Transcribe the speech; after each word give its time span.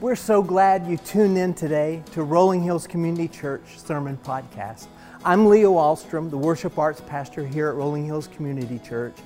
We're 0.00 0.14
so 0.14 0.44
glad 0.44 0.86
you 0.86 0.96
tuned 0.96 1.36
in 1.36 1.54
today 1.54 2.04
to 2.12 2.22
Rolling 2.22 2.62
Hills 2.62 2.86
Community 2.86 3.26
Church 3.26 3.80
Sermon 3.80 4.16
Podcast. 4.16 4.86
I'm 5.24 5.46
Leo 5.46 5.74
Ahlstrom, 5.74 6.30
the 6.30 6.38
worship 6.38 6.78
arts 6.78 7.00
pastor 7.00 7.44
here 7.44 7.68
at 7.68 7.74
Rolling 7.74 8.06
Hills 8.06 8.28
Community 8.28 8.78
Church, 8.78 9.16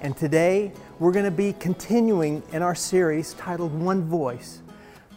and 0.00 0.16
today 0.16 0.72
we're 0.98 1.12
going 1.12 1.26
to 1.26 1.30
be 1.30 1.52
continuing 1.60 2.42
in 2.50 2.62
our 2.62 2.74
series 2.74 3.34
titled 3.34 3.78
One 3.78 4.04
Voice. 4.04 4.62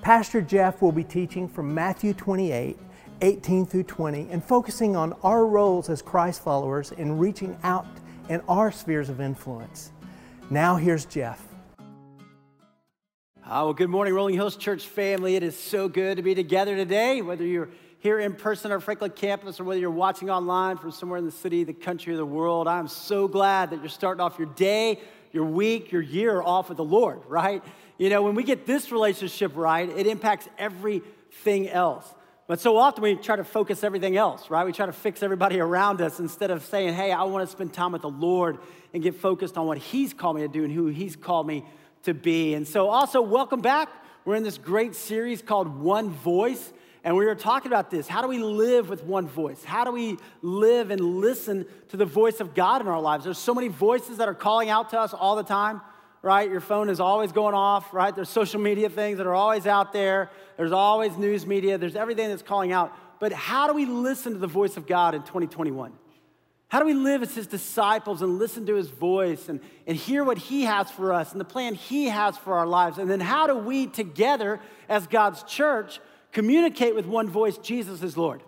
Pastor 0.01 0.41
Jeff 0.41 0.81
will 0.81 0.91
be 0.91 1.05
teaching 1.05 1.47
from 1.47 1.73
Matthew 1.73 2.13
28, 2.13 2.77
18 3.21 3.65
through 3.65 3.83
20, 3.83 4.27
and 4.31 4.43
focusing 4.43 4.97
on 4.97 5.13
our 5.23 5.45
roles 5.45 5.89
as 5.89 6.01
Christ 6.01 6.43
followers 6.43 6.91
in 6.91 7.17
reaching 7.17 7.57
out 7.63 7.87
in 8.27 8.41
our 8.49 8.69
spheres 8.69 9.07
of 9.07 9.21
influence. 9.21 9.93
Now, 10.49 10.75
here's 10.75 11.05
Jeff. 11.05 11.54
Uh, 13.45 13.61
well, 13.63 13.73
good 13.75 13.91
morning, 13.91 14.11
Rolling 14.11 14.33
Hills 14.33 14.57
Church 14.57 14.87
family. 14.87 15.35
It 15.35 15.43
is 15.43 15.55
so 15.55 15.87
good 15.87 16.17
to 16.17 16.23
be 16.23 16.33
together 16.33 16.75
today, 16.75 17.21
whether 17.21 17.45
you're 17.45 17.69
here 17.99 18.17
in 18.17 18.33
person 18.33 18.71
on 18.71 18.79
Franklin 18.79 19.11
campus 19.11 19.59
or 19.59 19.65
whether 19.65 19.79
you're 19.79 19.91
watching 19.91 20.31
online 20.31 20.77
from 20.77 20.89
somewhere 20.89 21.19
in 21.19 21.25
the 21.25 21.31
city, 21.31 21.63
the 21.63 21.71
country, 21.71 22.15
or 22.15 22.17
the 22.17 22.25
world. 22.25 22.67
I'm 22.67 22.87
so 22.87 23.27
glad 23.27 23.69
that 23.69 23.81
you're 23.81 23.89
starting 23.89 24.19
off 24.19 24.39
your 24.39 24.47
day, 24.47 24.99
your 25.31 25.45
week, 25.45 25.91
your 25.91 26.01
year 26.01 26.41
off 26.41 26.69
with 26.69 26.77
the 26.77 26.83
Lord, 26.83 27.19
right? 27.27 27.63
You 27.99 28.09
know, 28.09 28.23
when 28.23 28.33
we 28.33 28.41
get 28.41 28.65
this 28.65 28.91
relationship 28.91 29.51
right, 29.55 29.87
it 29.89 30.07
impacts 30.07 30.49
everything 30.57 31.69
else. 31.69 32.11
But 32.47 32.59
so 32.59 32.77
often 32.77 33.03
we 33.03 33.13
try 33.13 33.35
to 33.35 33.43
focus 33.43 33.83
everything 33.83 34.17
else, 34.17 34.49
right? 34.49 34.65
We 34.65 34.71
try 34.71 34.87
to 34.87 34.91
fix 34.91 35.21
everybody 35.21 35.59
around 35.59 36.01
us 36.01 36.19
instead 36.19 36.49
of 36.49 36.65
saying, 36.65 36.95
hey, 36.95 37.11
I 37.11 37.21
want 37.25 37.47
to 37.47 37.51
spend 37.51 37.73
time 37.73 37.91
with 37.91 38.01
the 38.01 38.09
Lord 38.09 38.57
and 38.91 39.03
get 39.03 39.13
focused 39.13 39.55
on 39.55 39.67
what 39.67 39.77
He's 39.77 40.15
called 40.15 40.35
me 40.35 40.41
to 40.41 40.47
do 40.47 40.63
and 40.63 40.73
who 40.73 40.87
He's 40.87 41.15
called 41.15 41.45
me 41.45 41.63
to 42.05 42.13
be. 42.13 42.53
And 42.53 42.67
so, 42.67 42.89
also, 42.89 43.21
welcome 43.21 43.61
back. 43.61 43.89
We're 44.23 44.35
in 44.35 44.43
this 44.43 44.57
great 44.57 44.95
series 44.95 45.41
called 45.41 45.67
One 45.67 46.09
Voice. 46.09 46.73
And 47.03 47.15
we 47.15 47.25
were 47.25 47.35
talking 47.35 47.71
about 47.71 47.91
this. 47.91 48.07
How 48.07 48.23
do 48.23 48.27
we 48.27 48.39
live 48.39 48.89
with 48.89 49.03
one 49.03 49.27
voice? 49.27 49.63
How 49.63 49.83
do 49.83 49.91
we 49.91 50.17
live 50.41 50.89
and 50.89 51.19
listen 51.19 51.67
to 51.89 51.97
the 51.97 52.05
voice 52.05 52.39
of 52.39 52.55
God 52.55 52.81
in 52.81 52.87
our 52.87 52.99
lives? 52.99 53.25
There's 53.25 53.37
so 53.37 53.53
many 53.53 53.67
voices 53.67 54.17
that 54.17 54.27
are 54.27 54.33
calling 54.33 54.69
out 54.69 54.89
to 54.89 54.99
us 54.99 55.13
all 55.13 55.35
the 55.35 55.43
time, 55.43 55.81
right? 56.23 56.49
Your 56.49 56.61
phone 56.61 56.89
is 56.89 56.99
always 56.99 57.31
going 57.31 57.53
off, 57.53 57.93
right? 57.93 58.15
There's 58.15 58.29
social 58.29 58.59
media 58.59 58.89
things 58.89 59.19
that 59.19 59.27
are 59.27 59.35
always 59.35 59.67
out 59.67 59.93
there. 59.93 60.31
There's 60.57 60.71
always 60.71 61.15
news 61.15 61.45
media. 61.45 61.77
There's 61.77 61.95
everything 61.95 62.29
that's 62.29 62.41
calling 62.41 62.71
out. 62.71 62.91
But 63.19 63.33
how 63.33 63.67
do 63.67 63.73
we 63.73 63.85
listen 63.85 64.33
to 64.33 64.39
the 64.39 64.47
voice 64.47 64.75
of 64.75 64.87
God 64.87 65.13
in 65.13 65.21
2021? 65.21 65.93
How 66.67 66.79
do 66.79 66.85
we 66.85 66.93
live 66.93 67.21
as 67.21 67.35
his 67.35 67.47
disciples 67.47 68.21
and 68.21 68.39
listen 68.39 68.65
to 68.65 68.75
his 68.75 68.89
voice 68.89 69.49
and, 69.49 69.59
and 69.85 69.95
hear 69.95 70.23
what 70.23 70.37
he 70.37 70.63
has 70.63 70.89
for 70.89 71.13
us 71.13 71.31
and 71.31 71.39
the 71.39 71.45
plan 71.45 71.75
he 71.75 72.07
has 72.07 72.37
for 72.37 72.55
our 72.55 72.65
lives? 72.65 72.97
And 72.97 73.09
then 73.09 73.19
how 73.19 73.47
do 73.47 73.55
we 73.55 73.87
together 73.87 74.59
as 74.89 75.05
God's 75.07 75.43
church 75.43 75.99
communicate 76.31 76.95
with 76.95 77.05
one 77.05 77.29
voice 77.29 77.57
Jesus 77.59 78.01
is 78.01 78.17
Lord? 78.17 78.41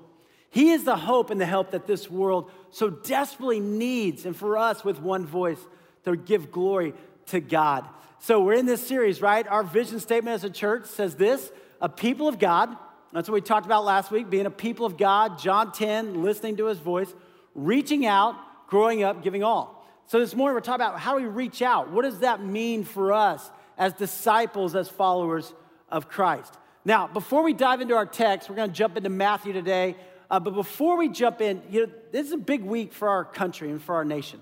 He 0.49 0.71
is 0.71 0.83
the 0.83 0.95
hope 0.95 1.29
and 1.29 1.39
the 1.39 1.45
help 1.45 1.71
that 1.71 1.85
this 1.85 2.09
world 2.09 2.49
so 2.71 2.89
desperately 2.89 3.59
needs, 3.59 4.25
and 4.25 4.35
for 4.35 4.57
us 4.57 4.83
with 4.83 4.99
one 4.99 5.25
voice 5.25 5.59
to 6.05 6.15
give 6.15 6.51
glory 6.51 6.93
to 7.27 7.39
God. 7.39 7.85
So 8.19 8.41
we're 8.41 8.53
in 8.53 8.65
this 8.65 8.85
series, 8.85 9.21
right? 9.21 9.47
Our 9.47 9.63
vision 9.63 9.99
statement 9.99 10.33
as 10.33 10.43
a 10.43 10.49
church 10.49 10.85
says 10.85 11.15
this 11.15 11.51
a 11.79 11.89
people 11.89 12.27
of 12.27 12.39
God. 12.39 12.75
That's 13.13 13.29
what 13.29 13.35
we 13.35 13.41
talked 13.41 13.65
about 13.65 13.85
last 13.85 14.09
week, 14.09 14.29
being 14.29 14.47
a 14.47 14.51
people 14.51 14.85
of 14.85 14.97
God, 14.97 15.39
John 15.39 15.71
10, 15.71 16.23
listening 16.23 16.57
to 16.57 16.65
his 16.65 16.79
voice 16.79 17.13
reaching 17.57 18.05
out, 18.05 18.35
growing 18.67 19.03
up, 19.03 19.21
giving 19.21 19.43
all. 19.43 19.85
So 20.05 20.19
this 20.19 20.33
morning 20.33 20.55
we're 20.55 20.61
talking 20.61 20.85
about 20.85 20.99
how 20.99 21.17
do 21.17 21.23
we 21.23 21.29
reach 21.29 21.61
out? 21.61 21.91
What 21.91 22.03
does 22.03 22.19
that 22.19 22.41
mean 22.41 22.85
for 22.85 23.11
us 23.11 23.51
as 23.77 23.91
disciples, 23.93 24.73
as 24.73 24.87
followers 24.87 25.53
of 25.89 26.07
Christ? 26.07 26.57
Now, 26.85 27.07
before 27.07 27.43
we 27.43 27.51
dive 27.51 27.81
into 27.81 27.95
our 27.95 28.05
text, 28.05 28.49
we're 28.49 28.55
going 28.55 28.69
to 28.69 28.75
jump 28.75 28.95
into 28.95 29.09
Matthew 29.09 29.51
today. 29.51 29.97
Uh, 30.31 30.39
but 30.39 30.53
before 30.53 30.97
we 30.97 31.09
jump 31.09 31.41
in, 31.41 31.61
you 31.69 31.87
know, 31.87 31.93
this 32.13 32.27
is 32.27 32.31
a 32.31 32.37
big 32.37 32.63
week 32.63 32.93
for 32.93 33.09
our 33.09 33.25
country 33.25 33.69
and 33.69 33.81
for 33.81 33.95
our 33.95 34.05
nation. 34.05 34.41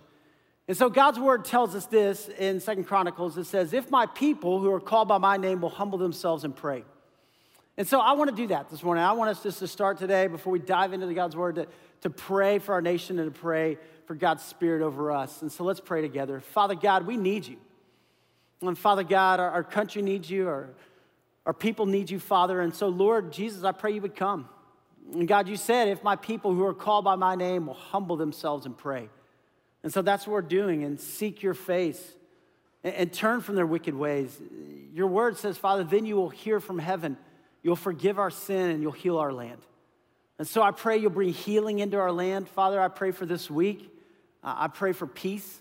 And 0.68 0.76
so 0.76 0.90
God's 0.90 1.20
word 1.20 1.46
tells 1.46 1.74
us 1.74 1.86
this 1.86 2.28
in 2.28 2.60
Second 2.60 2.84
Chronicles. 2.86 3.38
It 3.38 3.46
says, 3.46 3.74
If 3.74 3.90
my 3.90 4.06
people 4.06 4.60
who 4.60 4.72
are 4.72 4.80
called 4.80 5.08
by 5.08 5.18
my 5.18 5.38
name 5.38 5.62
will 5.62 5.70
humble 5.70 5.98
themselves 5.98 6.44
and 6.44 6.56
pray. 6.56 6.84
And 7.78 7.88
so 7.88 8.00
I 8.00 8.14
want 8.14 8.30
to 8.30 8.36
do 8.36 8.48
that 8.48 8.70
this 8.70 8.84
morning. 8.84 9.04
I 9.04 9.12
want 9.14 9.30
us 9.32 9.44
just 9.44 9.60
to 9.60 9.68
start 9.68 9.98
today 9.98 10.28
before 10.28 10.54
we 10.54 10.60
dive 10.60 10.94
into 10.94 11.08
the 11.08 11.14
God's 11.14 11.36
word 11.36 11.56
to, 11.56 11.68
to 12.06 12.12
pray 12.12 12.60
for 12.60 12.74
our 12.74 12.84
nation 12.84 13.18
and 13.18 13.34
to 13.34 13.40
pray 13.40 13.80
for 14.06 14.14
God's 14.14 14.44
Spirit 14.44 14.84
over 14.84 15.12
us. 15.12 15.42
And 15.42 15.52
so 15.52 15.64
let's 15.64 15.80
pray 15.80 16.04
together. 16.04 16.40
Father 16.40 16.76
God, 16.76 17.08
we 17.08 17.18
need 17.18 17.48
you. 17.48 17.58
And 18.62 18.78
Father 18.78 19.04
God, 19.04 19.40
our, 19.40 19.50
our 19.50 19.64
country 19.64 20.04
needs 20.04 20.30
you, 20.30 20.48
our, 20.48 20.70
our 21.48 21.54
people 21.54 21.88
need 21.88 22.12
you, 22.12 22.20
Father. 22.20 22.62
And 22.62 22.76
so, 22.76 22.90
Lord 22.90 23.34
Jesus, 23.34 23.64
I 23.64 23.72
pray 23.72 23.94
you 23.94 24.02
would 24.02 24.16
come. 24.16 24.48
And 25.14 25.28
God, 25.28 25.48
you 25.48 25.56
said, 25.56 25.88
if 25.88 26.04
my 26.04 26.16
people 26.16 26.54
who 26.54 26.64
are 26.64 26.76
called 26.76 27.06
by 27.06 27.16
my 27.16 27.34
name 27.34 27.66
will 27.66 27.74
humble 27.74 28.18
themselves 28.18 28.68
and 28.68 28.78
pray. 28.78 29.10
And 29.82 29.92
so 29.92 30.04
that's 30.04 30.28
what 30.28 30.34
we're 30.34 30.42
doing 30.44 30.84
and 30.84 31.00
seek 31.00 31.42
your 31.42 31.56
face 31.56 32.00
and, 32.84 32.94
and 32.94 33.12
turn 33.12 33.42
from 33.42 33.56
their 33.56 33.66
wicked 33.66 33.96
ways. 33.96 34.40
Your 34.94 35.08
word 35.08 35.38
says, 35.38 35.58
Father, 35.58 35.84
then 35.84 36.06
you 36.06 36.18
will 36.18 36.30
hear 36.30 36.60
from 36.60 36.78
heaven. 36.78 37.18
You'll 37.64 37.76
forgive 37.76 38.20
our 38.20 38.30
sin 38.30 38.70
and 38.70 38.84
you'll 38.84 38.92
heal 38.92 39.18
our 39.18 39.34
land. 39.34 39.62
And 40.38 40.48
so 40.48 40.62
I 40.62 40.72
pray 40.72 40.98
you'll 40.98 41.12
bring 41.12 41.34
healing 41.34 41.80
into 41.80 41.98
our 41.98 42.12
land. 42.12 42.50
Father, 42.50 42.82
I 42.82 42.90
pray 42.90 43.12
for 43.12 43.26
this 43.26 43.50
week. 43.50 43.92
Uh, 44.44 44.56
I 44.58 44.68
pray 44.68 44.92
for 44.92 45.08
peace. 45.08 45.60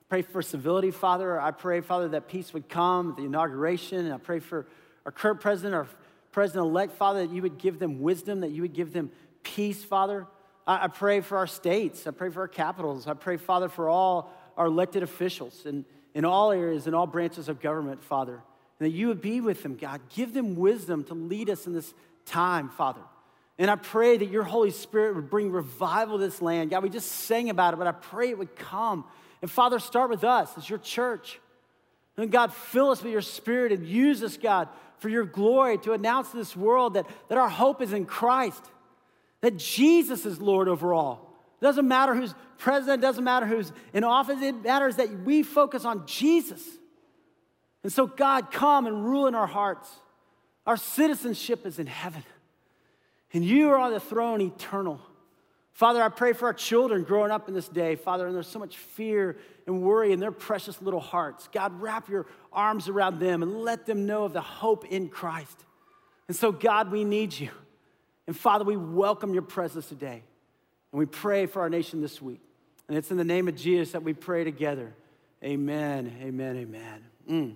I 0.00 0.04
pray 0.08 0.22
for 0.22 0.42
civility, 0.42 0.90
Father. 0.90 1.40
I 1.40 1.52
pray, 1.52 1.80
Father, 1.80 2.08
that 2.08 2.28
peace 2.28 2.52
would 2.52 2.68
come 2.68 3.14
the 3.16 3.24
inauguration. 3.24 3.98
And 3.98 4.12
I 4.12 4.18
pray 4.18 4.40
for 4.40 4.66
our 5.06 5.12
current 5.12 5.40
president, 5.40 5.74
our 5.74 5.86
president 6.32 6.66
elect, 6.66 6.92
Father, 6.92 7.26
that 7.26 7.32
you 7.32 7.42
would 7.42 7.58
give 7.58 7.78
them 7.78 8.00
wisdom, 8.00 8.40
that 8.40 8.50
you 8.50 8.62
would 8.62 8.74
give 8.74 8.92
them 8.92 9.10
peace, 9.42 9.84
Father. 9.84 10.26
I, 10.66 10.84
I 10.84 10.88
pray 10.88 11.20
for 11.20 11.38
our 11.38 11.46
states. 11.46 12.06
I 12.06 12.10
pray 12.10 12.30
for 12.30 12.40
our 12.40 12.48
capitals. 12.48 13.06
I 13.06 13.14
pray, 13.14 13.36
Father, 13.36 13.68
for 13.68 13.88
all 13.88 14.32
our 14.56 14.66
elected 14.66 15.04
officials 15.04 15.66
and 15.66 15.84
in 16.14 16.24
all 16.24 16.50
areas, 16.50 16.88
in 16.88 16.94
all 16.94 17.06
branches 17.06 17.48
of 17.48 17.60
government, 17.60 18.02
Father. 18.02 18.42
And 18.80 18.86
that 18.86 18.90
you 18.90 19.06
would 19.06 19.20
be 19.20 19.40
with 19.40 19.62
them, 19.62 19.76
God. 19.76 20.00
Give 20.14 20.34
them 20.34 20.56
wisdom 20.56 21.04
to 21.04 21.14
lead 21.14 21.48
us 21.48 21.66
in 21.66 21.74
this 21.74 21.94
time, 22.26 22.68
Father. 22.70 23.02
And 23.58 23.70
I 23.70 23.74
pray 23.74 24.16
that 24.16 24.30
your 24.30 24.44
Holy 24.44 24.70
Spirit 24.70 25.16
would 25.16 25.28
bring 25.28 25.50
revival 25.50 26.18
to 26.18 26.24
this 26.24 26.40
land. 26.40 26.70
God, 26.70 26.82
we 26.82 26.90
just 26.90 27.10
sang 27.10 27.50
about 27.50 27.74
it, 27.74 27.78
but 27.78 27.88
I 27.88 27.92
pray 27.92 28.30
it 28.30 28.38
would 28.38 28.54
come. 28.54 29.04
And 29.42 29.50
Father, 29.50 29.80
start 29.80 30.10
with 30.10 30.22
us 30.22 30.56
as 30.56 30.70
your 30.70 30.78
church. 30.78 31.40
And 32.16 32.30
God, 32.30 32.52
fill 32.52 32.90
us 32.90 33.02
with 33.02 33.12
your 33.12 33.22
spirit 33.22 33.72
and 33.72 33.86
use 33.86 34.22
us, 34.22 34.36
God, 34.36 34.68
for 34.98 35.08
your 35.08 35.24
glory 35.24 35.78
to 35.78 35.92
announce 35.92 36.30
to 36.30 36.36
this 36.36 36.56
world 36.56 36.94
that, 36.94 37.06
that 37.28 37.38
our 37.38 37.48
hope 37.48 37.82
is 37.82 37.92
in 37.92 38.06
Christ, 38.06 38.64
that 39.40 39.56
Jesus 39.56 40.24
is 40.24 40.40
Lord 40.40 40.68
over 40.68 40.94
all. 40.94 41.32
It 41.60 41.64
doesn't 41.64 41.86
matter 41.86 42.14
who's 42.14 42.34
president, 42.58 43.02
it 43.02 43.06
doesn't 43.06 43.24
matter 43.24 43.46
who's 43.46 43.72
in 43.92 44.04
office, 44.04 44.40
it 44.40 44.62
matters 44.62 44.96
that 44.96 45.10
we 45.20 45.42
focus 45.42 45.84
on 45.84 46.06
Jesus. 46.06 46.62
And 47.84 47.92
so, 47.92 48.06
God, 48.06 48.50
come 48.50 48.86
and 48.86 49.04
rule 49.04 49.28
in 49.28 49.36
our 49.36 49.46
hearts. 49.46 49.88
Our 50.66 50.76
citizenship 50.76 51.64
is 51.66 51.78
in 51.78 51.86
heaven 51.86 52.24
and 53.32 53.44
you 53.44 53.70
are 53.70 53.78
on 53.78 53.92
the 53.92 54.00
throne 54.00 54.40
eternal. 54.40 55.00
Father, 55.72 56.02
I 56.02 56.08
pray 56.08 56.32
for 56.32 56.46
our 56.46 56.54
children 56.54 57.04
growing 57.04 57.30
up 57.30 57.46
in 57.46 57.54
this 57.54 57.68
day, 57.68 57.94
Father, 57.94 58.26
and 58.26 58.34
there's 58.34 58.48
so 58.48 58.58
much 58.58 58.76
fear 58.76 59.36
and 59.66 59.80
worry 59.80 60.12
in 60.12 60.18
their 60.18 60.32
precious 60.32 60.82
little 60.82 60.98
hearts. 60.98 61.48
God, 61.52 61.80
wrap 61.80 62.08
your 62.08 62.26
arms 62.52 62.88
around 62.88 63.20
them 63.20 63.42
and 63.42 63.60
let 63.60 63.86
them 63.86 64.04
know 64.04 64.24
of 64.24 64.32
the 64.32 64.40
hope 64.40 64.86
in 64.86 65.08
Christ. 65.08 65.64
And 66.26 66.36
so, 66.36 66.50
God, 66.50 66.90
we 66.90 67.04
need 67.04 67.38
you. 67.38 67.50
And 68.26 68.36
Father, 68.36 68.64
we 68.64 68.76
welcome 68.76 69.32
your 69.32 69.42
presence 69.42 69.86
today. 69.86 70.22
And 70.92 70.98
we 70.98 71.06
pray 71.06 71.46
for 71.46 71.60
our 71.60 71.70
nation 71.70 72.00
this 72.00 72.20
week. 72.20 72.40
And 72.88 72.96
it's 72.96 73.10
in 73.10 73.16
the 73.16 73.24
name 73.24 73.46
of 73.46 73.54
Jesus 73.54 73.92
that 73.92 74.02
we 74.02 74.14
pray 74.14 74.44
together. 74.44 74.94
Amen, 75.44 76.12
amen, 76.22 76.56
amen. 76.56 77.04
Mm. 77.30 77.54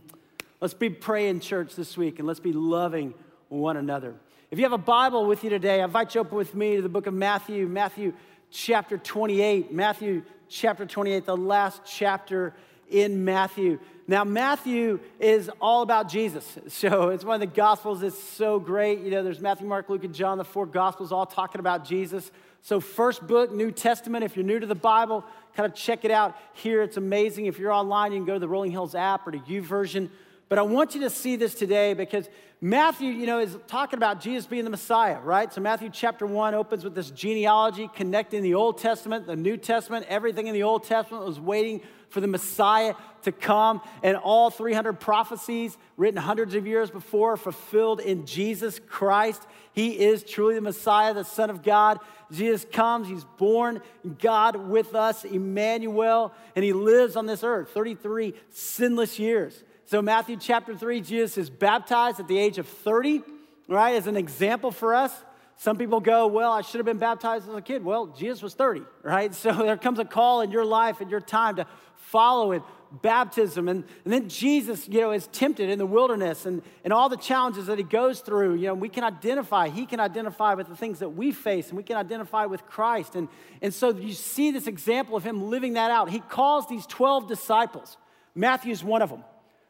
Let's 0.60 0.74
be 0.74 0.90
praying, 0.90 1.40
church, 1.40 1.74
this 1.74 1.96
week, 1.96 2.20
and 2.20 2.28
let's 2.28 2.38
be 2.38 2.52
loving 2.52 3.14
one 3.48 3.76
another. 3.76 4.14
If 4.52 4.58
you 4.58 4.66
have 4.66 4.72
a 4.72 4.76
Bible 4.76 5.24
with 5.24 5.44
you 5.44 5.48
today, 5.48 5.80
I 5.80 5.84
invite 5.84 6.14
you 6.14 6.20
up 6.20 6.30
with 6.30 6.54
me 6.54 6.76
to 6.76 6.82
the 6.82 6.88
book 6.90 7.06
of 7.06 7.14
Matthew, 7.14 7.66
Matthew 7.66 8.12
chapter 8.50 8.98
28. 8.98 9.72
Matthew 9.72 10.24
chapter 10.46 10.84
28, 10.84 11.24
the 11.24 11.34
last 11.34 11.80
chapter 11.86 12.52
in 12.90 13.24
Matthew. 13.24 13.78
Now, 14.06 14.24
Matthew 14.24 15.00
is 15.18 15.50
all 15.58 15.80
about 15.80 16.10
Jesus. 16.10 16.46
So 16.68 17.08
it's 17.08 17.24
one 17.24 17.36
of 17.36 17.40
the 17.40 17.46
Gospels 17.46 18.02
that's 18.02 18.22
so 18.22 18.60
great. 18.60 19.00
You 19.00 19.10
know, 19.10 19.22
there's 19.22 19.40
Matthew, 19.40 19.66
Mark, 19.66 19.88
Luke, 19.88 20.04
and 20.04 20.14
John, 20.14 20.36
the 20.36 20.44
four 20.44 20.66
Gospels 20.66 21.12
all 21.12 21.24
talking 21.24 21.58
about 21.58 21.86
Jesus. 21.86 22.30
So, 22.60 22.78
first 22.78 23.26
book, 23.26 23.52
New 23.52 23.70
Testament. 23.70 24.22
If 24.22 24.36
you're 24.36 24.44
new 24.44 24.60
to 24.60 24.66
the 24.66 24.74
Bible, 24.74 25.24
kind 25.56 25.66
of 25.66 25.74
check 25.74 26.04
it 26.04 26.10
out 26.10 26.36
here. 26.52 26.82
It's 26.82 26.98
amazing. 26.98 27.46
If 27.46 27.58
you're 27.58 27.72
online, 27.72 28.12
you 28.12 28.18
can 28.18 28.26
go 28.26 28.34
to 28.34 28.38
the 28.38 28.48
Rolling 28.48 28.70
Hills 28.70 28.94
app 28.94 29.26
or 29.26 29.30
to 29.30 29.38
YouVersion. 29.38 30.10
But 30.52 30.58
I 30.58 30.62
want 30.64 30.94
you 30.94 31.00
to 31.00 31.08
see 31.08 31.36
this 31.36 31.54
today 31.54 31.94
because 31.94 32.28
Matthew, 32.60 33.08
you 33.08 33.24
know, 33.24 33.38
is 33.38 33.56
talking 33.68 33.96
about 33.96 34.20
Jesus 34.20 34.44
being 34.44 34.64
the 34.64 34.70
Messiah, 34.70 35.18
right? 35.18 35.50
So 35.50 35.62
Matthew 35.62 35.88
chapter 35.90 36.26
1 36.26 36.52
opens 36.52 36.84
with 36.84 36.94
this 36.94 37.10
genealogy 37.10 37.88
connecting 37.96 38.42
the 38.42 38.52
Old 38.52 38.76
Testament, 38.76 39.26
the 39.26 39.34
New 39.34 39.56
Testament, 39.56 40.04
everything 40.10 40.48
in 40.48 40.52
the 40.52 40.64
Old 40.64 40.84
Testament 40.84 41.24
was 41.24 41.40
waiting 41.40 41.80
for 42.10 42.20
the 42.20 42.26
Messiah 42.26 42.92
to 43.22 43.32
come. 43.32 43.80
And 44.02 44.14
all 44.14 44.50
300 44.50 45.00
prophecies 45.00 45.78
written 45.96 46.20
hundreds 46.20 46.54
of 46.54 46.66
years 46.66 46.90
before 46.90 47.38
fulfilled 47.38 48.00
in 48.00 48.26
Jesus 48.26 48.78
Christ. 48.78 49.46
He 49.72 49.98
is 49.98 50.22
truly 50.22 50.56
the 50.56 50.60
Messiah, 50.60 51.14
the 51.14 51.24
Son 51.24 51.48
of 51.48 51.62
God. 51.62 51.98
Jesus 52.30 52.66
comes, 52.70 53.08
he's 53.08 53.24
born, 53.38 53.80
God 54.18 54.56
with 54.56 54.94
us, 54.94 55.24
Emmanuel, 55.24 56.34
and 56.54 56.62
he 56.62 56.74
lives 56.74 57.16
on 57.16 57.24
this 57.24 57.42
earth 57.42 57.70
33 57.70 58.34
sinless 58.50 59.18
years. 59.18 59.64
So, 59.92 60.00
Matthew 60.00 60.38
chapter 60.40 60.74
3, 60.74 61.02
Jesus 61.02 61.36
is 61.36 61.50
baptized 61.50 62.18
at 62.18 62.26
the 62.26 62.38
age 62.38 62.56
of 62.56 62.66
30, 62.66 63.20
right, 63.68 63.94
as 63.94 64.06
an 64.06 64.16
example 64.16 64.70
for 64.70 64.94
us. 64.94 65.12
Some 65.58 65.76
people 65.76 66.00
go, 66.00 66.28
Well, 66.28 66.50
I 66.50 66.62
should 66.62 66.78
have 66.78 66.86
been 66.86 66.96
baptized 66.96 67.46
as 67.46 67.54
a 67.54 67.60
kid. 67.60 67.84
Well, 67.84 68.06
Jesus 68.06 68.40
was 68.40 68.54
30, 68.54 68.84
right? 69.02 69.34
So, 69.34 69.52
there 69.52 69.76
comes 69.76 69.98
a 69.98 70.06
call 70.06 70.40
in 70.40 70.50
your 70.50 70.64
life 70.64 71.02
and 71.02 71.10
your 71.10 71.20
time 71.20 71.56
to 71.56 71.66
follow 71.94 72.52
it 72.52 72.62
baptism. 73.02 73.68
And, 73.68 73.84
and 74.04 74.12
then 74.14 74.30
Jesus, 74.30 74.88
you 74.88 75.02
know, 75.02 75.10
is 75.10 75.26
tempted 75.26 75.68
in 75.68 75.78
the 75.78 75.84
wilderness 75.84 76.46
and, 76.46 76.62
and 76.84 76.92
all 76.94 77.10
the 77.10 77.18
challenges 77.18 77.66
that 77.66 77.76
he 77.76 77.84
goes 77.84 78.20
through. 78.20 78.54
You 78.54 78.68
know, 78.68 78.74
we 78.74 78.88
can 78.88 79.04
identify, 79.04 79.68
he 79.68 79.84
can 79.84 80.00
identify 80.00 80.54
with 80.54 80.68
the 80.68 80.76
things 80.76 81.00
that 81.00 81.10
we 81.10 81.32
face, 81.32 81.68
and 81.68 81.76
we 81.76 81.82
can 81.82 81.98
identify 81.98 82.46
with 82.46 82.64
Christ. 82.64 83.14
And, 83.14 83.28
and 83.60 83.74
so 83.74 83.90
you 83.90 84.14
see 84.14 84.52
this 84.52 84.66
example 84.66 85.18
of 85.18 85.22
him 85.22 85.50
living 85.50 85.74
that 85.74 85.90
out. 85.90 86.08
He 86.08 86.20
calls 86.20 86.66
these 86.66 86.86
12 86.86 87.28
disciples. 87.28 87.98
Matthew's 88.34 88.82
one 88.82 89.02
of 89.02 89.10
them. 89.10 89.24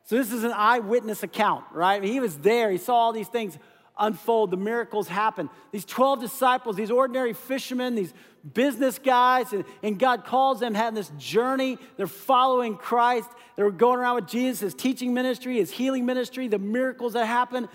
So 0.04 0.16
this 0.16 0.32
is 0.32 0.44
an 0.44 0.52
eyewitness 0.52 1.22
account, 1.22 1.64
right? 1.72 2.02
He 2.02 2.20
was 2.20 2.38
there, 2.38 2.70
he 2.70 2.78
saw 2.78 2.94
all 2.94 3.12
these 3.12 3.28
things 3.28 3.56
unfold, 3.98 4.50
the 4.50 4.56
miracles 4.56 5.08
happen. 5.08 5.48
These 5.70 5.84
12 5.84 6.20
disciples, 6.20 6.76
these 6.76 6.90
ordinary 6.90 7.32
fishermen, 7.32 7.94
these 7.94 8.12
business 8.54 8.98
guys, 8.98 9.52
and, 9.52 9.64
and 9.82 9.98
God 9.98 10.24
calls 10.24 10.60
them 10.60 10.74
having 10.74 10.94
this 10.94 11.12
journey. 11.18 11.78
They're 11.96 12.06
following 12.06 12.76
Christ. 12.76 13.30
They're 13.56 13.70
going 13.70 14.00
around 14.00 14.16
with 14.16 14.26
Jesus, 14.26 14.60
his 14.60 14.74
teaching 14.74 15.14
ministry, 15.14 15.56
his 15.56 15.70
healing 15.70 16.04
ministry, 16.04 16.48
the 16.48 16.58
miracles 16.58 17.12
that 17.12 17.26
happen. 17.26 17.68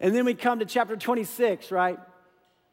And 0.00 0.14
then 0.14 0.24
we 0.24 0.34
come 0.34 0.58
to 0.58 0.66
chapter 0.66 0.96
26, 0.96 1.70
right? 1.70 1.98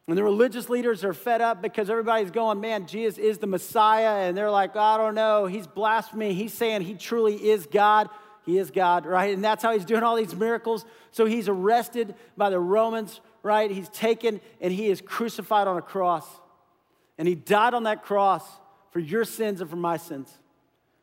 And 0.08 0.18
the 0.18 0.22
religious 0.22 0.68
leaders 0.68 1.04
are 1.04 1.14
fed 1.14 1.40
up 1.40 1.62
because 1.62 1.88
everybody's 1.88 2.32
going, 2.32 2.60
man, 2.60 2.86
Jesus 2.86 3.18
is 3.18 3.38
the 3.38 3.46
Messiah. 3.46 4.28
And 4.28 4.36
they're 4.36 4.50
like, 4.50 4.76
I 4.76 4.96
don't 4.96 5.14
know. 5.14 5.46
He's 5.46 5.66
blasphemy. 5.66 6.34
He's 6.34 6.52
saying 6.52 6.82
he 6.82 6.94
truly 6.94 7.36
is 7.36 7.66
God. 7.66 8.10
He 8.44 8.58
is 8.58 8.70
God, 8.70 9.06
right? 9.06 9.32
And 9.32 9.44
that's 9.44 9.62
how 9.62 9.72
he's 9.72 9.84
doing 9.84 10.02
all 10.02 10.16
these 10.16 10.34
miracles. 10.34 10.84
So 11.12 11.26
he's 11.26 11.48
arrested 11.48 12.14
by 12.36 12.50
the 12.50 12.58
Romans, 12.58 13.20
right? 13.42 13.70
He's 13.70 13.88
taken 13.88 14.40
and 14.60 14.72
he 14.72 14.88
is 14.88 15.00
crucified 15.00 15.68
on 15.68 15.76
a 15.76 15.82
cross. 15.82 16.26
And 17.18 17.28
he 17.28 17.34
died 17.34 17.74
on 17.74 17.84
that 17.84 18.02
cross 18.02 18.44
for 18.90 18.98
your 18.98 19.24
sins 19.24 19.60
and 19.60 19.70
for 19.70 19.76
my 19.76 19.96
sins. 19.96 20.32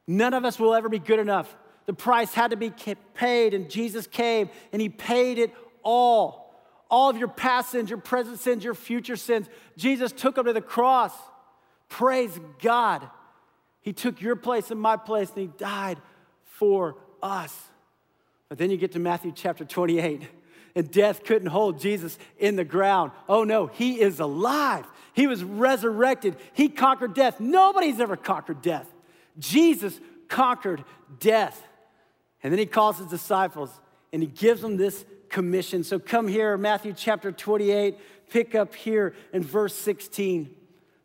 None 0.05 0.33
of 0.33 0.43
us 0.43 0.59
will 0.59 0.73
ever 0.73 0.89
be 0.89 0.99
good 0.99 1.19
enough. 1.19 1.55
The 1.85 1.93
price 1.93 2.33
had 2.33 2.51
to 2.51 2.57
be 2.57 2.71
paid, 3.13 3.53
and 3.53 3.69
Jesus 3.69 4.05
came 4.05 4.49
and 4.71 4.81
he 4.81 4.89
paid 4.89 5.37
it 5.39 5.53
all. 5.81 6.53
All 6.91 7.09
of 7.09 7.17
your 7.17 7.27
past 7.27 7.71
sins, 7.71 7.89
your 7.89 7.99
present 7.99 8.39
sins, 8.39 8.63
your 8.63 8.73
future 8.73 9.15
sins. 9.15 9.47
Jesus 9.77 10.11
took 10.11 10.35
them 10.35 10.45
to 10.45 10.53
the 10.53 10.61
cross. 10.61 11.13
Praise 11.87 12.37
God. 12.61 13.07
He 13.81 13.93
took 13.93 14.21
your 14.21 14.35
place 14.35 14.71
and 14.71 14.79
my 14.79 14.97
place, 14.97 15.29
and 15.29 15.39
he 15.39 15.47
died 15.57 15.99
for 16.43 16.97
us. 17.21 17.55
But 18.49 18.57
then 18.57 18.71
you 18.71 18.77
get 18.77 18.93
to 18.93 18.99
Matthew 18.99 19.31
chapter 19.33 19.63
28, 19.63 20.27
and 20.75 20.91
death 20.91 21.23
couldn't 21.23 21.49
hold 21.49 21.79
Jesus 21.79 22.17
in 22.37 22.55
the 22.55 22.63
ground. 22.63 23.11
Oh 23.27 23.43
no, 23.43 23.67
he 23.67 24.01
is 24.01 24.19
alive. 24.19 24.85
He 25.13 25.27
was 25.27 25.43
resurrected. 25.43 26.37
He 26.53 26.69
conquered 26.69 27.13
death. 27.13 27.39
Nobody's 27.39 27.99
ever 27.99 28.15
conquered 28.15 28.61
death. 28.61 28.87
Jesus 29.37 29.99
conquered 30.27 30.83
death. 31.19 31.61
And 32.41 32.53
then 32.53 32.59
he 32.59 32.65
calls 32.65 32.97
his 32.97 33.07
disciples 33.07 33.69
and 34.13 34.21
he 34.21 34.27
gives 34.27 34.61
them 34.61 34.77
this 34.77 35.05
commission. 35.29 35.83
So 35.83 35.99
come 35.99 36.27
here, 36.27 36.57
Matthew 36.57 36.93
chapter 36.93 37.31
28, 37.31 37.97
pick 38.29 38.55
up 38.55 38.73
here 38.75 39.13
in 39.33 39.43
verse 39.43 39.75
16. 39.75 40.55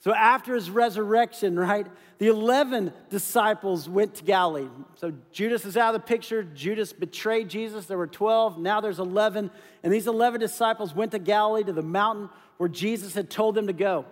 So 0.05 0.15
after 0.15 0.55
his 0.55 0.69
resurrection, 0.69 1.59
right, 1.59 1.87
the 2.19 2.27
11 2.27 2.93
disciples 3.09 3.89
went 3.89 4.17
to 4.17 4.25
Galilee. 4.25 4.69
So 4.97 5.15
Judas 5.33 5.65
is 5.65 5.79
out 5.79 5.95
of 5.95 6.03
the 6.03 6.07
picture. 6.07 6.43
Judas 6.43 6.93
betrayed 6.93 7.49
Jesus. 7.49 7.87
There 7.87 7.97
were 7.97 8.07
12. 8.07 8.59
Now 8.59 8.83
there's 8.83 8.99
11. 8.99 9.51
And 9.83 9.91
these 9.91 10.07
11 10.07 10.41
disciples 10.41 10.95
went 10.95 11.13
to 11.13 11.19
Galilee 11.19 11.65
to 11.65 11.73
the 11.73 11.81
mountain 11.81 12.29
where 12.59 12.69
Jesus 12.69 13.15
had 13.15 13.31
told 13.31 13.55
them 13.55 13.67
to 13.69 13.73
go. 13.73 14.05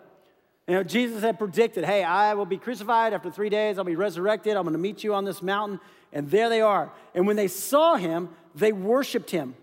You 0.67 0.77
know, 0.77 0.83
Jesus 0.83 1.21
had 1.21 1.39
predicted, 1.39 1.85
hey, 1.85 2.03
I 2.03 2.33
will 2.33 2.47
be 2.47 2.57
crucified 2.57 3.13
after 3.13 3.31
three 3.31 3.51
days. 3.51 3.77
I'll 3.77 3.85
be 3.85 3.95
resurrected. 3.95 4.57
I'm 4.57 4.63
going 4.63 4.73
to 4.73 4.79
meet 4.79 5.05
you 5.05 5.13
on 5.13 5.27
this 5.27 5.43
mountain. 5.43 5.79
And 6.11 6.31
there 6.31 6.49
they 6.49 6.63
are. 6.63 6.91
And 7.15 7.27
when 7.27 7.37
they 7.37 7.49
saw 7.49 7.97
him, 7.97 8.31
they 8.55 8.73
worshiped 8.73 9.31
him. 9.31 9.57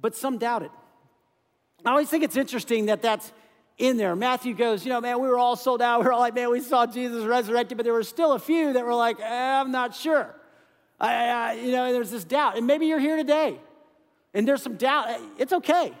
But 0.00 0.16
some 0.16 0.38
doubted. 0.38 0.70
I 1.84 1.90
always 1.90 2.08
think 2.08 2.24
it's 2.24 2.36
interesting 2.36 2.86
that 2.86 3.02
that's 3.02 3.30
in 3.78 3.96
there. 3.96 4.14
Matthew 4.16 4.54
goes, 4.54 4.84
you 4.84 4.90
know, 4.90 5.00
man, 5.00 5.20
we 5.20 5.28
were 5.28 5.38
all 5.38 5.56
sold 5.56 5.80
out. 5.80 6.00
We 6.00 6.06
were 6.06 6.12
all 6.12 6.20
like, 6.20 6.34
man, 6.34 6.50
we 6.50 6.60
saw 6.60 6.86
Jesus 6.86 7.24
resurrected, 7.24 7.78
but 7.78 7.84
there 7.84 7.92
were 7.92 8.02
still 8.02 8.32
a 8.32 8.38
few 8.38 8.72
that 8.72 8.84
were 8.84 8.94
like, 8.94 9.18
eh, 9.20 9.60
I'm 9.60 9.70
not 9.70 9.94
sure. 9.94 10.34
I, 11.00 11.28
I, 11.28 11.52
you 11.52 11.72
know, 11.72 11.92
there's 11.92 12.10
this 12.10 12.24
doubt. 12.24 12.58
And 12.58 12.66
maybe 12.66 12.86
you're 12.86 12.98
here 12.98 13.16
today 13.16 13.58
and 14.34 14.46
there's 14.46 14.62
some 14.62 14.76
doubt. 14.76 15.08
Eh, 15.08 15.18
it's 15.38 15.52
okay. 15.52 15.92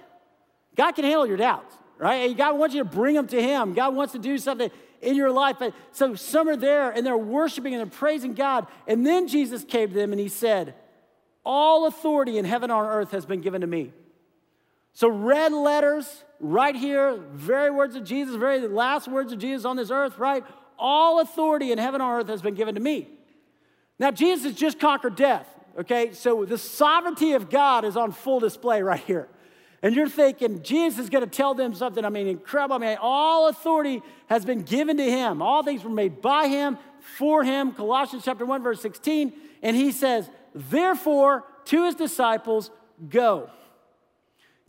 God 0.76 0.92
can 0.92 1.04
handle 1.04 1.26
your 1.26 1.36
doubts, 1.36 1.74
right? 1.98 2.36
God 2.36 2.58
wants 2.58 2.74
you 2.74 2.82
to 2.82 2.88
bring 2.88 3.14
them 3.14 3.28
to 3.28 3.40
Him. 3.40 3.74
God 3.74 3.94
wants 3.94 4.12
to 4.12 4.18
do 4.18 4.38
something 4.38 4.70
in 5.00 5.14
your 5.14 5.30
life. 5.30 5.56
But 5.58 5.74
so 5.92 6.14
some 6.16 6.48
are 6.48 6.56
there 6.56 6.90
and 6.90 7.06
they're 7.06 7.16
worshiping 7.16 7.74
and 7.74 7.80
they're 7.80 7.98
praising 7.98 8.34
God. 8.34 8.66
And 8.86 9.06
then 9.06 9.28
Jesus 9.28 9.64
came 9.64 9.88
to 9.88 9.94
them 9.94 10.12
and 10.12 10.20
He 10.20 10.28
said, 10.28 10.74
All 11.44 11.86
authority 11.86 12.38
in 12.38 12.44
heaven 12.44 12.70
and 12.70 12.80
on 12.80 12.86
earth 12.86 13.12
has 13.12 13.24
been 13.24 13.40
given 13.40 13.60
to 13.60 13.66
me. 13.66 13.92
So, 14.92 15.08
red 15.08 15.52
letters 15.52 16.24
right 16.40 16.74
here, 16.74 17.16
very 17.32 17.70
words 17.70 17.96
of 17.96 18.04
Jesus, 18.04 18.36
very 18.36 18.66
last 18.66 19.08
words 19.08 19.32
of 19.32 19.38
Jesus 19.38 19.64
on 19.64 19.76
this 19.76 19.90
earth, 19.90 20.18
right? 20.18 20.44
All 20.78 21.20
authority 21.20 21.72
in 21.72 21.78
heaven 21.78 22.00
and 22.00 22.10
earth 22.10 22.28
has 22.28 22.42
been 22.42 22.54
given 22.54 22.74
to 22.74 22.80
me. 22.80 23.08
Now, 23.98 24.10
Jesus 24.10 24.44
has 24.44 24.54
just 24.54 24.78
conquered 24.78 25.16
death, 25.16 25.46
okay? 25.78 26.12
So, 26.12 26.44
the 26.44 26.58
sovereignty 26.58 27.32
of 27.32 27.50
God 27.50 27.84
is 27.84 27.96
on 27.96 28.12
full 28.12 28.38
display 28.40 28.82
right 28.82 29.00
here. 29.00 29.28
And 29.82 29.94
you're 29.94 30.08
thinking, 30.08 30.62
Jesus 30.62 30.98
is 31.00 31.10
going 31.10 31.24
to 31.24 31.30
tell 31.30 31.54
them 31.54 31.74
something, 31.74 32.04
I 32.04 32.08
mean, 32.08 32.26
incredible. 32.26 32.76
I 32.76 32.78
mean, 32.78 32.98
all 33.00 33.48
authority 33.48 34.02
has 34.26 34.44
been 34.44 34.62
given 34.62 34.96
to 34.96 35.04
him. 35.04 35.40
All 35.40 35.62
things 35.62 35.84
were 35.84 35.90
made 35.90 36.20
by 36.20 36.48
him, 36.48 36.78
for 37.16 37.44
him. 37.44 37.72
Colossians 37.72 38.24
chapter 38.24 38.44
1, 38.44 38.62
verse 38.62 38.80
16. 38.80 39.32
And 39.62 39.76
he 39.76 39.92
says, 39.92 40.28
therefore, 40.54 41.44
to 41.66 41.84
his 41.84 41.94
disciples, 41.94 42.70
go. 43.08 43.50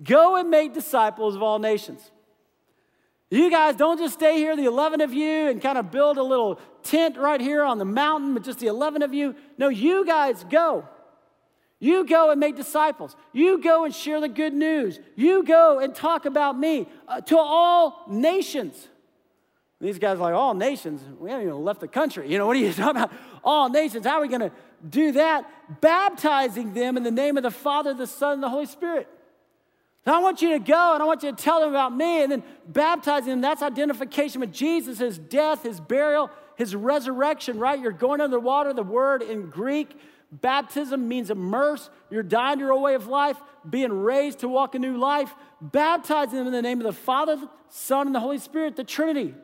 Go 0.02 0.38
and 0.38 0.50
make 0.50 0.74
disciples 0.74 1.36
of 1.36 1.44
all 1.44 1.60
nations. 1.60 2.12
You 3.32 3.52
guys 3.52 3.76
don't 3.76 4.00
just 4.00 4.16
stay 4.16 4.38
here, 4.38 4.56
the 4.56 4.66
11 4.66 5.02
of 5.02 5.14
you, 5.14 5.50
and 5.50 5.62
kind 5.62 5.78
of 5.78 5.92
build 5.92 6.18
a 6.18 6.24
little 6.24 6.60
tent 6.82 7.18
right 7.18 7.40
here 7.40 7.64
on 7.64 7.78
the 7.78 7.86
mountain 7.86 8.34
with 8.34 8.44
just 8.44 8.60
the 8.60 8.68
11 8.68 9.04
of 9.04 9.14
you. 9.14 9.36
No, 9.58 9.70
you 9.70 10.06
guys 10.06 10.44
go. 10.50 10.88
You 11.80 12.06
go 12.06 12.32
and 12.32 12.40
make 12.40 12.56
disciples. 12.56 13.16
You 13.32 13.62
go 13.62 13.86
and 13.86 13.94
share 13.94 14.20
the 14.20 14.28
good 14.28 14.54
news. 14.54 15.00
You 15.16 15.44
go 15.44 15.80
and 15.80 15.94
talk 15.94 16.26
about 16.26 16.58
me 16.58 16.88
uh, 17.08 17.22
to 17.22 17.38
all 17.38 18.04
nations. 18.10 18.88
These 19.80 20.00
guys 20.00 20.18
are 20.18 20.22
like, 20.22 20.34
all 20.34 20.56
nations? 20.56 21.02
We 21.20 21.30
haven't 21.30 21.48
even 21.48 21.64
left 21.64 21.80
the 21.80 21.88
country. 21.88 22.30
You 22.30 22.38
know, 22.38 22.48
what 22.48 22.58
are 22.58 22.60
you 22.60 22.74
talking 22.74 23.02
about? 23.02 23.14
All 23.44 23.70
nations. 23.70 24.06
How 24.06 24.18
are 24.18 24.22
we 24.22 24.28
going 24.28 24.42
to 24.42 24.52
do 24.90 25.14
that? 25.14 25.50
Baptizing 25.82 26.74
them 26.74 26.98
in 26.98 27.04
the 27.04 27.12
name 27.12 27.38
of 27.38 27.44
the 27.44 27.52
Father, 27.52 27.94
the 27.94 28.08
Son, 28.08 28.34
and 28.34 28.44
the 28.44 28.50
Holy 28.50 28.66
Spirit. 28.66 29.08
And 30.10 30.16
I 30.16 30.22
want 30.22 30.42
you 30.42 30.50
to 30.54 30.58
go 30.60 30.96
and 30.96 31.04
I 31.04 31.06
want 31.06 31.22
you 31.22 31.30
to 31.30 31.38
tell 31.38 31.60
them 31.60 31.70
about 31.70 31.96
me 31.96 32.24
and 32.24 32.32
then 32.32 32.44
baptizing 32.68 33.30
them. 33.30 33.42
That's 33.42 33.62
identification 33.62 34.42
with 34.42 34.52
Jesus, 34.52 34.98
his 34.98 35.20
death, 35.20 35.62
his 35.62 35.80
burial, 35.80 36.32
his 36.56 36.76
resurrection, 36.76 37.60
right? 37.60 37.80
You're 37.80 37.92
going 37.92 38.20
under 38.20 38.38
the 38.38 38.40
water. 38.40 38.74
The 38.74 38.82
word 38.82 39.22
in 39.22 39.52
Greek, 39.52 39.96
baptism 40.32 41.08
means 41.08 41.30
immerse. 41.30 41.92
You're 42.10 42.24
dying 42.24 42.58
to 42.58 42.64
your 42.64 42.74
old 42.74 42.82
way 42.82 42.96
of 42.96 43.06
life, 43.06 43.38
being 43.70 43.94
raised 43.94 44.40
to 44.40 44.48
walk 44.48 44.74
a 44.74 44.80
new 44.80 44.98
life. 44.98 45.32
Baptizing 45.62 46.40
them 46.40 46.48
in 46.48 46.54
the 46.54 46.64
name 46.64 46.80
of 46.80 46.88
the 46.88 46.92
Father, 46.92 47.36
the 47.36 47.48
Son, 47.68 48.08
and 48.08 48.16
the 48.16 48.20
Holy 48.20 48.40
Spirit, 48.40 48.78
the 48.78 48.84
Trinity. 48.84 49.36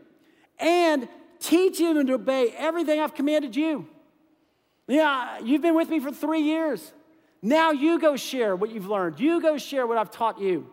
And 0.57 1.07
teaching 1.39 1.93
them 1.93 2.07
to 2.07 2.13
obey 2.13 2.55
everything 2.57 2.99
I've 2.99 3.13
commanded 3.13 3.55
you. 3.55 3.87
Yeah, 4.87 5.37
you've 5.43 5.61
been 5.61 5.75
with 5.75 5.89
me 5.89 5.99
for 5.99 6.11
three 6.11 6.41
years. 6.41 6.91
Now 7.45 7.71
you 7.71 7.99
go 7.99 8.15
share 8.15 8.55
what 8.55 8.71
you've 8.71 8.87
learned. 8.87 9.19
You 9.19 9.41
go 9.41 9.57
share 9.57 9.85
what 9.85 9.97
I've 9.97 10.11
taught 10.11 10.39
you. 10.39 10.67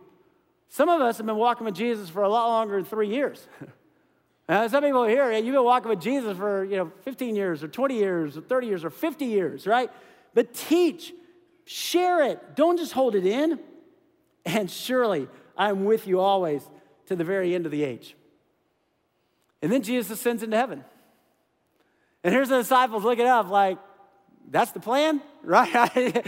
Some 0.69 0.89
of 0.89 1.01
us 1.01 1.19
have 1.19 1.27
been 1.27 1.37
walking 1.37 1.67
with 1.67 1.75
Jesus 1.75 2.09
for 2.09 2.23
a 2.23 2.29
lot 2.29 2.49
longer 2.49 2.77
than 2.77 2.85
three 2.85 3.09
years. 3.09 3.47
uh, 4.49 4.69
some 4.69 4.83
people 4.83 5.05
here, 5.05 5.31
you've 5.33 5.55
been 5.55 5.65
walking 5.65 5.91
with 5.91 6.01
Jesus 6.01 6.37
for 6.37 6.65
you 6.65 6.77
know 6.77 6.93
15 7.03 7.37
years 7.37 7.63
or 7.63 7.69
20 7.69 7.95
years 7.95 8.37
or 8.37 8.41
30 8.41 8.67
years 8.67 8.85
or 8.85 8.91
50 8.91 9.25
years, 9.25 9.67
right? 9.67 9.91
But 10.35 10.55
teach, 10.55 11.13
Share 11.65 12.25
it. 12.25 12.57
Don't 12.57 12.77
just 12.77 12.93
hold 12.93 13.15
it 13.15 13.27
in. 13.27 13.59
And 14.45 14.71
surely 14.71 15.29
I'm 15.57 15.85
with 15.85 16.07
you 16.07 16.21
always 16.21 16.69
to 17.07 17.17
the 17.17 17.25
very 17.25 17.55
end 17.55 17.67
of 17.67 17.73
the 17.73 17.85
age. 17.85 18.17
And 19.61 19.71
then 19.71 19.83
Jesus 19.83 20.19
ascends 20.19 20.43
into 20.43 20.57
heaven. 20.57 20.85
And 22.25 22.35
here's 22.35 22.49
the 22.49 22.59
disciples 22.59 23.05
looking 23.05 23.27
up, 23.27 23.49
like, 23.49 23.79
that's 24.51 24.73
the 24.73 24.81
plan, 24.81 25.23
right? 25.43 26.27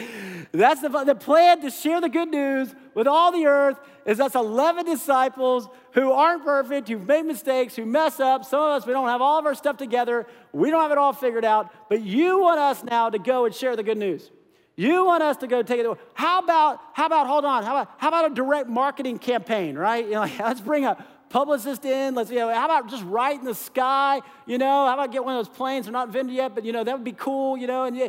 that's 0.52 0.80
the, 0.80 0.88
the 0.88 1.14
plan 1.14 1.61
to 1.62 1.71
share 1.71 2.00
the 2.00 2.09
good 2.09 2.28
news 2.28 2.75
with 2.94 3.06
all 3.06 3.33
the 3.33 3.47
earth 3.47 3.78
is 4.06 4.21
us 4.21 4.35
11 4.35 4.87
disciples 4.87 5.68
who 5.92 6.12
aren't 6.12 6.44
perfect, 6.44 6.88
who've 6.88 7.06
made 7.06 7.25
mistakes, 7.25 7.76
who 7.76 7.87
mess 7.87 8.21
up. 8.21 8.44
Some 8.44 8.61
of 8.61 8.71
us, 8.71 8.87
we 8.87 8.92
don't 8.92 9.09
have 9.09 9.21
all 9.21 9.38
of 9.38 9.47
our 9.47 9.54
stuff 9.54 9.76
together. 9.76 10.26
We 10.52 10.71
don't 10.71 10.83
have 10.83 10.92
it 10.92 10.99
all 10.99 11.12
figured 11.12 11.44
out. 11.44 11.73
But 11.88 12.02
you 12.02 12.40
want 12.40 12.61
us 12.61 12.83
now 12.83 13.11
to 13.11 13.18
go 13.18 13.44
and 13.44 13.54
share 13.54 13.76
the 13.76 13.83
good 13.83 13.99
news. 13.99 14.30
You 14.76 15.04
want 15.04 15.23
us 15.23 15.37
to 15.38 15.47
go 15.47 15.62
take 15.62 15.80
it. 15.80 15.99
How 16.14 16.40
about, 16.40 16.80
how 16.94 17.06
about, 17.06 17.26
hold 17.28 17.44
on, 17.44 17.62
how 17.62 17.76
about, 17.76 17.94
how 17.99 18.09
about 18.09 18.33
a 18.33 18.35
direct 18.35 18.68
marketing 18.68 19.18
campaign, 19.18 19.76
right? 19.76 20.04
You 20.04 20.12
know, 20.12 20.28
let's 20.40 20.61
bring 20.61 20.85
a 20.85 21.04
publicist 21.31 21.85
in. 21.85 22.14
Let's, 22.14 22.31
you 22.31 22.38
know, 22.38 22.52
how 22.52 22.64
about 22.64 22.88
just 22.88 23.04
right 23.04 23.38
in 23.38 23.45
the 23.45 23.54
sky? 23.54 24.21
You 24.47 24.59
know, 24.59 24.87
how 24.87 24.95
about 24.95 25.12
get 25.12 25.25
one 25.25 25.37
of 25.37 25.47
those 25.47 25.57
planes? 25.57 25.87
They're 25.87 25.93
not 25.93 26.09
invented 26.09 26.35
yet, 26.35 26.54
but, 26.54 26.64
you 26.64 26.73
know, 26.73 26.85
that 26.85 26.95
would 26.95 27.04
be 27.04 27.12
cool, 27.12 27.57
you 27.57 27.66
know. 27.66 27.85
And 27.85 27.97
yeah, 27.97 28.09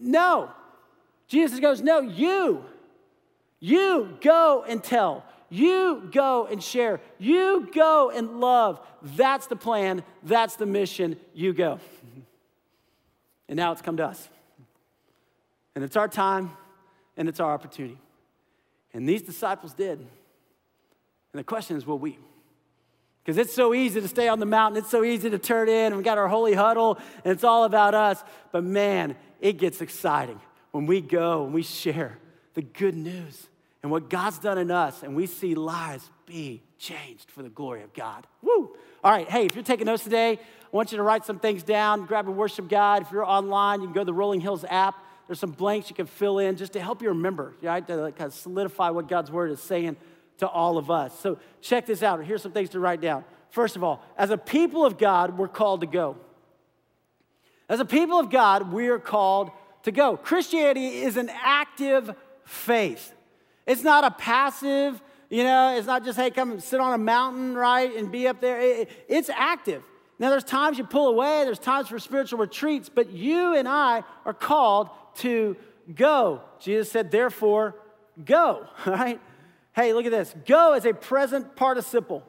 no. 0.00 0.50
Jesus 1.28 1.60
goes, 1.60 1.80
no, 1.80 2.00
you. 2.00 2.64
You 3.60 4.16
go 4.20 4.64
and 4.68 4.82
tell. 4.82 5.24
You 5.48 6.08
go 6.12 6.46
and 6.46 6.62
share. 6.62 7.00
You 7.18 7.68
go 7.72 8.10
and 8.10 8.40
love. 8.40 8.80
That's 9.02 9.46
the 9.46 9.56
plan. 9.56 10.02
That's 10.22 10.56
the 10.56 10.66
mission. 10.66 11.16
You 11.34 11.52
go. 11.52 11.80
And 13.48 13.56
now 13.56 13.70
it's 13.70 13.80
come 13.80 13.96
to 13.98 14.04
us. 14.04 14.28
And 15.76 15.84
it's 15.84 15.94
our 15.94 16.08
time 16.08 16.50
and 17.16 17.28
it's 17.28 17.38
our 17.38 17.52
opportunity. 17.52 17.96
And 18.92 19.08
these 19.08 19.22
disciples 19.22 19.72
did. 19.72 19.98
And 19.98 20.08
the 21.34 21.44
question 21.44 21.76
is, 21.76 21.86
will 21.86 21.98
we? 21.98 22.18
Because 23.26 23.38
it's 23.38 23.52
so 23.52 23.74
easy 23.74 24.00
to 24.00 24.06
stay 24.06 24.28
on 24.28 24.38
the 24.38 24.46
mountain, 24.46 24.80
it's 24.80 24.90
so 24.90 25.02
easy 25.02 25.28
to 25.28 25.38
turn 25.38 25.68
in, 25.68 25.86
and 25.86 25.96
we 25.96 26.04
got 26.04 26.16
our 26.16 26.28
holy 26.28 26.54
huddle, 26.54 26.96
and 27.24 27.32
it's 27.32 27.42
all 27.42 27.64
about 27.64 27.92
us. 27.92 28.22
But 28.52 28.62
man, 28.62 29.16
it 29.40 29.54
gets 29.54 29.80
exciting 29.80 30.40
when 30.70 30.86
we 30.86 31.00
go 31.00 31.44
and 31.44 31.52
we 31.52 31.64
share 31.64 32.20
the 32.54 32.62
good 32.62 32.94
news 32.94 33.48
and 33.82 33.90
what 33.90 34.08
God's 34.08 34.38
done 34.38 34.58
in 34.58 34.70
us, 34.70 35.02
and 35.02 35.16
we 35.16 35.26
see 35.26 35.56
lives 35.56 36.08
be 36.24 36.62
changed 36.78 37.32
for 37.32 37.42
the 37.42 37.48
glory 37.48 37.82
of 37.82 37.92
God. 37.94 38.28
Woo! 38.42 38.76
All 39.02 39.10
right, 39.10 39.28
hey, 39.28 39.44
if 39.44 39.56
you're 39.56 39.64
taking 39.64 39.86
notes 39.86 40.04
today, 40.04 40.34
I 40.34 40.76
want 40.76 40.92
you 40.92 40.98
to 40.98 41.02
write 41.02 41.24
some 41.24 41.40
things 41.40 41.64
down, 41.64 42.06
grab 42.06 42.28
a 42.28 42.30
worship 42.30 42.68
guide. 42.68 43.02
If 43.02 43.10
you're 43.10 43.26
online, 43.26 43.80
you 43.80 43.88
can 43.88 43.94
go 43.94 44.02
to 44.02 44.04
the 44.04 44.14
Rolling 44.14 44.40
Hills 44.40 44.64
app 44.70 44.94
there's 45.26 45.40
some 45.40 45.50
blanks 45.50 45.90
you 45.90 45.96
can 45.96 46.06
fill 46.06 46.38
in 46.38 46.56
just 46.56 46.74
to 46.74 46.80
help 46.80 47.02
you 47.02 47.08
remember, 47.08 47.54
right? 47.60 47.84
To 47.86 48.12
kind 48.12 48.28
of 48.28 48.34
solidify 48.34 48.90
what 48.90 49.08
God's 49.08 49.30
word 49.30 49.50
is 49.50 49.60
saying 49.60 49.96
to 50.38 50.48
all 50.48 50.78
of 50.78 50.90
us. 50.90 51.18
So 51.18 51.38
check 51.60 51.86
this 51.86 52.02
out. 52.02 52.24
Here's 52.24 52.42
some 52.42 52.52
things 52.52 52.70
to 52.70 52.80
write 52.80 53.00
down. 53.00 53.24
First 53.50 53.76
of 53.76 53.84
all, 53.84 54.02
as 54.18 54.30
a 54.30 54.38
people 54.38 54.84
of 54.84 54.98
God, 54.98 55.38
we're 55.38 55.48
called 55.48 55.80
to 55.80 55.86
go. 55.86 56.16
As 57.68 57.80
a 57.80 57.84
people 57.84 58.18
of 58.18 58.30
God, 58.30 58.72
we 58.72 58.88
are 58.88 58.98
called 58.98 59.50
to 59.84 59.92
go. 59.92 60.16
Christianity 60.16 60.98
is 60.98 61.16
an 61.16 61.30
active 61.32 62.14
faith. 62.44 63.12
It's 63.66 63.82
not 63.82 64.04
a 64.04 64.10
passive, 64.10 65.02
you 65.28 65.42
know, 65.42 65.76
it's 65.76 65.86
not 65.86 66.04
just, 66.04 66.18
hey, 66.18 66.30
come 66.30 66.60
sit 66.60 66.80
on 66.80 66.92
a 66.92 66.98
mountain, 66.98 67.54
right, 67.54 67.94
and 67.96 68.12
be 68.12 68.28
up 68.28 68.40
there. 68.40 68.86
it's 69.08 69.30
active. 69.30 69.82
Now, 70.18 70.30
there's 70.30 70.44
times 70.44 70.78
you 70.78 70.84
pull 70.84 71.08
away, 71.08 71.44
there's 71.44 71.58
times 71.58 71.88
for 71.88 71.98
spiritual 71.98 72.38
retreats, 72.38 72.88
but 72.88 73.10
you 73.10 73.54
and 73.54 73.68
I 73.68 74.02
are 74.24 74.32
called 74.32 74.88
to 75.16 75.56
go. 75.94 76.40
Jesus 76.60 76.90
said, 76.90 77.10
therefore, 77.10 77.74
go, 78.24 78.66
right? 78.86 79.20
Hey, 79.76 79.92
look 79.92 80.06
at 80.06 80.10
this. 80.10 80.34
Go 80.46 80.72
is 80.72 80.86
a 80.86 80.94
present 80.94 81.54
participle. 81.54 82.26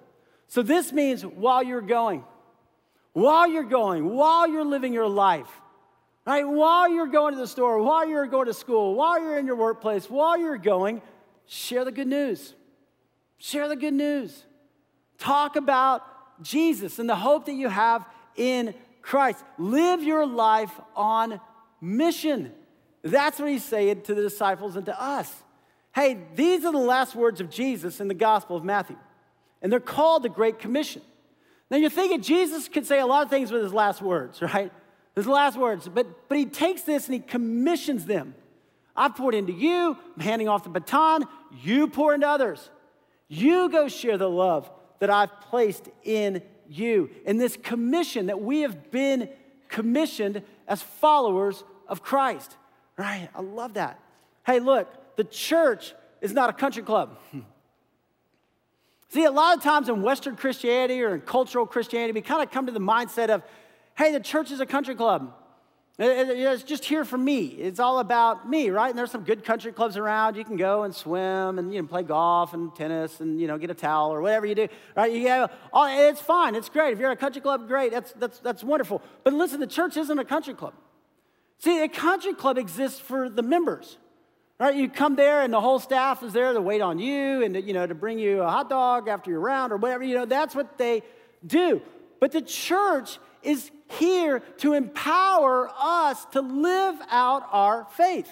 So 0.49 0.61
this 0.61 0.91
means 0.91 1.25
while 1.25 1.63
you're 1.63 1.79
going, 1.79 2.25
while 3.13 3.49
you're 3.49 3.63
going, 3.63 4.13
while 4.13 4.49
you're 4.49 4.65
living 4.65 4.93
your 4.93 5.07
life, 5.07 5.47
right? 6.25 6.45
While 6.45 6.89
you're 6.89 7.07
going 7.07 7.33
to 7.33 7.39
the 7.39 7.47
store, 7.47 7.81
while 7.81 8.05
you're 8.05 8.27
going 8.27 8.47
to 8.47 8.53
school, 8.53 8.95
while 8.95 9.21
you're 9.21 9.39
in 9.39 9.45
your 9.45 9.55
workplace, 9.55 10.09
while 10.09 10.37
you're 10.37 10.57
going, 10.57 11.01
share 11.45 11.85
the 11.85 11.91
good 11.91 12.07
news. 12.07 12.53
Share 13.37 13.69
the 13.69 13.77
good 13.77 13.93
news. 13.93 14.43
Talk 15.17 15.55
about 15.55 16.03
Jesus 16.43 16.99
and 16.99 17.09
the 17.09 17.15
hope 17.15 17.45
that 17.45 17.53
you 17.53 17.69
have 17.69 18.05
in 18.35 18.75
Christ. 19.01 19.41
Live 19.57 20.03
your 20.03 20.25
life 20.25 20.77
on 20.97 21.39
mission. 21.79 22.51
That's 23.03 23.39
what 23.39 23.49
he's 23.49 23.63
saying 23.63 24.01
to 24.01 24.13
the 24.13 24.21
disciples 24.21 24.75
and 24.75 24.85
to 24.87 25.01
us. 25.01 25.33
Hey, 25.97 26.15
these 26.35 26.63
are 26.63 26.71
the 26.71 26.77
last 26.77 27.15
words 27.15 27.41
of 27.41 27.49
Jesus 27.49 27.99
in 27.99 28.07
the 28.07 28.13
Gospel 28.13 28.55
of 28.55 28.63
Matthew, 28.63 28.97
and 29.63 29.71
they're 29.71 29.79
called 29.79 30.21
the 30.21 30.29
Great 30.29 30.59
Commission. 30.59 31.01
Now 31.71 31.77
you're 31.77 31.89
thinking 31.89 32.21
Jesus 32.21 32.67
could 32.67 32.85
say 32.85 32.99
a 32.99 33.07
lot 33.07 33.23
of 33.23 33.31
things 33.31 33.51
with 33.51 33.63
his 33.63 33.73
last 33.73 33.99
words, 33.99 34.39
right? 34.43 34.71
His 35.15 35.25
last 35.25 35.57
words, 35.57 35.89
but, 35.89 36.29
but 36.29 36.37
he 36.37 36.45
takes 36.45 36.83
this 36.83 37.07
and 37.07 37.15
he 37.15 37.19
commissions 37.19 38.05
them. 38.05 38.35
I've 38.95 39.15
poured 39.15 39.33
into 39.33 39.53
you, 39.53 39.97
I'm 40.15 40.21
handing 40.21 40.47
off 40.47 40.65
the 40.65 40.69
baton, 40.69 41.23
you 41.63 41.87
pour 41.87 42.13
into 42.13 42.27
others. 42.27 42.69
You 43.27 43.67
go 43.67 43.87
share 43.87 44.19
the 44.19 44.29
love 44.29 44.69
that 44.99 45.09
I've 45.09 45.41
placed 45.49 45.89
in 46.03 46.43
you. 46.69 47.09
In 47.25 47.39
this 47.39 47.57
commission 47.57 48.27
that 48.27 48.39
we 48.39 48.61
have 48.61 48.91
been 48.91 49.29
commissioned 49.67 50.43
as 50.67 50.83
followers 50.83 51.63
of 51.87 52.03
Christ. 52.03 52.55
Right? 52.97 53.29
I 53.33 53.41
love 53.41 53.73
that. 53.73 53.99
Hey, 54.45 54.59
look, 54.59 54.93
the 55.17 55.25
church 55.25 55.93
is 56.21 56.31
not 56.31 56.49
a 56.49 56.53
country 56.53 56.83
club. 56.83 57.17
See, 59.09 59.23
a 59.23 59.31
lot 59.31 59.57
of 59.57 59.63
times 59.63 59.89
in 59.89 60.01
Western 60.01 60.35
Christianity 60.35 61.01
or 61.01 61.15
in 61.15 61.21
cultural 61.21 61.65
Christianity, 61.65 62.13
we 62.13 62.21
kind 62.21 62.43
of 62.43 62.51
come 62.51 62.65
to 62.65 62.71
the 62.71 62.79
mindset 62.79 63.29
of, 63.29 63.41
hey, 63.97 64.11
the 64.11 64.19
church 64.19 64.51
is 64.51 64.59
a 64.59 64.65
country 64.65 64.95
club. 64.95 65.33
It's 65.99 66.61
just 66.61 66.85
here 66.85 67.03
for 67.03 67.17
me. 67.17 67.45
It's 67.45 67.79
all 67.79 67.97
about 67.97 68.47
me, 68.47 68.69
right? 68.69 68.89
And 68.89 68.99
there's 68.99 69.09
some 69.09 69.23
good 69.23 69.43
country 69.43 69.71
clubs 69.71 69.97
around. 69.97 70.35
You 70.35 70.45
can 70.45 70.55
go 70.55 70.83
and 70.83 70.93
swim 70.93 71.57
and 71.57 71.73
you 71.73 71.81
know 71.81 71.87
play 71.87 72.03
golf 72.03 72.53
and 72.53 72.75
tennis 72.75 73.19
and 73.19 73.41
you 73.41 73.47
know 73.47 73.57
get 73.57 73.71
a 73.71 73.73
towel 73.73 74.13
or 74.13 74.21
whatever 74.21 74.45
you 74.45 74.53
do, 74.53 74.67
right? 74.95 75.11
You 75.11 75.27
have, 75.27 75.51
it's 75.73 76.21
fine. 76.21 76.53
It's 76.53 76.69
great. 76.69 76.93
If 76.93 76.99
you're 76.99 77.09
at 77.09 77.17
a 77.17 77.19
country 77.19 77.41
club, 77.41 77.67
great. 77.67 77.91
That's 77.91 78.11
that's 78.11 78.37
that's 78.39 78.63
wonderful. 78.63 79.01
But 79.23 79.33
listen, 79.33 79.59
the 79.59 79.65
church 79.65 79.97
isn't 79.97 80.19
a 80.19 80.25
country 80.25 80.53
club. 80.53 80.75
See, 81.57 81.81
a 81.81 81.89
country 81.89 82.35
club 82.35 82.59
exists 82.59 82.99
for 82.99 83.27
the 83.27 83.41
members. 83.41 83.97
Right? 84.59 84.75
You 84.75 84.89
come 84.89 85.15
there 85.15 85.41
and 85.41 85.53
the 85.53 85.61
whole 85.61 85.79
staff 85.79 86.23
is 86.23 86.33
there 86.33 86.51
to 86.51 86.61
wait 86.61 86.81
on 86.81 86.97
you 86.97 87.43
and 87.43 87.53
to, 87.53 87.61
you 87.61 87.73
know 87.73 87.85
to 87.85 87.93
bring 87.93 88.17
you 88.17 88.41
a 88.41 88.49
hot 88.49 88.69
dog 88.69 89.07
after 89.07 89.29
your 89.29 89.39
round 89.39 89.71
or 89.71 89.77
whatever. 89.77 90.03
You 90.03 90.15
know, 90.15 90.25
that's 90.25 90.55
what 90.55 90.77
they 90.77 91.03
do. 91.45 91.81
But 92.19 92.31
the 92.31 92.41
church 92.41 93.19
is 93.43 93.69
here 93.91 94.39
to 94.57 94.73
empower 94.73 95.69
us 95.77 96.25
to 96.31 96.41
live 96.41 96.95
out 97.09 97.47
our 97.51 97.85
faith. 97.91 98.29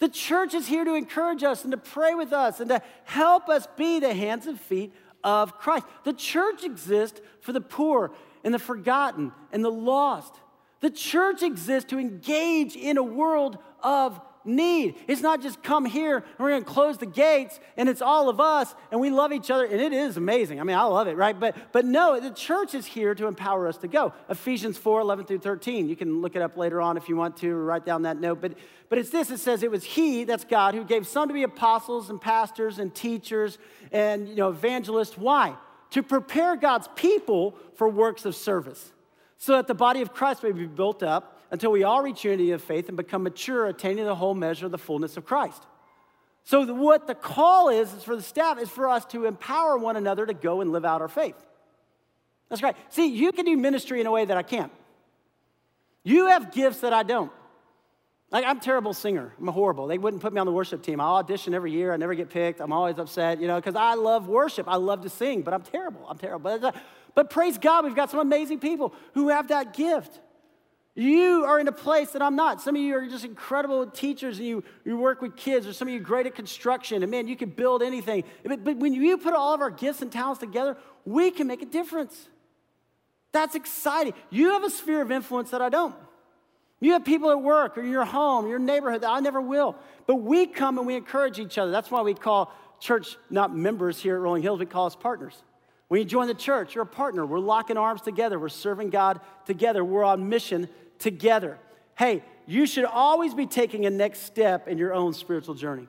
The 0.00 0.08
church 0.08 0.54
is 0.54 0.66
here 0.66 0.84
to 0.84 0.94
encourage 0.94 1.42
us 1.42 1.64
and 1.64 1.72
to 1.72 1.78
pray 1.78 2.14
with 2.14 2.32
us 2.32 2.60
and 2.60 2.68
to 2.68 2.82
help 3.04 3.48
us 3.48 3.66
be 3.76 4.00
the 4.00 4.14
hands 4.14 4.46
and 4.46 4.60
feet 4.60 4.92
of 5.24 5.58
Christ. 5.58 5.86
The 6.04 6.12
church 6.12 6.62
exists 6.62 7.20
for 7.40 7.52
the 7.52 7.60
poor 7.60 8.12
and 8.44 8.54
the 8.54 8.58
forgotten 8.58 9.32
and 9.50 9.64
the 9.64 9.70
lost. 9.70 10.34
The 10.80 10.90
church 10.90 11.42
exists 11.42 11.90
to 11.90 11.98
engage 11.98 12.76
in 12.76 12.96
a 12.98 13.02
world 13.02 13.58
of 13.82 14.20
need. 14.44 14.96
It's 15.06 15.20
not 15.20 15.42
just 15.42 15.62
come 15.62 15.84
here 15.84 16.16
and 16.16 16.38
we're 16.38 16.50
going 16.50 16.64
to 16.64 16.70
close 16.70 16.98
the 16.98 17.06
gates 17.06 17.58
and 17.76 17.88
it's 17.88 18.02
all 18.02 18.28
of 18.28 18.40
us 18.40 18.74
and 18.90 19.00
we 19.00 19.10
love 19.10 19.32
each 19.32 19.50
other 19.50 19.64
and 19.64 19.80
it 19.80 19.92
is 19.92 20.16
amazing. 20.16 20.60
I 20.60 20.64
mean, 20.64 20.76
I 20.76 20.84
love 20.84 21.08
it, 21.08 21.16
right? 21.16 21.38
But 21.38 21.72
but 21.72 21.84
no, 21.84 22.18
the 22.20 22.30
church 22.30 22.74
is 22.74 22.86
here 22.86 23.14
to 23.14 23.26
empower 23.26 23.68
us 23.68 23.76
to 23.78 23.88
go. 23.88 24.12
Ephesians 24.28 24.78
4, 24.78 25.00
11 25.00 25.26
through 25.26 25.38
13. 25.38 25.88
You 25.88 25.96
can 25.96 26.20
look 26.20 26.36
it 26.36 26.42
up 26.42 26.56
later 26.56 26.80
on 26.80 26.96
if 26.96 27.08
you 27.08 27.16
want 27.16 27.36
to 27.38 27.54
write 27.54 27.84
down 27.84 28.02
that 28.02 28.20
note. 28.20 28.40
But 28.40 28.54
but 28.88 28.98
it's 28.98 29.10
this, 29.10 29.30
it 29.30 29.38
says 29.38 29.62
it 29.62 29.70
was 29.70 29.84
he, 29.84 30.24
that's 30.24 30.44
God, 30.44 30.74
who 30.74 30.84
gave 30.84 31.06
some 31.06 31.28
to 31.28 31.34
be 31.34 31.42
apostles 31.42 32.08
and 32.08 32.20
pastors 32.20 32.78
and 32.78 32.94
teachers 32.94 33.58
and 33.92 34.28
you 34.28 34.36
know 34.36 34.48
evangelists. 34.48 35.18
Why? 35.18 35.56
To 35.90 36.02
prepare 36.02 36.56
God's 36.56 36.88
people 36.96 37.56
for 37.76 37.88
works 37.88 38.24
of 38.24 38.34
service 38.34 38.92
so 39.38 39.52
that 39.52 39.66
the 39.66 39.74
body 39.74 40.02
of 40.02 40.12
Christ 40.12 40.42
may 40.42 40.52
be 40.52 40.66
built 40.66 41.02
up 41.02 41.37
until 41.50 41.70
we 41.70 41.84
all 41.84 42.02
reach 42.02 42.24
unity 42.24 42.50
of 42.52 42.62
faith 42.62 42.88
and 42.88 42.96
become 42.96 43.22
mature, 43.22 43.66
attaining 43.66 44.04
the 44.04 44.14
whole 44.14 44.34
measure 44.34 44.66
of 44.66 44.72
the 44.72 44.78
fullness 44.78 45.16
of 45.16 45.24
Christ. 45.24 45.62
So, 46.44 46.72
what 46.72 47.06
the 47.06 47.14
call 47.14 47.68
is, 47.68 47.92
is 47.92 48.04
for 48.04 48.16
the 48.16 48.22
staff, 48.22 48.58
is 48.58 48.70
for 48.70 48.88
us 48.88 49.04
to 49.06 49.26
empower 49.26 49.76
one 49.76 49.96
another 49.96 50.24
to 50.24 50.34
go 50.34 50.60
and 50.60 50.72
live 50.72 50.84
out 50.84 51.02
our 51.02 51.08
faith. 51.08 51.36
That's 52.48 52.62
right. 52.62 52.76
See, 52.88 53.08
you 53.08 53.32
can 53.32 53.44
do 53.44 53.56
ministry 53.56 54.00
in 54.00 54.06
a 54.06 54.10
way 54.10 54.24
that 54.24 54.36
I 54.36 54.42
can't. 54.42 54.72
You 56.04 56.28
have 56.28 56.52
gifts 56.52 56.80
that 56.80 56.92
I 56.92 57.02
don't. 57.02 57.30
Like, 58.30 58.44
I'm 58.44 58.58
a 58.58 58.60
terrible 58.60 58.92
singer. 58.92 59.32
I'm 59.38 59.48
horrible. 59.48 59.86
They 59.86 59.96
wouldn't 59.98 60.22
put 60.22 60.32
me 60.32 60.40
on 60.40 60.46
the 60.46 60.52
worship 60.52 60.82
team. 60.82 61.00
I 61.00 61.04
audition 61.04 61.54
every 61.54 61.72
year. 61.72 61.92
I 61.92 61.96
never 61.96 62.14
get 62.14 62.28
picked. 62.28 62.60
I'm 62.60 62.72
always 62.72 62.98
upset, 62.98 63.40
you 63.40 63.46
know, 63.46 63.56
because 63.56 63.74
I 63.74 63.94
love 63.94 64.28
worship. 64.28 64.68
I 64.68 64.76
love 64.76 65.02
to 65.02 65.08
sing, 65.08 65.42
but 65.42 65.54
I'm 65.54 65.62
terrible. 65.62 66.06
I'm 66.08 66.18
terrible. 66.18 66.58
But, 66.58 66.76
but 67.14 67.30
praise 67.30 67.56
God, 67.56 67.84
we've 67.84 67.94
got 67.94 68.10
some 68.10 68.20
amazing 68.20 68.60
people 68.60 68.94
who 69.14 69.28
have 69.28 69.48
that 69.48 69.74
gift. 69.74 70.20
You 70.98 71.44
are 71.44 71.60
in 71.60 71.68
a 71.68 71.72
place 71.72 72.10
that 72.10 72.22
I'm 72.22 72.34
not. 72.34 72.60
Some 72.60 72.74
of 72.74 72.82
you 72.82 72.96
are 72.96 73.06
just 73.06 73.24
incredible 73.24 73.86
teachers 73.86 74.38
and 74.38 74.48
you, 74.48 74.64
you 74.84 74.98
work 74.98 75.22
with 75.22 75.36
kids, 75.36 75.64
or 75.64 75.72
some 75.72 75.86
of 75.86 75.94
you 75.94 76.00
great 76.00 76.26
at 76.26 76.34
construction, 76.34 77.04
and 77.04 77.10
man, 77.12 77.28
you 77.28 77.36
can 77.36 77.50
build 77.50 77.84
anything. 77.84 78.24
But, 78.44 78.64
but 78.64 78.78
when 78.78 78.92
you 78.92 79.16
put 79.16 79.32
all 79.32 79.54
of 79.54 79.60
our 79.60 79.70
gifts 79.70 80.02
and 80.02 80.10
talents 80.10 80.40
together, 80.40 80.76
we 81.04 81.30
can 81.30 81.46
make 81.46 81.62
a 81.62 81.66
difference. 81.66 82.28
That's 83.30 83.54
exciting. 83.54 84.12
You 84.30 84.50
have 84.54 84.64
a 84.64 84.70
sphere 84.70 85.00
of 85.00 85.12
influence 85.12 85.50
that 85.50 85.62
I 85.62 85.68
don't. 85.68 85.94
You 86.80 86.94
have 86.94 87.04
people 87.04 87.30
at 87.30 87.40
work 87.40 87.78
or 87.78 87.82
your 87.84 88.04
home, 88.04 88.48
your 88.48 88.58
neighborhood 88.58 89.02
that 89.02 89.10
I 89.10 89.20
never 89.20 89.40
will. 89.40 89.76
But 90.08 90.16
we 90.16 90.46
come 90.48 90.78
and 90.78 90.86
we 90.86 90.96
encourage 90.96 91.38
each 91.38 91.58
other. 91.58 91.70
That's 91.70 91.92
why 91.92 92.02
we 92.02 92.14
call 92.14 92.52
church 92.80 93.16
not 93.30 93.54
members 93.54 94.00
here 94.00 94.16
at 94.16 94.20
Rolling 94.20 94.42
Hills, 94.42 94.58
we 94.58 94.66
call 94.66 94.86
us 94.86 94.96
partners. 94.96 95.44
When 95.86 96.00
you 96.00 96.04
join 96.04 96.26
the 96.26 96.34
church, 96.34 96.74
you're 96.74 96.82
a 96.82 96.86
partner. 96.86 97.24
We're 97.24 97.38
locking 97.38 97.76
arms 97.76 98.02
together. 98.02 98.38
We're 98.38 98.48
serving 98.48 98.90
God 98.90 99.20
together. 99.46 99.84
We're 99.84 100.04
on 100.04 100.28
mission 100.28 100.68
together. 100.98 101.58
Hey, 101.96 102.22
you 102.46 102.66
should 102.66 102.84
always 102.84 103.34
be 103.34 103.46
taking 103.46 103.86
a 103.86 103.90
next 103.90 104.20
step 104.20 104.68
in 104.68 104.78
your 104.78 104.94
own 104.94 105.12
spiritual 105.12 105.54
journey. 105.54 105.86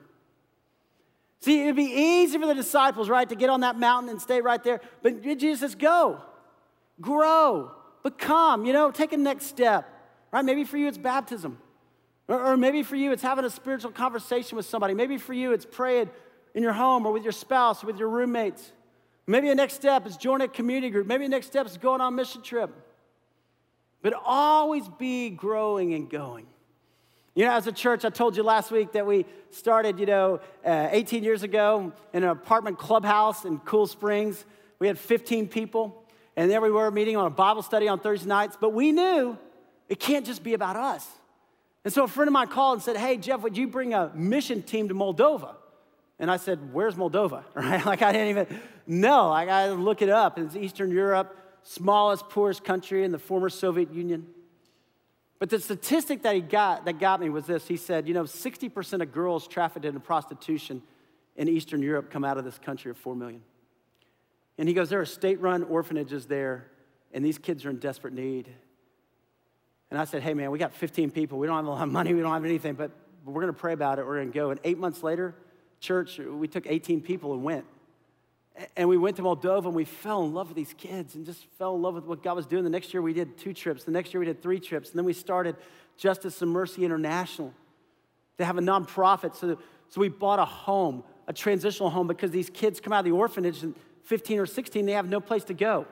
See, 1.40 1.62
it'd 1.62 1.76
be 1.76 1.84
easy 1.84 2.38
for 2.38 2.46
the 2.46 2.54
disciples, 2.54 3.08
right, 3.08 3.26
to 3.28 3.34
get 3.34 3.48
on 3.48 3.60
that 3.60 3.78
mountain 3.78 4.10
and 4.10 4.20
stay 4.20 4.42
right 4.42 4.62
there. 4.62 4.80
But 5.02 5.22
Jesus 5.22 5.60
says, 5.60 5.74
go, 5.74 6.20
grow, 7.00 7.70
become, 8.02 8.66
you 8.66 8.74
know, 8.74 8.90
take 8.90 9.12
a 9.14 9.16
next 9.16 9.46
step, 9.46 9.88
right? 10.32 10.44
Maybe 10.44 10.64
for 10.64 10.76
you 10.76 10.86
it's 10.86 10.98
baptism. 10.98 11.58
Or, 12.28 12.52
or 12.52 12.56
maybe 12.58 12.82
for 12.82 12.96
you 12.96 13.12
it's 13.12 13.22
having 13.22 13.46
a 13.46 13.50
spiritual 13.50 13.92
conversation 13.92 14.56
with 14.56 14.66
somebody. 14.66 14.92
Maybe 14.92 15.16
for 15.16 15.32
you 15.32 15.52
it's 15.52 15.64
praying 15.64 16.10
in 16.54 16.62
your 16.62 16.74
home 16.74 17.06
or 17.06 17.12
with 17.12 17.22
your 17.22 17.32
spouse 17.32 17.82
or 17.82 17.86
with 17.86 17.98
your 17.98 18.10
roommates. 18.10 18.72
Maybe 19.26 19.48
the 19.48 19.54
next 19.54 19.74
step 19.74 20.06
is 20.06 20.18
joining 20.18 20.46
a 20.46 20.50
community 20.50 20.90
group. 20.90 21.06
Maybe 21.06 21.24
the 21.24 21.30
next 21.30 21.46
step 21.46 21.64
is 21.66 21.78
going 21.78 22.00
on 22.00 22.12
a 22.12 22.16
mission 22.16 22.42
trip 22.42 22.70
but 24.02 24.14
always 24.24 24.88
be 24.88 25.30
growing 25.30 25.94
and 25.94 26.08
going. 26.08 26.46
You 27.34 27.44
know, 27.44 27.52
as 27.52 27.66
a 27.66 27.72
church, 27.72 28.04
I 28.04 28.10
told 28.10 28.36
you 28.36 28.42
last 28.42 28.70
week 28.70 28.92
that 28.92 29.06
we 29.06 29.24
started, 29.50 30.00
you 30.00 30.06
know, 30.06 30.40
uh, 30.64 30.88
18 30.90 31.22
years 31.22 31.42
ago 31.42 31.92
in 32.12 32.24
an 32.24 32.28
apartment 32.30 32.78
clubhouse 32.78 33.44
in 33.44 33.58
Cool 33.60 33.86
Springs. 33.86 34.44
We 34.78 34.88
had 34.88 34.98
15 34.98 35.48
people, 35.48 36.04
and 36.36 36.50
there 36.50 36.60
we 36.60 36.70
were 36.70 36.90
meeting 36.90 37.16
on 37.16 37.26
a 37.26 37.30
Bible 37.30 37.62
study 37.62 37.86
on 37.86 38.00
Thursday 38.00 38.28
nights. 38.28 38.56
But 38.60 38.70
we 38.70 38.90
knew 38.90 39.38
it 39.88 40.00
can't 40.00 40.26
just 40.26 40.42
be 40.42 40.54
about 40.54 40.76
us. 40.76 41.06
And 41.84 41.94
so 41.94 42.04
a 42.04 42.08
friend 42.08 42.28
of 42.28 42.32
mine 42.32 42.48
called 42.48 42.78
and 42.78 42.82
said, 42.82 42.96
Hey, 42.96 43.16
Jeff, 43.16 43.40
would 43.42 43.56
you 43.56 43.68
bring 43.68 43.94
a 43.94 44.10
mission 44.14 44.62
team 44.62 44.88
to 44.88 44.94
Moldova? 44.94 45.54
And 46.18 46.30
I 46.30 46.36
said, 46.36 46.72
Where's 46.72 46.96
Moldova? 46.96 47.44
Right? 47.54 47.84
Like, 47.86 48.02
I 48.02 48.12
didn't 48.12 48.28
even 48.28 48.60
know. 48.86 49.30
I 49.30 49.46
got 49.46 49.66
to 49.66 49.74
look 49.74 50.02
it 50.02 50.10
up. 50.10 50.38
It's 50.38 50.56
Eastern 50.56 50.90
Europe 50.90 51.36
smallest, 51.62 52.28
poorest 52.28 52.64
country 52.64 53.04
in 53.04 53.12
the 53.12 53.18
former 53.18 53.48
Soviet 53.48 53.92
Union. 53.92 54.26
But 55.38 55.48
the 55.48 55.58
statistic 55.58 56.22
that 56.22 56.34
he 56.34 56.40
got 56.40 56.84
that 56.84 56.98
got 56.98 57.20
me 57.20 57.30
was 57.30 57.46
this. 57.46 57.66
He 57.66 57.76
said, 57.76 58.06
you 58.06 58.14
know, 58.14 58.24
60% 58.24 59.02
of 59.02 59.12
girls 59.12 59.48
trafficked 59.48 59.86
into 59.86 60.00
prostitution 60.00 60.82
in 61.36 61.48
Eastern 61.48 61.82
Europe 61.82 62.10
come 62.10 62.24
out 62.24 62.36
of 62.36 62.44
this 62.44 62.58
country 62.58 62.90
of 62.90 62.98
4 62.98 63.16
million. 63.16 63.42
And 64.58 64.68
he 64.68 64.74
goes, 64.74 64.90
there 64.90 65.00
are 65.00 65.06
state-run 65.06 65.64
orphanages 65.64 66.26
there, 66.26 66.66
and 67.12 67.24
these 67.24 67.38
kids 67.38 67.64
are 67.64 67.70
in 67.70 67.78
desperate 67.78 68.12
need. 68.12 68.48
And 69.90 69.98
I 69.98 70.04
said, 70.04 70.22
hey 70.22 70.34
man, 70.34 70.50
we 70.50 70.58
got 70.58 70.74
15 70.74 71.10
people. 71.10 71.38
We 71.38 71.46
don't 71.46 71.56
have 71.56 71.66
a 71.66 71.70
lot 71.70 71.82
of 71.82 71.90
money, 71.90 72.12
we 72.12 72.20
don't 72.20 72.32
have 72.32 72.44
anything, 72.44 72.74
but 72.74 72.90
we're 73.24 73.40
gonna 73.40 73.52
pray 73.54 73.72
about 73.72 73.98
it. 73.98 74.06
We're 74.06 74.18
gonna 74.18 74.30
go. 74.30 74.50
And 74.50 74.60
eight 74.64 74.78
months 74.78 75.02
later, 75.02 75.34
church, 75.80 76.18
we 76.18 76.46
took 76.48 76.66
18 76.66 77.00
people 77.00 77.32
and 77.32 77.42
went. 77.42 77.64
And 78.76 78.88
we 78.88 78.96
went 78.96 79.16
to 79.16 79.22
Moldova 79.22 79.66
and 79.66 79.74
we 79.74 79.84
fell 79.84 80.24
in 80.24 80.34
love 80.34 80.48
with 80.48 80.56
these 80.56 80.74
kids 80.74 81.14
and 81.14 81.24
just 81.24 81.46
fell 81.58 81.74
in 81.74 81.82
love 81.82 81.94
with 81.94 82.04
what 82.04 82.22
God 82.22 82.36
was 82.36 82.46
doing. 82.46 82.64
The 82.64 82.70
next 82.70 82.92
year 82.92 83.02
we 83.02 83.12
did 83.12 83.38
two 83.38 83.52
trips. 83.54 83.84
The 83.84 83.90
next 83.90 84.12
year 84.12 84.20
we 84.20 84.26
did 84.26 84.42
three 84.42 84.60
trips. 84.60 84.90
And 84.90 84.98
then 84.98 85.04
we 85.04 85.12
started 85.12 85.56
Justice 85.96 86.42
and 86.42 86.50
Mercy 86.50 86.84
International. 86.84 87.54
They 88.36 88.44
have 88.44 88.58
a 88.58 88.62
nonprofit. 88.62 89.34
So, 89.34 89.58
so 89.88 90.00
we 90.00 90.08
bought 90.08 90.38
a 90.38 90.44
home, 90.44 91.04
a 91.26 91.32
transitional 91.32 91.90
home, 91.90 92.06
because 92.06 92.30
these 92.30 92.50
kids 92.50 92.80
come 92.80 92.92
out 92.92 93.00
of 93.00 93.04
the 93.04 93.12
orphanage 93.12 93.62
and 93.62 93.74
15 94.04 94.38
or 94.40 94.46
16, 94.46 94.86
they 94.86 94.92
have 94.92 95.08
no 95.08 95.20
place 95.20 95.44
to 95.44 95.54
go. 95.54 95.86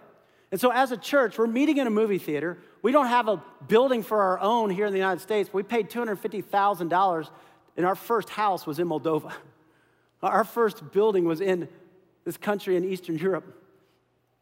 And 0.50 0.60
so 0.60 0.70
as 0.72 0.92
a 0.92 0.96
church, 0.96 1.38
we're 1.38 1.46
meeting 1.46 1.76
in 1.76 1.86
a 1.86 1.90
movie 1.90 2.18
theater. 2.18 2.58
We 2.82 2.90
don't 2.90 3.06
have 3.06 3.28
a 3.28 3.42
building 3.66 4.02
for 4.02 4.22
our 4.22 4.40
own 4.40 4.70
here 4.70 4.86
in 4.86 4.92
the 4.92 4.98
United 4.98 5.20
States. 5.20 5.52
We 5.52 5.62
paid 5.62 5.90
$250,000 5.90 7.30
and 7.76 7.86
our 7.86 7.94
first 7.94 8.30
house 8.30 8.66
was 8.66 8.78
in 8.78 8.88
Moldova. 8.88 9.32
Our 10.22 10.44
first 10.44 10.90
building 10.90 11.24
was 11.24 11.40
in 11.40 11.68
this 12.28 12.36
country 12.36 12.76
in 12.76 12.84
Eastern 12.84 13.16
Europe 13.16 13.56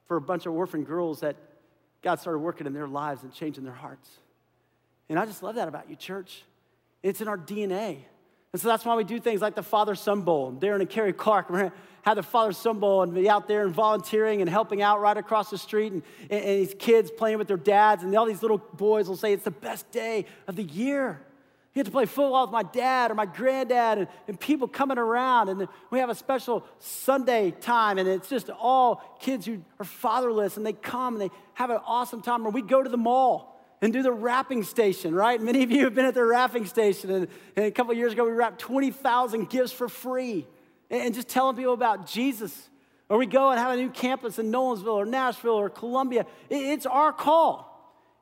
for 0.08 0.16
a 0.16 0.20
bunch 0.20 0.44
of 0.44 0.52
orphan 0.52 0.82
girls 0.82 1.20
that 1.20 1.36
God 2.02 2.18
started 2.18 2.40
working 2.40 2.66
in 2.66 2.72
their 2.72 2.88
lives 2.88 3.22
and 3.22 3.32
changing 3.32 3.62
their 3.62 3.72
hearts. 3.72 4.10
And 5.08 5.20
I 5.20 5.24
just 5.24 5.40
love 5.40 5.54
that 5.54 5.68
about 5.68 5.88
you, 5.88 5.94
church. 5.94 6.42
It's 7.04 7.20
in 7.20 7.28
our 7.28 7.38
DNA. 7.38 7.98
And 8.52 8.60
so 8.60 8.66
that's 8.66 8.84
why 8.84 8.96
we 8.96 9.04
do 9.04 9.20
things 9.20 9.40
like 9.40 9.54
the 9.54 9.62
Father 9.62 9.94
Son 9.94 10.22
Bowl. 10.22 10.50
Darren 10.52 10.80
and 10.80 10.90
Carrie 10.90 11.12
Clark, 11.12 11.48
have 12.02 12.16
the 12.16 12.24
Father 12.24 12.50
Son 12.50 12.80
Bowl 12.80 13.02
and 13.02 13.14
be 13.14 13.30
out 13.30 13.46
there 13.46 13.64
and 13.64 13.72
volunteering 13.72 14.40
and 14.40 14.50
helping 14.50 14.82
out 14.82 15.00
right 15.00 15.16
across 15.16 15.50
the 15.50 15.58
street 15.58 15.92
and, 15.92 16.02
and, 16.28 16.44
and 16.44 16.66
these 16.66 16.74
kids 16.76 17.12
playing 17.12 17.38
with 17.38 17.46
their 17.46 17.56
dads. 17.56 18.02
And 18.02 18.16
all 18.16 18.26
these 18.26 18.42
little 18.42 18.58
boys 18.58 19.08
will 19.08 19.16
say, 19.16 19.32
It's 19.32 19.44
the 19.44 19.52
best 19.52 19.88
day 19.92 20.24
of 20.48 20.56
the 20.56 20.64
year. 20.64 21.20
You 21.76 21.80
get 21.80 21.86
to 21.88 21.92
play 21.92 22.06
football 22.06 22.46
with 22.46 22.52
my 22.52 22.62
dad 22.62 23.10
or 23.10 23.14
my 23.14 23.26
granddad 23.26 23.98
and, 23.98 24.08
and 24.26 24.40
people 24.40 24.66
coming 24.66 24.96
around. 24.96 25.50
And 25.50 25.68
we 25.90 25.98
have 25.98 26.08
a 26.08 26.14
special 26.14 26.64
Sunday 26.78 27.50
time, 27.50 27.98
and 27.98 28.08
it's 28.08 28.30
just 28.30 28.48
all 28.48 29.18
kids 29.20 29.44
who 29.44 29.62
are 29.78 29.84
fatherless, 29.84 30.56
and 30.56 30.64
they 30.64 30.72
come 30.72 31.16
and 31.16 31.20
they 31.20 31.30
have 31.52 31.68
an 31.68 31.80
awesome 31.86 32.22
time. 32.22 32.46
Or 32.46 32.50
we 32.50 32.62
go 32.62 32.82
to 32.82 32.88
the 32.88 32.96
mall 32.96 33.60
and 33.82 33.92
do 33.92 34.02
the 34.02 34.10
wrapping 34.10 34.62
station, 34.62 35.14
right? 35.14 35.38
Many 35.38 35.64
of 35.64 35.70
you 35.70 35.84
have 35.84 35.94
been 35.94 36.06
at 36.06 36.14
the 36.14 36.24
wrapping 36.24 36.64
station, 36.64 37.10
and, 37.10 37.28
and 37.56 37.66
a 37.66 37.70
couple 37.70 37.92
years 37.92 38.14
ago, 38.14 38.24
we 38.24 38.30
wrapped 38.30 38.58
20,000 38.58 39.50
gifts 39.50 39.72
for 39.72 39.90
free 39.90 40.46
and, 40.88 41.02
and 41.02 41.14
just 41.14 41.28
telling 41.28 41.56
people 41.56 41.74
about 41.74 42.06
Jesus. 42.06 42.70
Or 43.10 43.18
we 43.18 43.26
go 43.26 43.50
and 43.50 43.60
have 43.60 43.72
a 43.72 43.76
new 43.76 43.90
campus 43.90 44.38
in 44.38 44.50
Nolensville 44.50 44.94
or 44.94 45.04
Nashville 45.04 45.52
or 45.52 45.68
Columbia. 45.68 46.24
It, 46.48 46.56
it's 46.56 46.86
our 46.86 47.12
call. 47.12 47.65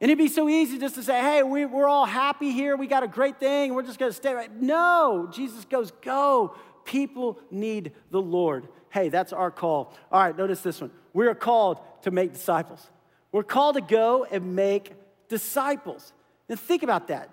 And 0.04 0.10
it'd 0.10 0.18
be 0.18 0.28
so 0.28 0.50
easy 0.50 0.76
just 0.76 0.96
to 0.96 1.02
say, 1.02 1.18
hey, 1.18 1.42
we, 1.42 1.64
are 1.64 1.86
all 1.86 2.04
happy 2.04 2.50
here. 2.50 2.76
We 2.76 2.86
got 2.86 3.02
a 3.02 3.08
great 3.08 3.40
thing. 3.40 3.72
We're 3.72 3.84
just 3.84 3.98
going 3.98 4.10
to 4.10 4.14
stay 4.14 4.34
right. 4.34 4.54
No, 4.60 5.30
Jesus 5.32 5.64
goes, 5.64 5.92
go. 6.02 6.54
People 6.84 7.38
need 7.50 7.92
the 8.10 8.20
Lord. 8.20 8.68
Hey, 8.90 9.08
that's 9.08 9.32
our 9.32 9.50
call. 9.50 9.94
All 10.12 10.20
right, 10.22 10.36
notice 10.36 10.60
this 10.60 10.82
one. 10.82 10.90
We 11.14 11.26
are 11.26 11.34
called 11.34 11.78
to 12.02 12.10
make 12.10 12.34
disciples. 12.34 12.86
We're 13.32 13.44
called 13.44 13.76
to 13.76 13.80
go 13.80 14.26
and 14.30 14.54
make 14.54 14.92
disciples. 15.30 16.12
And 16.50 16.60
think 16.60 16.82
about 16.82 17.08
that. 17.08 17.30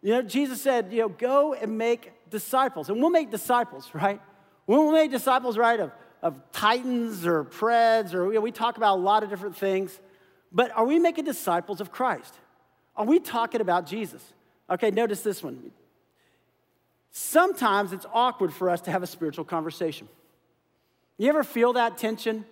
You 0.00 0.10
know, 0.10 0.22
Jesus 0.22 0.62
said, 0.62 0.92
you 0.92 1.00
know, 1.00 1.08
go 1.08 1.54
and 1.54 1.76
make 1.76 2.12
disciples. 2.30 2.88
And 2.88 3.00
we'll 3.00 3.10
make 3.10 3.32
disciples, 3.32 3.90
right? 3.92 4.20
We'll 4.68 4.92
make 4.92 5.10
disciples, 5.10 5.58
right, 5.58 5.80
of, 5.80 5.90
of 6.22 6.40
Titans 6.52 7.26
or 7.26 7.42
Preds, 7.42 8.14
or 8.14 8.28
you 8.28 8.34
know, 8.34 8.42
we 8.42 8.52
talk 8.52 8.76
about 8.76 8.94
a 8.94 9.02
lot 9.02 9.24
of 9.24 9.28
different 9.28 9.56
things. 9.56 9.98
But 10.52 10.70
are 10.76 10.84
we 10.84 10.98
making 10.98 11.24
disciples 11.24 11.80
of 11.80 11.90
Christ? 11.90 12.34
Are 12.96 13.06
we 13.06 13.18
talking 13.18 13.60
about 13.60 13.86
Jesus? 13.86 14.22
Okay, 14.70 14.90
notice 14.90 15.22
this 15.22 15.42
one. 15.42 15.70
Sometimes 17.10 17.92
it's 17.92 18.06
awkward 18.12 18.52
for 18.52 18.70
us 18.70 18.80
to 18.82 18.90
have 18.90 19.02
a 19.02 19.06
spiritual 19.06 19.44
conversation. 19.44 20.08
You 21.18 21.28
ever 21.28 21.44
feel 21.44 21.74
that 21.74 21.98
tension? 21.98 22.44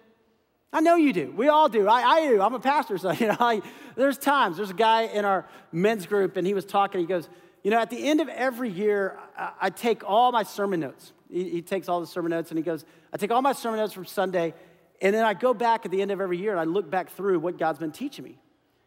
I 0.73 0.81
know 0.81 0.97
you 0.97 1.13
do. 1.13 1.33
We 1.37 1.49
all 1.49 1.69
do. 1.69 1.89
I, 1.89 2.03
I 2.03 2.29
do. 2.29 2.41
I'm 2.41 2.55
a 2.55 2.61
pastor, 2.61 2.99
so 2.99 3.11
you 3.19 3.29
know. 3.29 3.37
I, 3.41 3.63
there's 3.97 4.19
times. 4.19 4.57
There's 4.57 4.71
a 4.71 4.75
guy 4.75 5.03
in 5.03 5.25
our 5.25 5.47
men's 5.73 6.07
group, 6.07 6.37
and 6.37 6.47
he 6.47 6.55
was 6.55 6.65
talking. 6.65 7.01
He 7.01 7.07
goes, 7.07 7.29
"You 7.65 7.71
know, 7.71 7.79
at 7.79 7.91
the 7.91 8.09
end 8.09 8.21
of 8.21 8.29
every 8.29 8.71
year, 8.71 9.19
I, 9.37 9.53
I 9.63 9.71
take 9.71 10.09
all 10.09 10.31
my 10.31 10.43
sermon 10.43 10.81
notes. 10.81 11.13
He, 11.31 11.49
he 11.49 11.63
takes 11.63 11.89
all 11.89 12.01
the 12.01 12.07
sermon 12.07 12.31
notes, 12.31 12.51
and 12.51 12.59
he 12.59 12.63
goes, 12.63 12.85
I 13.13 13.17
take 13.17 13.31
all 13.31 13.43
my 13.43 13.53
sermon 13.53 13.79
notes 13.81 13.93
from 13.93 14.05
Sunday, 14.05 14.55
and 15.01 15.15
then 15.15 15.25
I 15.25 15.35
go 15.35 15.55
back 15.55 15.85
at 15.85 15.91
the 15.91 16.03
end 16.03 16.11
of 16.11 16.21
every 16.21 16.39
year 16.39 16.51
and 16.51 16.61
I 16.61 16.65
look 16.65 16.91
back 16.91 17.11
through 17.11 17.39
what 17.41 17.59
God's 17.59 17.79
been 17.79 17.93
teaching 17.93 18.25
me. 18.25 18.39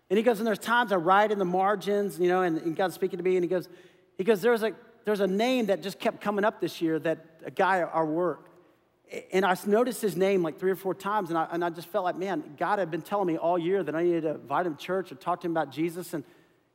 And 0.10 0.18
he 0.18 0.24
goes, 0.24 0.40
and 0.40 0.46
there's 0.46 0.60
times 0.60 0.92
I 0.92 0.98
write 0.98 1.32
in 1.32 1.40
the 1.40 1.46
margins, 1.46 2.20
you 2.20 2.28
know, 2.28 2.42
and, 2.42 2.58
and 2.60 2.76
God's 2.76 2.94
speaking 2.94 3.18
to 3.18 3.24
me, 3.24 3.36
and 3.36 3.44
he 3.44 3.50
goes, 3.50 3.68
he 4.18 4.24
goes, 4.24 4.42
there's 4.42 4.64
a 4.64 4.74
there's 5.06 5.20
a 5.20 5.28
name 5.28 5.68
that 5.68 5.82
just 5.82 6.00
kept 6.00 6.22
coming 6.22 6.46
up 6.46 6.62
this 6.62 6.82
year 6.82 7.00
that 7.00 7.26
a 7.46 7.52
guy 7.52 7.80
at 7.80 7.90
our 7.94 8.06
work. 8.06 8.50
And 9.32 9.46
I 9.46 9.56
noticed 9.66 10.02
his 10.02 10.16
name 10.16 10.42
like 10.42 10.60
three 10.60 10.72
or 10.72 10.76
four 10.76 10.96
times, 10.96 11.30
and 11.30 11.38
I, 11.38 11.48
and 11.52 11.64
I 11.64 11.70
just 11.70 11.88
felt 11.88 12.06
like, 12.06 12.16
man, 12.16 12.56
God 12.58 12.80
had 12.80 12.90
been 12.90 13.02
telling 13.02 13.28
me 13.28 13.38
all 13.38 13.60
year 13.60 13.84
that 13.84 13.96
I 13.96 14.04
needed 14.04 14.22
to 14.22 14.36
invite 14.36 14.66
him 14.66 14.76
to 14.76 14.82
church 14.82 15.12
or 15.12 15.16
talk 15.16 15.42
to 15.42 15.48
him 15.48 15.52
about 15.52 15.72
Jesus. 15.72 16.14
And, 16.14 16.24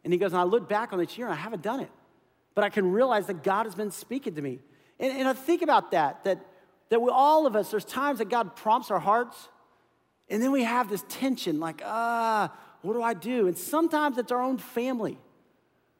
and 0.05 0.13
he 0.13 0.19
goes, 0.19 0.33
and 0.33 0.41
I 0.41 0.45
look 0.45 0.69
back 0.69 0.93
on 0.93 0.99
this 0.99 1.19
year 1.19 1.27
and 1.27 1.35
I 1.35 1.39
haven't 1.39 1.63
done 1.63 1.81
it. 1.81 1.91
But 2.55 2.65
I 2.65 2.69
can 2.69 2.93
realize 2.93 3.27
that 3.27 3.43
God 3.43 3.67
has 3.67 3.75
been 3.75 3.91
speaking 3.91 4.35
to 4.35 4.43
me. 4.43 4.61
And, 5.01 5.19
and 5.19 5.29
I 5.29 5.33
think 5.33 5.63
about 5.63 5.91
that, 5.93 6.23
that, 6.25 6.45
that 6.91 7.01
we, 7.01 7.11
all 7.11 7.47
of 7.47 7.57
us, 7.57 7.71
there's 7.71 7.85
times 7.85 8.19
that 8.19 8.29
God 8.29 8.57
prompts 8.57 8.91
our 8.91 8.99
hearts, 8.99 9.49
and 10.31 10.43
then 10.43 10.53
we 10.53 10.65
have 10.65 10.89
this 10.89 11.05
tension 11.09 11.61
like, 11.61 11.83
ah, 11.85 12.53
what 12.83 12.95
do 12.95 13.03
I 13.03 13.15
do? 13.15 13.47
And 13.47 13.57
sometimes 13.57 14.19
it's 14.19 14.33
our 14.33 14.43
own 14.43 14.59
family. 14.59 15.19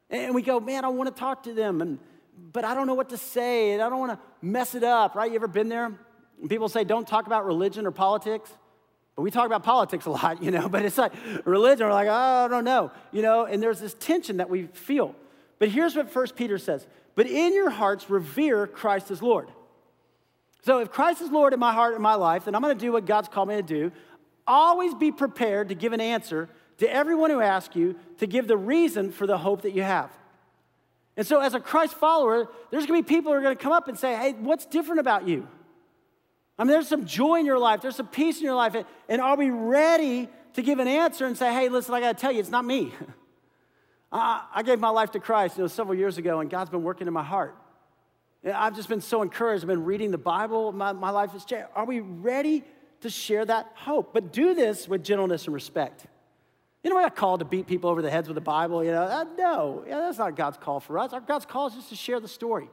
And 0.09 0.33
we 0.33 0.41
go, 0.41 0.59
man, 0.59 0.85
I 0.85 0.87
want 0.87 1.13
to 1.13 1.19
talk 1.19 1.43
to 1.43 1.53
them, 1.53 1.81
and, 1.81 1.99
but 2.51 2.65
I 2.65 2.73
don't 2.73 2.87
know 2.87 2.95
what 2.95 3.09
to 3.09 3.17
say, 3.17 3.73
and 3.73 3.81
I 3.81 3.89
don't 3.89 3.99
want 3.99 4.13
to 4.13 4.19
mess 4.41 4.75
it 4.75 4.83
up, 4.83 5.15
right? 5.15 5.29
You 5.29 5.35
ever 5.35 5.47
been 5.47 5.69
there? 5.69 5.93
People 6.47 6.69
say, 6.69 6.83
don't 6.83 7.07
talk 7.07 7.27
about 7.27 7.45
religion 7.45 7.85
or 7.85 7.91
politics. 7.91 8.49
But 9.15 9.23
we 9.23 9.31
talk 9.31 9.47
about 9.47 9.63
politics 9.63 10.05
a 10.05 10.11
lot, 10.11 10.41
you 10.43 10.49
know, 10.49 10.69
but 10.69 10.85
it's 10.85 10.97
like 10.97 11.11
religion, 11.43 11.85
we're 11.85 11.93
like, 11.93 12.07
oh, 12.07 12.45
I 12.45 12.47
don't 12.47 12.63
know, 12.63 12.91
you 13.11 13.21
know, 13.21 13.45
and 13.45 13.61
there's 13.61 13.79
this 13.79 13.93
tension 13.93 14.37
that 14.37 14.49
we 14.49 14.67
feel. 14.67 15.13
But 15.59 15.67
here's 15.67 15.93
what 15.93 16.09
First 16.09 16.37
Peter 16.37 16.57
says 16.57 16.87
But 17.15 17.27
in 17.27 17.53
your 17.53 17.69
hearts, 17.69 18.09
revere 18.09 18.65
Christ 18.65 19.11
as 19.11 19.21
Lord. 19.21 19.49
So 20.61 20.79
if 20.79 20.91
Christ 20.91 21.21
is 21.21 21.29
Lord 21.29 21.53
in 21.53 21.59
my 21.59 21.73
heart 21.73 21.93
and 21.93 22.03
my 22.03 22.15
life, 22.15 22.45
then 22.45 22.55
I'm 22.55 22.61
going 22.61 22.77
to 22.77 22.85
do 22.85 22.91
what 22.91 23.05
God's 23.05 23.29
called 23.29 23.49
me 23.49 23.55
to 23.55 23.61
do. 23.61 23.91
Always 24.45 24.93
be 24.93 25.11
prepared 25.11 25.69
to 25.69 25.75
give 25.75 25.93
an 25.93 26.01
answer 26.01 26.49
to 26.79 26.91
everyone 26.91 27.29
who 27.29 27.41
asks 27.41 27.75
you 27.75 27.95
to 28.17 28.27
give 28.27 28.47
the 28.47 28.57
reason 28.57 29.11
for 29.11 29.27
the 29.27 29.37
hope 29.37 29.61
that 29.61 29.71
you 29.71 29.83
have. 29.83 30.11
And 31.15 31.27
so, 31.27 31.41
as 31.41 31.53
a 31.53 31.59
Christ 31.59 31.95
follower, 31.95 32.47
there's 32.71 32.85
gonna 32.85 32.99
be 32.99 33.07
people 33.07 33.31
who 33.31 33.37
are 33.37 33.41
gonna 33.41 33.55
come 33.55 33.73
up 33.73 33.89
and 33.89 33.99
say, 33.99 34.15
Hey, 34.15 34.33
what's 34.33 34.65
different 34.65 35.01
about 35.01 35.27
you? 35.27 35.47
I 36.57 36.63
mean, 36.63 36.71
there's 36.71 36.87
some 36.87 37.05
joy 37.05 37.39
in 37.39 37.45
your 37.45 37.59
life, 37.59 37.81
there's 37.81 37.97
some 37.97 38.07
peace 38.07 38.37
in 38.37 38.45
your 38.45 38.55
life. 38.55 38.75
And 39.09 39.21
are 39.21 39.35
we 39.35 39.49
ready 39.49 40.29
to 40.53 40.61
give 40.61 40.79
an 40.79 40.87
answer 40.87 41.25
and 41.25 41.37
say, 41.37 41.53
Hey, 41.53 41.67
listen, 41.67 41.93
I 41.93 41.99
gotta 41.99 42.17
tell 42.17 42.31
you, 42.31 42.39
it's 42.39 42.49
not 42.49 42.63
me. 42.63 42.93
I 44.11 44.63
gave 44.65 44.79
my 44.79 44.89
life 44.89 45.11
to 45.11 45.19
Christ 45.19 45.57
you 45.57 45.63
know, 45.63 45.67
several 45.67 45.97
years 45.97 46.17
ago, 46.17 46.39
and 46.39 46.49
God's 46.49 46.69
been 46.69 46.83
working 46.83 47.05
in 47.05 47.13
my 47.13 47.23
heart. 47.23 47.55
I've 48.45 48.75
just 48.75 48.87
been 48.87 49.01
so 49.01 49.21
encouraged. 49.21 49.63
I've 49.63 49.67
been 49.67 49.83
reading 49.83 50.11
the 50.11 50.17
Bible. 50.17 50.71
My, 50.71 50.93
my 50.93 51.09
life 51.09 51.35
is 51.35 51.43
changed. 51.43 51.67
Are 51.75 51.85
we 51.85 51.99
ready 51.99 52.63
to 53.01 53.09
share 53.09 53.43
that 53.45 53.71
hope? 53.75 54.13
But 54.13 54.31
do 54.31 54.53
this 54.53 54.87
with 54.87 55.03
gentleness 55.03 55.45
and 55.45 55.53
respect. 55.53 56.05
You 56.83 56.89
know, 56.89 56.95
we're 56.95 57.01
not 57.01 57.15
called 57.15 57.39
to 57.39 57.45
beat 57.45 57.67
people 57.67 57.89
over 57.89 58.01
the 58.01 58.09
heads 58.09 58.29
with 58.29 58.35
the 58.35 58.41
Bible. 58.41 58.83
You 58.83 58.91
know, 58.91 59.03
uh, 59.03 59.25
no, 59.37 59.83
yeah, 59.85 59.99
that's 59.99 60.17
not 60.17 60.37
God's 60.37 60.57
call 60.57 60.79
for 60.79 60.97
us. 60.97 61.11
Our 61.11 61.19
God's 61.19 61.45
call 61.45 61.67
is 61.67 61.73
just 61.73 61.89
to 61.89 61.95
share 61.95 62.21
the 62.21 62.27
story, 62.29 62.69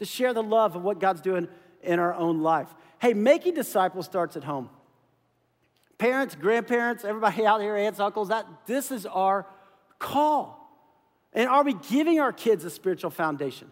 to 0.00 0.04
share 0.04 0.34
the 0.34 0.42
love 0.42 0.74
of 0.74 0.82
what 0.82 0.98
God's 0.98 1.20
doing 1.20 1.46
in 1.82 2.00
our 2.00 2.12
own 2.14 2.42
life. 2.42 2.68
Hey, 2.98 3.14
making 3.14 3.54
disciples 3.54 4.06
starts 4.06 4.36
at 4.36 4.42
home. 4.42 4.68
Parents, 5.98 6.34
grandparents, 6.34 7.04
everybody 7.04 7.46
out 7.46 7.60
here, 7.60 7.76
aunts, 7.76 8.00
uncles, 8.00 8.28
that 8.28 8.46
this 8.66 8.90
is 8.90 9.06
our 9.06 9.46
call. 10.00 10.62
And 11.32 11.48
are 11.48 11.62
we 11.62 11.74
giving 11.74 12.18
our 12.18 12.32
kids 12.32 12.64
a 12.64 12.70
spiritual 12.70 13.10
foundation? 13.10 13.70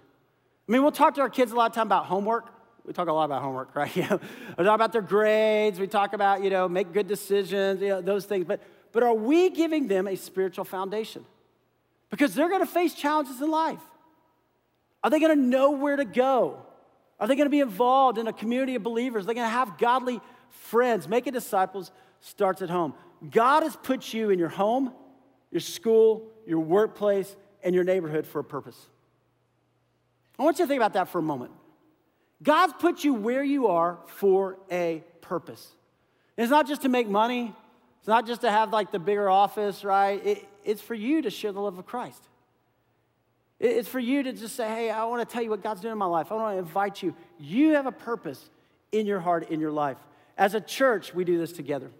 I 0.68 0.72
mean, 0.72 0.82
we'll 0.82 0.92
talk 0.92 1.14
to 1.14 1.20
our 1.20 1.28
kids 1.28 1.52
a 1.52 1.54
lot 1.54 1.70
of 1.70 1.74
time 1.74 1.86
about 1.86 2.06
homework. 2.06 2.50
We 2.86 2.92
talk 2.92 3.08
a 3.08 3.12
lot 3.12 3.24
about 3.24 3.42
homework, 3.42 3.74
right? 3.76 3.94
We 3.94 4.02
talk 4.02 4.74
about 4.74 4.92
their 4.92 5.02
grades. 5.02 5.78
We 5.78 5.86
talk 5.86 6.12
about, 6.12 6.42
you 6.42 6.50
know, 6.50 6.68
make 6.68 6.92
good 6.92 7.06
decisions, 7.06 7.80
you 7.80 7.88
know, 7.88 8.00
those 8.00 8.24
things. 8.24 8.44
But, 8.46 8.60
but 8.92 9.02
are 9.02 9.14
we 9.14 9.50
giving 9.50 9.88
them 9.88 10.06
a 10.06 10.16
spiritual 10.16 10.64
foundation? 10.64 11.24
Because 12.10 12.34
they're 12.34 12.48
going 12.48 12.60
to 12.60 12.66
face 12.66 12.94
challenges 12.94 13.40
in 13.40 13.50
life. 13.50 13.80
Are 15.02 15.10
they 15.10 15.20
going 15.20 15.36
to 15.36 15.42
know 15.42 15.72
where 15.72 15.96
to 15.96 16.04
go? 16.04 16.64
Are 17.20 17.26
they 17.26 17.36
going 17.36 17.46
to 17.46 17.50
be 17.50 17.60
involved 17.60 18.18
in 18.18 18.26
a 18.26 18.32
community 18.32 18.74
of 18.74 18.82
believers? 18.82 19.24
Are 19.24 19.26
they 19.28 19.34
going 19.34 19.46
to 19.46 19.50
have 19.50 19.78
godly 19.78 20.20
friends? 20.48 21.06
Making 21.08 21.32
disciples 21.32 21.90
starts 22.20 22.62
at 22.62 22.70
home. 22.70 22.94
God 23.30 23.62
has 23.62 23.76
put 23.76 24.12
you 24.12 24.30
in 24.30 24.38
your 24.38 24.48
home, 24.48 24.92
your 25.50 25.60
school, 25.60 26.30
your 26.46 26.60
workplace, 26.60 27.34
and 27.62 27.74
your 27.74 27.84
neighborhood 27.84 28.26
for 28.26 28.40
a 28.40 28.44
purpose. 28.44 28.76
I 30.38 30.42
want 30.42 30.58
you 30.58 30.64
to 30.64 30.68
think 30.68 30.78
about 30.78 30.94
that 30.94 31.08
for 31.08 31.18
a 31.18 31.22
moment. 31.22 31.52
God's 32.42 32.74
put 32.78 33.04
you 33.04 33.14
where 33.14 33.42
you 33.44 33.68
are 33.68 33.98
for 34.06 34.58
a 34.70 35.02
purpose. 35.20 35.66
It's 36.36 36.50
not 36.50 36.66
just 36.66 36.82
to 36.82 36.88
make 36.88 37.08
money, 37.08 37.54
it's 38.00 38.08
not 38.08 38.26
just 38.26 38.42
to 38.42 38.50
have 38.50 38.70
like 38.70 38.90
the 38.90 38.98
bigger 38.98 39.30
office, 39.30 39.84
right? 39.84 40.24
It, 40.24 40.48
it's 40.64 40.82
for 40.82 40.94
you 40.94 41.22
to 41.22 41.30
share 41.30 41.52
the 41.52 41.60
love 41.60 41.78
of 41.78 41.86
Christ. 41.86 42.22
It, 43.60 43.68
it's 43.68 43.88
for 43.88 44.00
you 44.00 44.22
to 44.22 44.32
just 44.32 44.56
say, 44.56 44.68
hey, 44.68 44.90
I 44.90 45.04
want 45.04 45.26
to 45.26 45.32
tell 45.32 45.42
you 45.42 45.50
what 45.50 45.62
God's 45.62 45.80
doing 45.80 45.92
in 45.92 45.98
my 45.98 46.04
life. 46.06 46.30
I 46.30 46.34
want 46.34 46.54
to 46.54 46.58
invite 46.58 47.02
you. 47.02 47.14
You 47.38 47.74
have 47.74 47.86
a 47.86 47.92
purpose 47.92 48.50
in 48.92 49.06
your 49.06 49.20
heart, 49.20 49.48
in 49.50 49.60
your 49.60 49.72
life. 49.72 49.96
As 50.36 50.54
a 50.54 50.60
church, 50.60 51.14
we 51.14 51.24
do 51.24 51.38
this 51.38 51.52
together. 51.52 51.90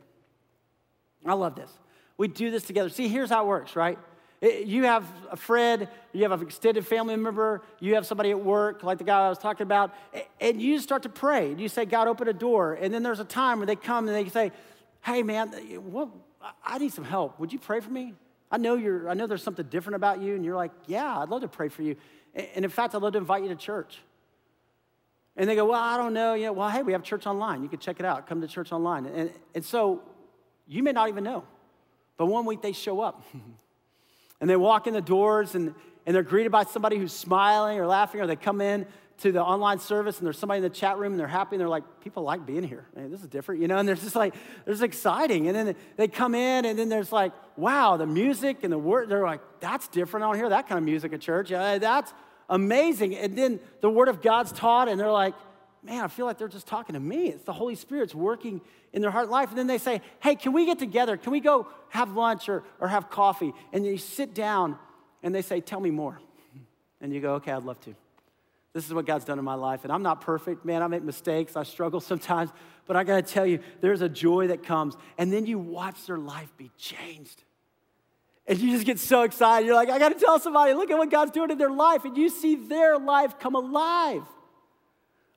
I 1.24 1.34
love 1.34 1.54
this. 1.54 1.70
We 2.16 2.28
do 2.28 2.50
this 2.50 2.64
together. 2.64 2.88
See, 2.88 3.08
here's 3.08 3.30
how 3.30 3.44
it 3.44 3.48
works, 3.48 3.76
right? 3.76 3.98
Eh, 4.44 4.58
you 4.58 4.84
have 4.84 5.06
a 5.30 5.36
friend, 5.36 5.88
you 6.12 6.22
have 6.22 6.32
an 6.32 6.42
extended 6.42 6.86
family 6.86 7.16
member, 7.16 7.62
you 7.80 7.94
have 7.94 8.04
somebody 8.04 8.30
at 8.30 8.38
work, 8.38 8.82
like 8.82 8.98
the 8.98 9.04
guy 9.04 9.24
I 9.24 9.28
was 9.30 9.38
talking 9.38 9.62
about, 9.62 9.94
eh, 10.12 10.22
and 10.38 10.60
you 10.60 10.78
start 10.80 11.04
to 11.04 11.08
pray. 11.08 11.52
And 11.52 11.60
You 11.60 11.68
say, 11.68 11.86
God, 11.86 12.08
open 12.08 12.28
a 12.28 12.32
door. 12.32 12.74
And 12.74 12.92
then 12.92 13.02
there's 13.02 13.20
a 13.20 13.24
time 13.24 13.58
where 13.58 13.66
they 13.66 13.76
come 13.76 14.06
and 14.06 14.14
they 14.14 14.28
say, 14.28 14.52
Hey, 15.02 15.22
man, 15.22 15.54
eh, 15.54 15.76
what, 15.76 16.10
I 16.62 16.78
need 16.78 16.92
some 16.92 17.04
help. 17.04 17.40
Would 17.40 17.52
you 17.52 17.58
pray 17.58 17.80
for 17.80 17.90
me? 17.90 18.14
I 18.50 18.58
know, 18.58 18.74
you're, 18.74 19.08
I 19.08 19.14
know 19.14 19.26
there's 19.26 19.42
something 19.42 19.66
different 19.66 19.96
about 19.96 20.20
you. 20.20 20.34
And 20.34 20.44
you're 20.44 20.56
like, 20.56 20.72
Yeah, 20.86 21.20
I'd 21.20 21.30
love 21.30 21.40
to 21.40 21.48
pray 21.48 21.68
for 21.68 21.82
you. 21.82 21.96
And 22.34 22.64
in 22.64 22.70
fact, 22.70 22.94
I'd 22.94 23.00
love 23.00 23.14
to 23.14 23.18
invite 23.18 23.44
you 23.44 23.48
to 23.48 23.56
church. 23.56 23.98
And 25.36 25.48
they 25.48 25.54
go, 25.54 25.64
Well, 25.64 25.80
I 25.80 25.96
don't 25.96 26.12
know. 26.12 26.34
You 26.34 26.46
know 26.46 26.52
well, 26.52 26.68
hey, 26.68 26.82
we 26.82 26.92
have 26.92 27.02
church 27.02 27.26
online. 27.26 27.62
You 27.62 27.70
can 27.70 27.78
check 27.78 27.98
it 27.98 28.04
out. 28.04 28.26
Come 28.26 28.42
to 28.42 28.48
church 28.48 28.72
online. 28.72 29.06
And, 29.06 29.30
and 29.54 29.64
so 29.64 30.02
you 30.66 30.82
may 30.82 30.92
not 30.92 31.08
even 31.08 31.24
know. 31.24 31.44
But 32.18 32.26
one 32.26 32.44
week 32.44 32.60
they 32.60 32.72
show 32.72 33.00
up. 33.00 33.22
And 34.44 34.50
they 34.50 34.56
walk 34.56 34.86
in 34.86 34.92
the 34.92 35.00
doors 35.00 35.54
and, 35.54 35.74
and 36.04 36.14
they're 36.14 36.22
greeted 36.22 36.52
by 36.52 36.64
somebody 36.64 36.98
who's 36.98 37.14
smiling 37.14 37.78
or 37.78 37.86
laughing, 37.86 38.20
or 38.20 38.26
they 38.26 38.36
come 38.36 38.60
in 38.60 38.84
to 39.20 39.32
the 39.32 39.42
online 39.42 39.78
service 39.78 40.18
and 40.18 40.26
there's 40.26 40.36
somebody 40.36 40.58
in 40.58 40.62
the 40.62 40.68
chat 40.68 40.98
room 40.98 41.12
and 41.12 41.18
they're 41.18 41.26
happy 41.26 41.56
and 41.56 41.60
they're 41.62 41.66
like, 41.66 41.82
people 42.02 42.24
like 42.24 42.44
being 42.44 42.62
here. 42.62 42.84
Man, 42.94 43.10
this 43.10 43.22
is 43.22 43.26
different, 43.26 43.62
you 43.62 43.68
know? 43.68 43.78
And 43.78 43.88
there's 43.88 44.02
just 44.02 44.14
like, 44.14 44.34
there's 44.66 44.82
exciting. 44.82 45.48
And 45.48 45.56
then 45.56 45.74
they 45.96 46.08
come 46.08 46.34
in 46.34 46.66
and 46.66 46.78
then 46.78 46.90
there's 46.90 47.10
like, 47.10 47.32
wow, 47.56 47.96
the 47.96 48.04
music 48.06 48.64
and 48.64 48.70
the 48.70 48.76
word, 48.76 49.08
they're 49.08 49.24
like, 49.24 49.40
that's 49.60 49.88
different. 49.88 50.24
Don't 50.24 50.36
hear 50.36 50.50
that 50.50 50.68
kind 50.68 50.76
of 50.76 50.84
music 50.84 51.14
at 51.14 51.22
church. 51.22 51.48
That's 51.48 52.12
amazing. 52.50 53.16
And 53.16 53.38
then 53.38 53.60
the 53.80 53.88
word 53.88 54.08
of 54.08 54.20
God's 54.20 54.52
taught 54.52 54.90
and 54.90 55.00
they're 55.00 55.10
like, 55.10 55.32
man, 55.84 56.02
I 56.02 56.08
feel 56.08 56.26
like 56.26 56.38
they're 56.38 56.48
just 56.48 56.66
talking 56.66 56.94
to 56.94 57.00
me. 57.00 57.28
It's 57.28 57.44
the 57.44 57.52
Holy 57.52 57.74
Spirit's 57.74 58.14
working 58.14 58.60
in 58.92 59.02
their 59.02 59.10
heart 59.10 59.28
life. 59.28 59.50
And 59.50 59.58
then 59.58 59.66
they 59.66 59.78
say, 59.78 60.00
hey, 60.20 60.34
can 60.34 60.52
we 60.52 60.66
get 60.66 60.78
together? 60.78 61.16
Can 61.16 61.32
we 61.32 61.40
go 61.40 61.68
have 61.90 62.12
lunch 62.12 62.48
or, 62.48 62.64
or 62.80 62.88
have 62.88 63.10
coffee? 63.10 63.52
And 63.72 63.84
you 63.84 63.98
sit 63.98 64.34
down 64.34 64.78
and 65.22 65.34
they 65.34 65.42
say, 65.42 65.60
tell 65.60 65.80
me 65.80 65.90
more. 65.90 66.20
And 67.00 67.12
you 67.12 67.20
go, 67.20 67.34
okay, 67.34 67.52
I'd 67.52 67.64
love 67.64 67.80
to. 67.82 67.94
This 68.72 68.86
is 68.86 68.94
what 68.94 69.06
God's 69.06 69.24
done 69.24 69.38
in 69.38 69.44
my 69.44 69.54
life. 69.54 69.84
And 69.84 69.92
I'm 69.92 70.02
not 70.02 70.20
perfect, 70.20 70.64
man. 70.64 70.82
I 70.82 70.88
make 70.88 71.02
mistakes. 71.02 71.56
I 71.56 71.62
struggle 71.62 72.00
sometimes. 72.00 72.50
But 72.86 72.96
I 72.96 73.04
got 73.04 73.24
to 73.24 73.32
tell 73.32 73.46
you, 73.46 73.60
there's 73.80 74.00
a 74.00 74.08
joy 74.08 74.48
that 74.48 74.64
comes. 74.64 74.96
And 75.16 75.32
then 75.32 75.46
you 75.46 75.58
watch 75.58 76.06
their 76.06 76.18
life 76.18 76.52
be 76.56 76.70
changed. 76.76 77.44
And 78.46 78.58
you 78.58 78.72
just 78.72 78.84
get 78.84 78.98
so 78.98 79.22
excited. 79.22 79.64
You're 79.64 79.76
like, 79.76 79.90
I 79.90 79.98
got 79.98 80.10
to 80.10 80.18
tell 80.18 80.40
somebody, 80.40 80.74
look 80.74 80.90
at 80.90 80.98
what 80.98 81.10
God's 81.10 81.30
doing 81.30 81.50
in 81.50 81.58
their 81.58 81.70
life. 81.70 82.04
And 82.04 82.16
you 82.16 82.28
see 82.28 82.56
their 82.56 82.98
life 82.98 83.38
come 83.38 83.54
alive. 83.54 84.24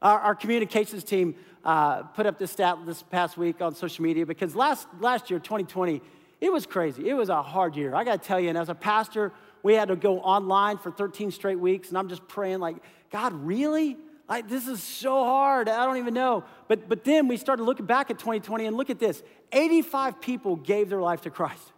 Our, 0.01 0.19
our 0.19 0.35
communications 0.35 1.03
team 1.03 1.35
uh, 1.65 2.03
put 2.03 2.25
up 2.25 2.37
this 2.37 2.51
stat 2.51 2.77
this 2.85 3.03
past 3.03 3.37
week 3.37 3.61
on 3.61 3.73
social 3.75 4.03
media 4.03 4.25
because 4.25 4.55
last, 4.55 4.87
last 4.99 5.29
year, 5.29 5.39
2020, 5.39 6.01
it 6.39 6.53
was 6.53 6.65
crazy. 6.65 7.09
It 7.09 7.15
was 7.15 7.29
a 7.29 7.41
hard 7.41 7.75
year. 7.75 7.95
I 7.95 8.03
got 8.03 8.21
to 8.21 8.27
tell 8.27 8.39
you, 8.39 8.49
and 8.49 8.57
as 8.57 8.69
a 8.69 8.75
pastor, 8.75 9.33
we 9.63 9.73
had 9.73 9.87
to 9.87 9.95
go 9.95 10.19
online 10.19 10.77
for 10.77 10.91
13 10.91 11.31
straight 11.31 11.59
weeks, 11.59 11.89
and 11.89 11.97
I'm 11.97 12.09
just 12.09 12.27
praying, 12.27 12.59
like, 12.59 12.77
God, 13.11 13.33
really? 13.33 13.97
Like, 14.29 14.47
this 14.47 14.67
is 14.67 14.83
so 14.83 15.23
hard. 15.23 15.67
I 15.67 15.85
don't 15.85 15.97
even 15.97 16.13
know. 16.13 16.43
But, 16.67 16.87
but 16.87 17.03
then 17.03 17.27
we 17.27 17.37
started 17.37 17.63
looking 17.63 17.85
back 17.85 18.11
at 18.11 18.19
2020 18.19 18.65
and 18.65 18.77
look 18.77 18.89
at 18.89 18.99
this 18.99 19.23
85 19.51 20.21
people 20.21 20.57
gave 20.57 20.89
their 20.89 21.01
life 21.01 21.21
to 21.21 21.29
Christ. 21.29 21.71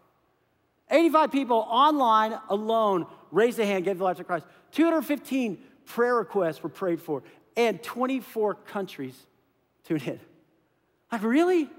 85 0.91 1.31
people 1.31 1.57
online 1.69 2.37
alone 2.49 3.05
raised 3.31 3.59
a 3.59 3.65
hand, 3.65 3.85
gave 3.85 3.99
their 3.99 4.05
life 4.05 4.17
to 4.17 4.23
Christ. 4.23 4.45
215 4.71 5.59
prayer 5.85 6.15
requests 6.15 6.61
were 6.63 6.69
prayed 6.69 6.99
for 6.99 7.23
and 7.55 7.81
24 7.81 8.55
countries 8.55 9.15
tuned 9.83 10.03
in. 10.03 10.19
Like, 11.11 11.23
really? 11.23 11.69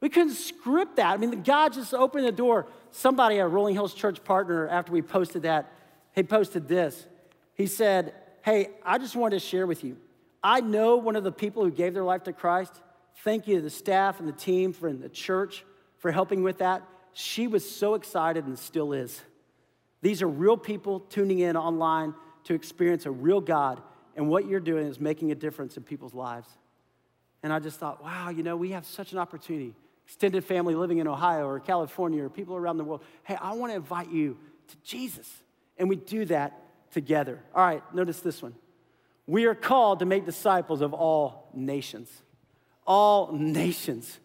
We 0.00 0.08
couldn't 0.08 0.34
script 0.34 0.96
that. 0.96 1.12
I 1.12 1.16
mean, 1.16 1.42
God 1.42 1.72
just 1.72 1.92
opened 1.92 2.26
the 2.26 2.32
door. 2.32 2.66
Somebody, 2.90 3.38
a 3.38 3.46
Rolling 3.46 3.74
Hills 3.74 3.94
Church 3.94 4.22
partner, 4.24 4.66
after 4.68 4.92
we 4.92 5.02
posted 5.02 5.42
that, 5.42 5.72
he 6.14 6.22
posted 6.22 6.68
this. 6.68 7.06
He 7.54 7.66
said, 7.66 8.14
Hey, 8.42 8.70
I 8.84 8.96
just 8.96 9.14
wanted 9.14 9.38
to 9.38 9.46
share 9.46 9.66
with 9.66 9.84
you. 9.84 9.98
I 10.42 10.62
know 10.62 10.96
one 10.96 11.16
of 11.16 11.24
the 11.24 11.32
people 11.32 11.62
who 11.62 11.70
gave 11.70 11.92
their 11.92 12.04
life 12.04 12.24
to 12.24 12.32
Christ. 12.32 12.80
Thank 13.22 13.46
you 13.46 13.56
to 13.56 13.62
the 13.62 13.68
staff 13.68 14.18
and 14.18 14.26
the 14.26 14.32
team 14.32 14.72
for 14.72 14.90
the 14.90 15.10
church 15.10 15.64
for 15.98 16.10
helping 16.10 16.42
with 16.42 16.58
that. 16.58 16.82
She 17.12 17.46
was 17.46 17.68
so 17.68 17.94
excited 17.94 18.46
and 18.46 18.58
still 18.58 18.94
is. 18.94 19.20
These 20.00 20.22
are 20.22 20.28
real 20.28 20.56
people 20.56 21.00
tuning 21.00 21.40
in 21.40 21.56
online 21.56 22.14
to 22.44 22.54
experience 22.54 23.04
a 23.04 23.10
real 23.10 23.42
God 23.42 23.82
and 24.20 24.28
what 24.28 24.46
you're 24.46 24.60
doing 24.60 24.86
is 24.86 25.00
making 25.00 25.32
a 25.32 25.34
difference 25.34 25.78
in 25.78 25.82
people's 25.82 26.12
lives. 26.12 26.46
And 27.42 27.54
I 27.54 27.58
just 27.58 27.80
thought, 27.80 28.04
wow, 28.04 28.28
you 28.28 28.42
know, 28.42 28.54
we 28.54 28.72
have 28.72 28.84
such 28.84 29.12
an 29.12 29.18
opportunity. 29.18 29.74
Extended 30.04 30.44
family 30.44 30.74
living 30.74 30.98
in 30.98 31.08
Ohio 31.08 31.46
or 31.46 31.58
California 31.58 32.22
or 32.22 32.28
people 32.28 32.54
around 32.54 32.76
the 32.76 32.84
world. 32.84 33.02
Hey, 33.24 33.36
I 33.40 33.54
want 33.54 33.72
to 33.72 33.76
invite 33.76 34.10
you 34.10 34.36
to 34.68 34.76
Jesus. 34.84 35.26
And 35.78 35.88
we 35.88 35.96
do 35.96 36.26
that 36.26 36.52
together. 36.90 37.40
All 37.54 37.64
right, 37.64 37.82
notice 37.94 38.20
this 38.20 38.42
one. 38.42 38.52
We 39.26 39.46
are 39.46 39.54
called 39.54 40.00
to 40.00 40.04
make 40.04 40.26
disciples 40.26 40.82
of 40.82 40.92
all 40.92 41.48
nations. 41.54 42.10
All 42.86 43.32
nations, 43.32 44.20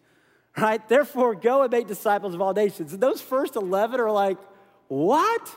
right? 0.58 0.86
Therefore, 0.90 1.34
go 1.34 1.62
and 1.62 1.70
make 1.70 1.86
disciples 1.86 2.34
of 2.34 2.42
all 2.42 2.52
nations. 2.52 2.92
And 2.92 3.02
those 3.02 3.22
first 3.22 3.56
11 3.56 3.98
are 3.98 4.10
like, 4.10 4.36
what? 4.88 5.56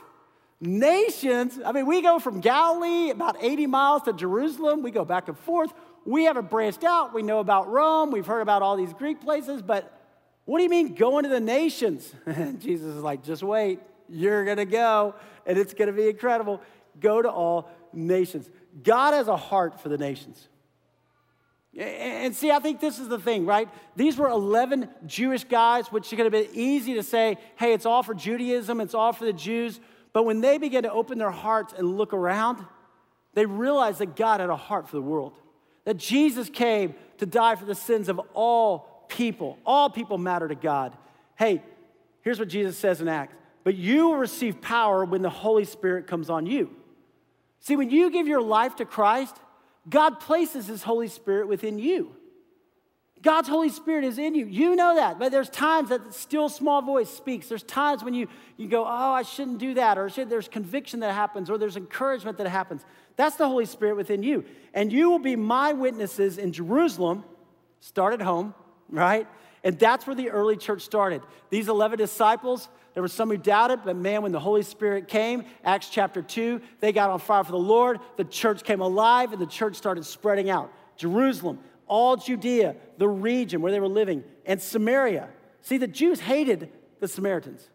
Nations. 0.60 1.58
I 1.64 1.72
mean, 1.72 1.86
we 1.86 2.02
go 2.02 2.18
from 2.18 2.40
Galilee 2.40 3.10
about 3.10 3.36
80 3.42 3.66
miles 3.66 4.02
to 4.02 4.12
Jerusalem. 4.12 4.82
We 4.82 4.90
go 4.90 5.04
back 5.04 5.28
and 5.28 5.38
forth. 5.38 5.72
We 6.04 6.24
haven't 6.24 6.50
branched 6.50 6.84
out. 6.84 7.14
We 7.14 7.22
know 7.22 7.40
about 7.40 7.68
Rome. 7.68 8.10
We've 8.10 8.26
heard 8.26 8.40
about 8.40 8.62
all 8.62 8.76
these 8.76 8.92
Greek 8.92 9.20
places, 9.20 9.62
but 9.62 9.96
What 10.44 10.58
do 10.58 10.64
you 10.64 10.70
mean 10.70 10.94
going 10.94 11.24
to 11.24 11.28
the 11.28 11.40
nations? 11.40 12.12
Jesus 12.58 12.96
is 12.96 13.02
like, 13.02 13.22
Just 13.22 13.42
wait. 13.42 13.80
You're 14.08 14.44
to 14.56 14.64
go, 14.64 15.14
and 15.46 15.56
it's 15.56 15.72
to 15.72 15.92
be 15.92 16.08
incredible. 16.08 16.60
Go 16.98 17.22
to 17.22 17.30
all 17.30 17.70
nations. 17.92 18.50
God 18.82 19.14
has 19.14 19.28
a 19.28 19.36
heart 19.36 19.80
for 19.80 19.88
the 19.88 19.98
nations. 19.98 20.48
And 21.78 22.34
see, 22.34 22.50
I 22.50 22.58
think 22.58 22.80
this 22.80 22.98
is 22.98 23.06
the 23.06 23.18
thing, 23.18 23.46
right? 23.46 23.68
These 23.94 24.16
were 24.16 24.28
11 24.28 24.88
Jewish 25.06 25.44
guys, 25.44 25.86
which 25.92 26.10
could 26.10 26.18
have 26.18 26.32
been 26.32 26.48
easy 26.52 26.94
to 26.94 27.02
say, 27.04 27.38
hey, 27.56 27.72
it's 27.72 27.86
all 27.86 28.02
for 28.02 28.12
Judaism, 28.12 28.80
it's 28.80 28.94
all 28.94 29.12
for 29.12 29.24
the 29.24 29.32
Jews. 29.32 29.78
But 30.12 30.24
when 30.24 30.40
they 30.40 30.58
began 30.58 30.82
to 30.82 30.92
open 30.92 31.18
their 31.18 31.30
hearts 31.30 31.72
and 31.76 31.96
look 31.96 32.12
around, 32.12 32.64
they 33.34 33.46
realized 33.46 33.98
that 34.00 34.16
God 34.16 34.40
had 34.40 34.50
a 34.50 34.56
heart 34.56 34.88
for 34.88 34.96
the 34.96 35.02
world, 35.02 35.34
that 35.84 35.96
Jesus 35.96 36.48
came 36.48 36.94
to 37.18 37.26
die 37.26 37.54
for 37.54 37.64
the 37.64 37.74
sins 37.74 38.08
of 38.08 38.20
all 38.34 39.04
people. 39.08 39.58
All 39.64 39.90
people 39.90 40.18
matter 40.18 40.48
to 40.48 40.54
God. 40.54 40.96
Hey, 41.36 41.62
here's 42.22 42.38
what 42.38 42.48
Jesus 42.48 42.76
says 42.76 43.00
in 43.00 43.08
Acts 43.08 43.34
But 43.64 43.76
you 43.76 44.08
will 44.08 44.16
receive 44.16 44.60
power 44.60 45.04
when 45.04 45.22
the 45.22 45.30
Holy 45.30 45.64
Spirit 45.64 46.06
comes 46.06 46.30
on 46.30 46.46
you. 46.46 46.70
See, 47.60 47.76
when 47.76 47.90
you 47.90 48.10
give 48.10 48.26
your 48.26 48.42
life 48.42 48.76
to 48.76 48.84
Christ, 48.84 49.36
God 49.88 50.20
places 50.20 50.66
His 50.66 50.82
Holy 50.82 51.08
Spirit 51.08 51.46
within 51.46 51.78
you. 51.78 52.14
God's 53.22 53.48
Holy 53.48 53.68
Spirit 53.68 54.04
is 54.04 54.18
in 54.18 54.34
you. 54.34 54.46
You 54.46 54.74
know 54.74 54.94
that. 54.94 55.18
But 55.18 55.30
there's 55.30 55.50
times 55.50 55.90
that 55.90 56.06
the 56.06 56.12
still 56.12 56.48
small 56.48 56.80
voice 56.80 57.10
speaks. 57.10 57.48
There's 57.48 57.62
times 57.62 58.02
when 58.02 58.14
you, 58.14 58.28
you 58.56 58.66
go, 58.66 58.84
oh, 58.84 59.12
I 59.12 59.22
shouldn't 59.22 59.58
do 59.58 59.74
that. 59.74 59.98
Or 59.98 60.08
there's 60.08 60.48
conviction 60.48 61.00
that 61.00 61.14
happens, 61.14 61.50
or 61.50 61.58
there's 61.58 61.76
encouragement 61.76 62.38
that 62.38 62.48
happens. 62.48 62.82
That's 63.16 63.36
the 63.36 63.46
Holy 63.46 63.66
Spirit 63.66 63.96
within 63.96 64.22
you. 64.22 64.44
And 64.72 64.90
you 64.90 65.10
will 65.10 65.18
be 65.18 65.36
my 65.36 65.74
witnesses 65.74 66.38
in 66.38 66.52
Jerusalem, 66.52 67.24
start 67.80 68.14
at 68.14 68.22
home, 68.22 68.54
right? 68.88 69.28
And 69.62 69.78
that's 69.78 70.06
where 70.06 70.16
the 70.16 70.30
early 70.30 70.56
church 70.56 70.80
started. 70.82 71.20
These 71.50 71.68
11 71.68 71.98
disciples, 71.98 72.70
there 72.94 73.02
were 73.02 73.08
some 73.08 73.28
who 73.28 73.36
doubted, 73.36 73.80
but 73.84 73.96
man, 73.96 74.22
when 74.22 74.32
the 74.32 74.40
Holy 74.40 74.62
Spirit 74.62 75.08
came, 75.08 75.44
Acts 75.62 75.90
chapter 75.90 76.22
2, 76.22 76.62
they 76.80 76.92
got 76.92 77.10
on 77.10 77.18
fire 77.18 77.44
for 77.44 77.52
the 77.52 77.58
Lord. 77.58 78.00
The 78.16 78.24
church 78.24 78.64
came 78.64 78.80
alive 78.80 79.32
and 79.32 79.40
the 79.40 79.46
church 79.46 79.76
started 79.76 80.06
spreading 80.06 80.48
out. 80.48 80.72
Jerusalem, 80.96 81.58
all 81.90 82.16
Judea, 82.16 82.76
the 82.98 83.08
region 83.08 83.60
where 83.60 83.72
they 83.72 83.80
were 83.80 83.88
living, 83.88 84.22
and 84.46 84.62
Samaria. 84.62 85.28
See, 85.60 85.76
the 85.76 85.88
Jews 85.88 86.20
hated 86.20 86.70
the 87.00 87.08
Samaritans, 87.08 87.68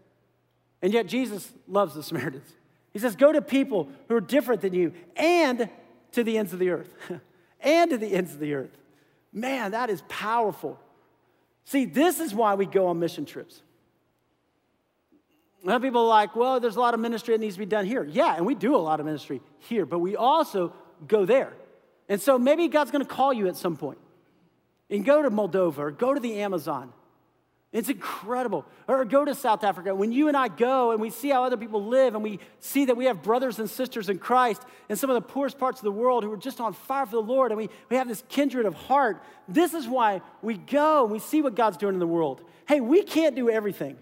and 0.82 0.94
yet 0.94 1.06
Jesus 1.06 1.52
loves 1.68 1.94
the 1.94 2.02
Samaritans. 2.02 2.48
He 2.94 3.00
says, 3.00 3.18
Go 3.18 3.34
to 3.34 3.42
people 3.42 3.90
who 4.08 4.16
are 4.16 4.22
different 4.22 4.62
than 4.62 4.74
you 4.74 4.94
and 5.18 5.70
to 6.14 6.24
the 6.24 6.38
ends 6.38 6.54
of 6.54 6.60
the 6.60 6.70
earth. 6.70 6.90
and 7.60 7.92
to 7.92 7.98
the 7.98 8.08
ends 8.08 8.32
of 8.32 8.40
the 8.40 8.54
earth. 8.54 8.72
Man, 9.34 9.72
that 9.72 9.90
is 9.90 10.02
powerful. 10.08 10.80
See, 11.66 11.84
this 11.84 12.22
is 12.22 12.34
why 12.34 12.56
we 12.56 12.66
go 12.66 12.88
on 12.88 13.00
mission 13.00 13.26
trips. 13.26 13.62
Of 15.68 15.82
people 15.82 16.02
are 16.02 16.08
like, 16.08 16.36
well, 16.36 16.60
there's 16.60 16.78
a 16.78 16.80
lot 16.80 16.94
of 16.94 17.00
ministry 17.02 17.34
that 17.34 17.42
needs 17.42 17.56
to 17.56 17.60
be 17.60 17.66
done 17.66 17.86
here. 17.86 18.06
Yeah, 18.06 18.36
and 18.36 18.46
we 18.46 18.56
do 18.56 18.76
a 18.76 18.78
lot 18.78 19.00
of 19.02 19.06
ministry 19.06 19.42
here, 19.60 19.86
but 19.86 20.00
we 20.00 20.16
also 20.16 20.74
go 21.06 21.26
there. 21.26 21.52
And 22.08 22.22
so 22.22 22.38
maybe 22.40 22.68
God's 22.70 22.92
gonna 22.92 23.04
call 23.04 23.34
you 23.34 23.48
at 23.48 23.58
some 23.58 23.76
point 23.76 23.98
and 24.90 25.04
go 25.04 25.22
to 25.22 25.30
Moldova 25.30 25.78
or 25.80 25.92
go 25.92 26.14
to 26.14 26.20
the 26.20 26.42
Amazon. 26.42 26.94
It's 27.76 27.90
incredible. 27.90 28.66
Or 28.88 29.04
go 29.04 29.26
to 29.26 29.36
South 29.36 29.66
Africa. 29.66 29.94
When 29.94 30.14
you 30.14 30.30
and 30.30 30.38
I 30.38 30.48
go 30.48 30.92
and 30.92 31.02
we 31.02 31.10
see 31.10 31.30
how 31.30 31.44
other 31.44 31.58
people 31.58 31.84
live 31.84 32.16
and 32.16 32.24
we 32.24 32.40
see 32.62 32.86
that 32.86 32.96
we 32.96 33.04
have 33.06 33.22
brothers 33.22 33.60
and 33.60 33.70
sisters 33.70 34.08
in 34.08 34.18
Christ 34.18 34.62
in 34.88 34.96
some 34.96 35.10
of 35.10 35.16
the 35.16 35.22
poorest 35.22 35.58
parts 35.58 35.82
of 35.82 35.84
the 35.84 35.92
world 35.92 36.24
who 36.24 36.32
are 36.32 36.38
just 36.38 36.62
on 36.62 36.72
fire 36.72 37.06
for 37.06 37.18
the 37.18 37.22
Lord 37.22 37.52
and 37.52 37.58
we, 37.58 37.70
we 37.90 37.98
have 37.98 38.08
this 38.08 38.24
kindred 38.30 38.66
of 38.66 38.76
heart, 38.76 39.22
this 39.50 39.74
is 39.74 39.90
why 39.90 40.22
we 40.42 40.56
go 40.56 41.04
and 41.04 41.12
we 41.12 41.20
see 41.20 41.42
what 41.42 41.54
God's 41.56 41.76
doing 41.76 41.94
in 41.94 42.00
the 42.00 42.08
world. 42.08 42.42
Hey, 42.66 42.80
we 42.80 43.04
can't 43.04 43.36
do 43.36 43.50
everything. 43.50 43.98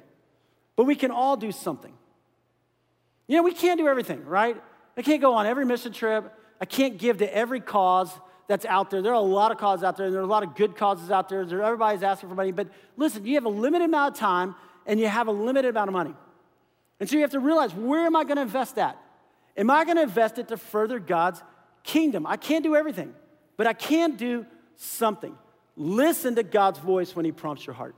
But 0.76 0.84
we 0.84 0.96
can 0.96 1.10
all 1.10 1.36
do 1.36 1.52
something. 1.52 1.94
You 3.28 3.38
know, 3.38 3.44
we 3.44 3.54
can't 3.54 3.80
do 3.80 3.88
everything, 3.88 4.24
right? 4.26 4.62
I 4.96 5.02
can't 5.02 5.22
go 5.22 5.34
on 5.34 5.48
every 5.48 5.66
mission 5.66 5.94
trip. 5.94 6.32
I 6.62 6.66
can't 6.66 7.00
give 7.00 7.18
to 7.18 7.36
every 7.36 7.60
cause 7.60 8.12
that's 8.48 8.66
out 8.66 8.90
there. 8.90 9.02
There 9.02 9.12
are 9.12 9.16
a 9.16 9.22
lot 9.22 9.52
of 9.52 9.58
causes 9.58 9.84
out 9.84 9.98
there, 9.98 10.06
and 10.06 10.14
there 10.14 10.22
are 10.22 10.26
a 10.26 10.28
lot 10.28 10.44
of 10.44 10.56
good 10.56 10.76
causes 10.76 11.12
out 11.12 11.30
there. 11.30 11.42
Everybody's 11.42 12.04
asking 12.04 12.30
for 12.30 12.36
money. 12.36 12.52
But 12.52 12.68
listen, 12.98 13.26
you 13.26 13.36
have 13.36 13.46
a 13.46 13.50
limited 13.50 13.86
amount 13.86 14.16
of 14.16 14.20
time 14.20 14.56
and 14.86 15.00
you 15.00 15.08
have 15.08 15.28
a 15.28 15.32
limited 15.32 15.70
amount 15.70 15.88
of 15.88 15.94
money. 15.94 16.14
And 17.00 17.10
so 17.10 17.16
you 17.16 17.22
have 17.22 17.32
to 17.32 17.40
realize 17.40 17.74
where 17.74 18.06
am 18.06 18.16
I 18.16 18.24
going 18.24 18.36
to 18.36 18.42
invest 18.42 18.76
that? 18.76 18.98
Am 19.56 19.70
I 19.70 19.86
going 19.86 19.98
to 19.98 20.04
invest 20.04 20.40
it 20.40 20.48
to 20.50 20.58
further 20.58 21.00
God's 21.00 21.42
kingdom? 21.84 22.26
I 22.26 22.38
can't 22.38 22.64
do 22.64 22.76
everything, 22.76 23.14
but 23.58 23.68
I 23.68 23.74
can 23.74 24.16
do 24.16 24.46
something. 24.76 25.36
Listen 25.76 26.36
to 26.36 26.44
God's 26.44 26.80
voice 26.80 27.16
when 27.16 27.26
He 27.26 27.32
prompts 27.32 27.66
your 27.66 27.76
heart. 27.76 27.96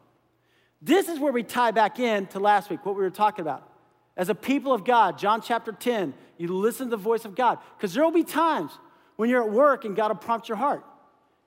This 0.81 1.07
is 1.07 1.19
where 1.19 1.31
we 1.33 1.43
tie 1.43 1.71
back 1.71 1.99
in 1.99 2.27
to 2.27 2.39
last 2.39 2.69
week, 2.69 2.85
what 2.85 2.95
we 2.95 3.01
were 3.01 3.09
talking 3.09 3.41
about. 3.41 3.69
As 4.17 4.29
a 4.29 4.35
people 4.35 4.73
of 4.73 4.85
God, 4.85 5.17
John 5.17 5.41
chapter 5.41 5.71
10, 5.71 6.13
you 6.37 6.47
listen 6.47 6.87
to 6.87 6.91
the 6.91 6.97
voice 6.97 7.25
of 7.25 7.35
God. 7.35 7.59
Because 7.77 7.93
there 7.93 8.03
will 8.03 8.11
be 8.11 8.23
times 8.23 8.71
when 9.15 9.29
you're 9.29 9.43
at 9.43 9.51
work 9.51 9.85
and 9.85 9.95
God 9.95 10.09
will 10.09 10.15
prompt 10.15 10.49
your 10.49 10.57
heart. 10.57 10.83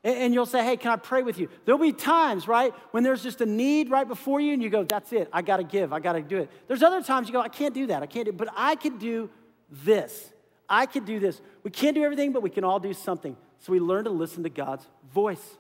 And 0.04 0.33
you'll 0.33 0.46
say, 0.46 0.62
Hey, 0.64 0.76
can 0.76 0.92
I 0.92 0.96
pray 0.96 1.22
with 1.22 1.38
you? 1.38 1.48
There'll 1.64 1.81
be 1.81 1.92
times, 1.92 2.46
right, 2.46 2.72
when 2.92 3.02
there's 3.02 3.22
just 3.22 3.40
a 3.40 3.46
need 3.46 3.90
right 3.90 4.07
before 4.07 4.40
you 4.40 4.52
and 4.52 4.62
you 4.62 4.70
go, 4.70 4.85
That's 4.85 5.12
it. 5.12 5.28
I 5.33 5.42
got 5.42 5.57
to 5.57 5.64
give. 5.64 5.92
I 5.92 5.98
got 5.98 6.12
to 6.12 6.22
do 6.22 6.38
it. 6.38 6.50
There's 6.68 6.83
other 6.83 7.02
times 7.02 7.28
you 7.28 7.33
go, 7.33 7.40
I 7.40 7.48
can't 7.48 7.74
do 7.74 7.88
that. 7.88 8.02
I 8.02 8.07
can't 8.07 8.24
do 8.24 8.31
it. 8.31 8.37
But 8.37 8.48
I 8.57 8.76
can 8.76 8.98
do 8.98 9.28
this. 9.70 10.33
I 10.68 10.87
can 10.87 11.04
do 11.04 11.18
this. 11.18 11.40
We 11.62 11.70
can't 11.70 11.94
do 11.94 12.04
everything, 12.04 12.33
but 12.33 12.42
we 12.42 12.50
can 12.50 12.62
all 12.62 12.78
do 12.78 12.92
something. 12.92 13.37
So 13.59 13.72
we 13.72 13.81
learn 13.81 14.04
to 14.04 14.11
listen 14.11 14.44
to 14.44 14.50
God's 14.50 14.87
voice. 15.12 15.57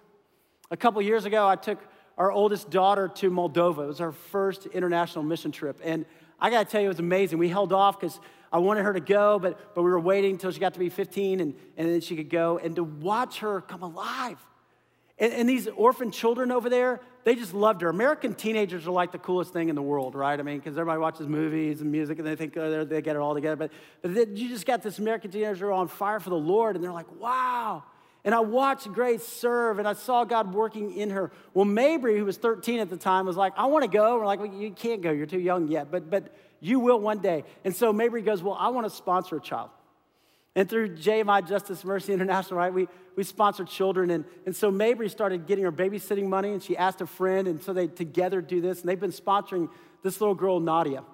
A 0.70 0.76
couple 0.76 1.00
years 1.02 1.24
ago, 1.24 1.48
I 1.48 1.56
took 1.56 1.78
our 2.16 2.30
oldest 2.30 2.70
daughter 2.70 3.08
to 3.08 3.30
Moldova. 3.30 3.84
It 3.84 3.86
was 3.86 4.00
our 4.00 4.12
first 4.12 4.66
international 4.66 5.24
mission 5.24 5.50
trip. 5.50 5.80
And 5.82 6.04
I 6.40 6.50
got 6.50 6.66
to 6.66 6.70
tell 6.70 6.80
you, 6.80 6.86
it 6.86 6.90
was 6.90 6.98
amazing. 6.98 7.38
We 7.38 7.48
held 7.48 7.72
off 7.72 7.98
because 7.98 8.20
I 8.52 8.58
wanted 8.58 8.84
her 8.84 8.92
to 8.92 9.00
go, 9.00 9.38
but, 9.38 9.74
but 9.74 9.82
we 9.82 9.90
were 9.90 10.00
waiting 10.00 10.32
until 10.32 10.50
she 10.50 10.60
got 10.60 10.74
to 10.74 10.78
be 10.78 10.88
15 10.88 11.40
and, 11.40 11.54
and 11.76 11.88
then 11.88 12.00
she 12.00 12.16
could 12.16 12.30
go. 12.30 12.58
And 12.58 12.76
to 12.76 12.84
watch 12.84 13.40
her 13.40 13.60
come 13.60 13.82
alive. 13.82 14.38
And, 15.18 15.32
and 15.32 15.48
these 15.48 15.66
orphan 15.68 16.10
children 16.10 16.50
over 16.50 16.70
there, 16.70 17.00
they 17.24 17.34
just 17.34 17.52
loved 17.52 17.82
her. 17.82 17.88
American 17.88 18.34
teenagers 18.34 18.86
are 18.86 18.90
like 18.90 19.12
the 19.12 19.18
coolest 19.18 19.52
thing 19.52 19.68
in 19.68 19.74
the 19.74 19.82
world, 19.82 20.14
right? 20.14 20.38
I 20.38 20.42
mean, 20.42 20.58
because 20.58 20.78
everybody 20.78 21.00
watches 21.00 21.26
movies 21.26 21.80
and 21.80 21.92
music 21.92 22.18
and 22.18 22.26
they 22.26 22.36
think 22.36 22.56
oh, 22.56 22.84
they 22.84 23.02
get 23.02 23.16
it 23.16 23.18
all 23.18 23.34
together. 23.34 23.56
But, 23.56 23.72
but 24.02 24.36
you 24.36 24.48
just 24.48 24.64
got 24.64 24.82
this 24.82 24.98
American 24.98 25.30
teenager 25.30 25.70
on 25.72 25.88
fire 25.88 26.20
for 26.20 26.30
the 26.30 26.36
Lord, 26.36 26.76
and 26.76 26.84
they're 26.84 26.92
like, 26.92 27.12
wow. 27.20 27.82
And 28.24 28.34
I 28.34 28.40
watched 28.40 28.92
Grace 28.92 29.26
serve 29.26 29.78
and 29.78 29.86
I 29.86 29.92
saw 29.92 30.24
God 30.24 30.52
working 30.52 30.92
in 30.94 31.10
her. 31.10 31.30
Well, 31.54 31.64
Mabry, 31.64 32.18
who 32.18 32.24
was 32.24 32.36
13 32.36 32.80
at 32.80 32.90
the 32.90 32.96
time, 32.96 33.26
was 33.26 33.36
like, 33.36 33.52
I 33.56 33.66
want 33.66 33.84
to 33.84 33.90
go. 33.90 34.18
We're 34.18 34.26
like, 34.26 34.40
well, 34.40 34.52
you 34.52 34.70
can't 34.70 35.00
go. 35.02 35.10
You're 35.10 35.26
too 35.26 35.38
young 35.38 35.68
yet, 35.68 35.90
but, 35.90 36.10
but 36.10 36.34
you 36.60 36.80
will 36.80 37.00
one 37.00 37.18
day. 37.18 37.44
And 37.64 37.74
so 37.74 37.92
Mabry 37.92 38.22
goes, 38.22 38.42
Well, 38.42 38.56
I 38.58 38.68
want 38.68 38.86
to 38.86 38.90
sponsor 38.90 39.36
a 39.36 39.40
child. 39.40 39.70
And 40.58 40.68
through 40.68 40.96
JMI 40.96 41.48
Justice 41.48 41.84
Mercy 41.84 42.12
International, 42.12 42.58
right, 42.58 42.72
we, 42.72 42.88
we 43.14 43.22
sponsor 43.22 43.64
children. 43.64 44.10
And, 44.10 44.24
and 44.44 44.56
so 44.56 44.72
Mabry 44.72 45.08
started 45.08 45.46
getting 45.46 45.62
her 45.64 45.70
babysitting 45.70 46.26
money 46.26 46.50
and 46.50 46.60
she 46.60 46.76
asked 46.76 47.00
a 47.00 47.06
friend. 47.06 47.46
And 47.46 47.62
so 47.62 47.72
they 47.72 47.86
together 47.86 48.40
do 48.40 48.60
this. 48.60 48.80
And 48.80 48.88
they've 48.88 48.98
been 48.98 49.12
sponsoring 49.12 49.68
this 50.02 50.20
little 50.20 50.34
girl, 50.34 50.58
Nadia. 50.58 51.04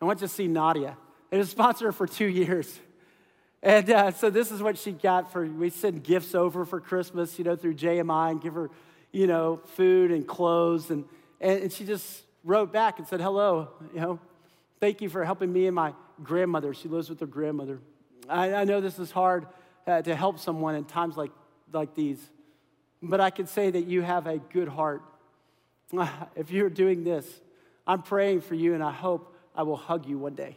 I 0.00 0.04
went 0.04 0.20
to 0.20 0.28
see 0.28 0.46
Nadia. 0.46 0.96
They 1.30 1.38
have 1.38 1.48
sponsored 1.48 1.86
her 1.86 1.92
for 1.92 2.06
two 2.06 2.26
years. 2.26 2.78
And 3.62 3.88
uh, 3.90 4.10
so 4.10 4.30
this 4.30 4.50
is 4.50 4.62
what 4.62 4.76
she 4.76 4.92
got 4.92 5.32
for, 5.32 5.46
we 5.46 5.70
send 5.70 6.02
gifts 6.02 6.34
over 6.34 6.64
for 6.64 6.80
Christmas, 6.80 7.38
you 7.38 7.44
know, 7.44 7.56
through 7.56 7.74
JMI 7.74 8.32
and 8.32 8.40
give 8.40 8.54
her, 8.54 8.70
you 9.12 9.26
know, 9.26 9.60
food 9.76 10.10
and 10.10 10.26
clothes. 10.26 10.90
And, 10.90 11.04
and, 11.40 11.62
and 11.64 11.72
she 11.72 11.84
just 11.84 12.22
wrote 12.44 12.72
back 12.72 12.98
and 12.98 13.06
said, 13.06 13.20
hello, 13.20 13.68
you 13.94 14.00
know, 14.00 14.20
thank 14.82 15.00
you 15.00 15.08
for 15.08 15.24
helping 15.24 15.52
me 15.52 15.68
and 15.68 15.76
my 15.76 15.92
grandmother. 16.24 16.74
She 16.74 16.88
lives 16.88 17.08
with 17.08 17.20
her 17.20 17.26
grandmother. 17.26 17.78
I, 18.28 18.52
I 18.52 18.64
know 18.64 18.80
this 18.80 18.98
is 18.98 19.12
hard 19.12 19.46
uh, 19.86 20.02
to 20.02 20.16
help 20.16 20.40
someone 20.40 20.74
in 20.74 20.84
times 20.84 21.16
like, 21.16 21.30
like 21.72 21.94
these, 21.94 22.18
but 23.00 23.20
I 23.20 23.30
can 23.30 23.46
say 23.46 23.70
that 23.70 23.86
you 23.86 24.02
have 24.02 24.26
a 24.26 24.38
good 24.38 24.66
heart. 24.66 25.02
If 26.34 26.50
you're 26.50 26.68
doing 26.68 27.04
this, 27.04 27.26
I'm 27.86 28.02
praying 28.02 28.40
for 28.40 28.56
you 28.56 28.74
and 28.74 28.82
I 28.82 28.90
hope 28.90 29.36
I 29.54 29.62
will 29.62 29.76
hug 29.76 30.04
you 30.04 30.18
one 30.18 30.34
day. 30.34 30.56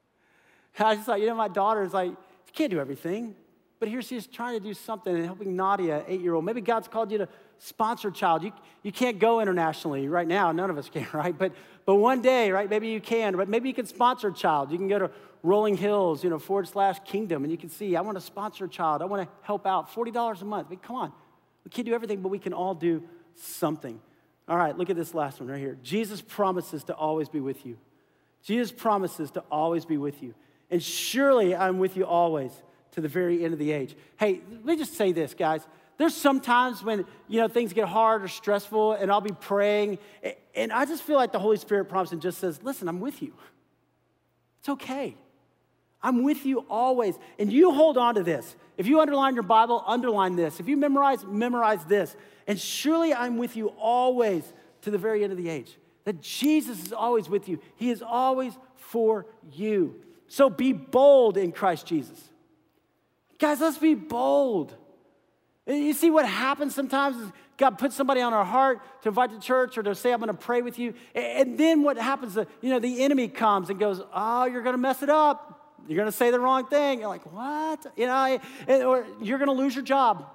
I 0.78 0.96
just 0.96 1.06
thought, 1.06 1.20
you 1.20 1.26
know, 1.26 1.34
my 1.34 1.48
daughter 1.48 1.82
is 1.82 1.94
like, 1.94 2.10
she 2.44 2.52
can't 2.52 2.70
do 2.70 2.80
everything. 2.80 3.34
But 3.80 3.88
here 3.88 4.02
she 4.02 4.16
is 4.16 4.26
trying 4.26 4.58
to 4.58 4.62
do 4.62 4.74
something 4.74 5.14
and 5.14 5.24
helping 5.24 5.56
Nadia, 5.56 6.04
eight 6.06 6.20
year 6.20 6.34
old. 6.34 6.44
Maybe 6.44 6.60
God's 6.60 6.88
called 6.88 7.10
you 7.10 7.18
to 7.18 7.28
sponsor 7.58 8.08
a 8.08 8.12
child. 8.12 8.42
You, 8.42 8.52
you 8.82 8.92
can't 8.92 9.18
go 9.18 9.40
internationally 9.40 10.08
right 10.08 10.26
now. 10.26 10.52
None 10.52 10.70
of 10.70 10.78
us 10.78 10.88
can, 10.88 11.06
right? 11.12 11.36
But, 11.36 11.52
but 11.86 11.96
one 11.96 12.22
day, 12.22 12.50
right, 12.50 12.68
maybe 12.68 12.88
you 12.88 13.00
can. 13.00 13.36
But 13.36 13.48
maybe 13.48 13.68
you 13.68 13.74
can 13.74 13.86
sponsor 13.86 14.28
a 14.28 14.34
child. 14.34 14.70
You 14.72 14.78
can 14.78 14.88
go 14.88 14.98
to 14.98 15.10
Rolling 15.42 15.76
Hills, 15.76 16.24
you 16.24 16.30
know, 16.30 16.38
forward 16.38 16.68
slash 16.68 16.98
kingdom, 17.04 17.44
and 17.44 17.50
you 17.50 17.58
can 17.58 17.68
see, 17.68 17.96
I 17.96 18.00
want 18.00 18.16
to 18.16 18.20
sponsor 18.20 18.64
a 18.64 18.68
child. 18.68 19.02
I 19.02 19.04
want 19.04 19.22
to 19.22 19.28
help 19.42 19.66
out. 19.66 19.92
$40 19.92 20.42
a 20.42 20.44
month. 20.44 20.68
Come 20.82 20.96
on. 20.96 21.12
We 21.64 21.70
can't 21.70 21.86
do 21.86 21.94
everything, 21.94 22.22
but 22.22 22.30
we 22.30 22.38
can 22.38 22.52
all 22.52 22.74
do 22.74 23.02
something. 23.34 24.00
All 24.48 24.56
right, 24.56 24.76
look 24.76 24.88
at 24.88 24.96
this 24.96 25.14
last 25.14 25.40
one 25.40 25.50
right 25.50 25.60
here. 25.60 25.76
Jesus 25.82 26.22
promises 26.22 26.84
to 26.84 26.94
always 26.94 27.28
be 27.28 27.40
with 27.40 27.66
you. 27.66 27.76
Jesus 28.42 28.72
promises 28.72 29.30
to 29.32 29.40
always 29.50 29.84
be 29.84 29.98
with 29.98 30.22
you. 30.22 30.34
And 30.70 30.82
surely 30.82 31.54
I'm 31.54 31.78
with 31.78 31.96
you 31.96 32.06
always 32.06 32.50
to 32.92 33.00
the 33.00 33.08
very 33.08 33.44
end 33.44 33.52
of 33.52 33.58
the 33.58 33.72
age. 33.72 33.94
Hey, 34.18 34.40
let 34.50 34.64
me 34.64 34.76
just 34.76 34.94
say 34.94 35.12
this, 35.12 35.34
guys. 35.34 35.66
There's 35.98 36.14
sometimes 36.14 36.82
when, 36.82 37.04
you 37.26 37.40
know, 37.40 37.48
things 37.48 37.72
get 37.72 37.88
hard 37.88 38.22
or 38.22 38.28
stressful 38.28 38.92
and 38.94 39.10
I'll 39.10 39.20
be 39.20 39.32
praying 39.32 39.98
and 40.54 40.72
I 40.72 40.86
just 40.86 41.04
feel 41.04 41.16
like 41.16 41.30
the 41.30 41.38
Holy 41.38 41.56
Spirit 41.56 41.84
prompts 41.84 42.10
and 42.10 42.20
just 42.20 42.38
says, 42.38 42.60
listen, 42.62 42.88
I'm 42.88 43.00
with 43.00 43.22
you. 43.22 43.32
It's 44.58 44.68
okay. 44.70 45.14
I'm 46.02 46.24
with 46.24 46.44
you 46.46 46.64
always. 46.68 47.16
And 47.38 47.52
you 47.52 47.72
hold 47.72 47.96
on 47.96 48.16
to 48.16 48.24
this. 48.24 48.56
If 48.76 48.86
you 48.86 49.00
underline 49.00 49.34
your 49.34 49.44
Bible, 49.44 49.84
underline 49.86 50.34
this. 50.34 50.58
If 50.58 50.68
you 50.68 50.76
memorize, 50.76 51.24
memorize 51.24 51.84
this. 51.84 52.16
And 52.46 52.58
surely 52.58 53.14
I'm 53.14 53.36
with 53.38 53.56
you 53.56 53.68
always 53.78 54.52
to 54.82 54.90
the 54.90 54.98
very 54.98 55.22
end 55.22 55.32
of 55.32 55.38
the 55.38 55.48
age. 55.48 55.76
That 56.04 56.20
Jesus 56.20 56.84
is 56.84 56.92
always 56.92 57.28
with 57.28 57.48
you, 57.48 57.60
He 57.76 57.90
is 57.90 58.02
always 58.02 58.52
for 58.76 59.26
you. 59.52 60.00
So 60.28 60.50
be 60.50 60.72
bold 60.72 61.36
in 61.36 61.52
Christ 61.52 61.86
Jesus. 61.86 62.18
Guys, 63.38 63.60
let's 63.60 63.78
be 63.78 63.94
bold. 63.94 64.74
You 65.68 65.92
see 65.92 66.10
what 66.10 66.26
happens 66.26 66.74
sometimes 66.74 67.16
is 67.16 67.30
God 67.58 67.76
puts 67.76 67.94
somebody 67.94 68.22
on 68.22 68.32
our 68.32 68.44
heart 68.44 68.80
to 69.02 69.08
invite 69.08 69.30
to 69.32 69.40
church 69.40 69.76
or 69.76 69.82
to 69.82 69.94
say, 69.94 70.12
I'm 70.12 70.20
going 70.20 70.28
to 70.28 70.34
pray 70.34 70.62
with 70.62 70.78
you. 70.78 70.94
And 71.14 71.58
then 71.58 71.82
what 71.82 71.98
happens, 71.98 72.38
uh, 72.38 72.44
you 72.62 72.70
know, 72.70 72.78
the 72.78 73.02
enemy 73.02 73.28
comes 73.28 73.68
and 73.68 73.78
goes, 73.78 74.00
Oh, 74.14 74.46
you're 74.46 74.62
going 74.62 74.74
to 74.74 74.80
mess 74.80 75.02
it 75.02 75.10
up. 75.10 75.76
You're 75.86 75.96
going 75.96 76.10
to 76.10 76.16
say 76.16 76.30
the 76.30 76.40
wrong 76.40 76.66
thing. 76.66 77.00
You're 77.00 77.08
like, 77.08 77.30
What? 77.32 77.84
You 77.96 78.06
know, 78.06 78.38
or 78.86 79.06
you're 79.20 79.38
going 79.38 79.48
to 79.48 79.54
lose 79.54 79.74
your 79.74 79.84
job. 79.84 80.26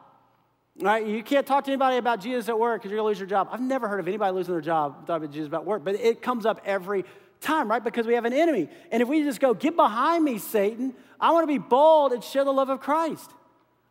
Right? 0.80 1.06
You 1.06 1.24
can't 1.24 1.48
talk 1.48 1.64
to 1.66 1.72
anybody 1.72 1.98
about 1.98 2.20
Jesus 2.20 2.50
at 2.50 2.60
work 2.60 2.82
because 2.82 2.92
you're 2.92 2.98
going 2.98 3.06
to 3.06 3.12
lose 3.12 3.20
your 3.20 3.30
job. 3.30 3.48
I've 3.52 3.62
never 3.62 3.88
heard 3.88 4.00
of 4.00 4.08
anybody 4.08 4.34
losing 4.36 4.54
their 4.54 4.62
job 4.62 5.08
talking 5.08 5.26
about 5.26 5.34
Jesus 5.34 5.48
about 5.48 5.66
work, 5.66 5.84
but 5.84 5.96
it 5.96 6.22
comes 6.22 6.46
up 6.46 6.62
every 6.66 7.06
time, 7.40 7.70
right? 7.70 7.84
Because 7.84 8.06
we 8.06 8.16
have 8.16 8.26
an 8.26 8.34
enemy. 8.34 8.70
And 8.92 9.02
if 9.02 9.08
we 9.08 9.24
just 9.24 9.40
go, 9.40 9.54
Get 9.54 9.76
behind 9.76 10.26
me, 10.26 10.38
Satan, 10.38 10.94
I 11.20 11.32
want 11.32 11.44
to 11.44 11.48
be 11.48 11.58
bold 11.58 12.12
and 12.12 12.24
share 12.24 12.44
the 12.44 12.52
love 12.52 12.70
of 12.70 12.82
Christ. 12.82 13.32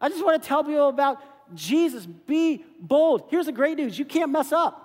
I 0.00 0.08
just 0.08 0.24
want 0.24 0.42
to 0.42 0.46
tell 0.46 0.64
people 0.64 0.88
about 0.88 1.22
Jesus. 1.54 2.06
Be 2.06 2.64
bold. 2.80 3.24
Here's 3.28 3.46
the 3.46 3.52
great 3.52 3.76
news 3.76 3.98
you 3.98 4.04
can't 4.04 4.30
mess 4.30 4.52
up. 4.52 4.78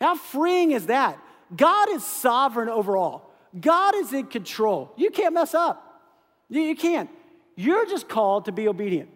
How 0.00 0.16
freeing 0.16 0.72
is 0.72 0.86
that? 0.86 1.18
God 1.54 1.90
is 1.90 2.04
sovereign 2.04 2.68
over 2.68 2.96
all, 2.96 3.30
God 3.58 3.94
is 3.96 4.12
in 4.12 4.26
control. 4.26 4.92
You 4.96 5.10
can't 5.10 5.34
mess 5.34 5.54
up. 5.54 5.88
You, 6.48 6.76
can't. 6.76 7.08
You're 7.56 7.86
just 7.86 8.08
called 8.08 8.44
to 8.44 8.52
be 8.52 8.68
obedient. 8.68 9.08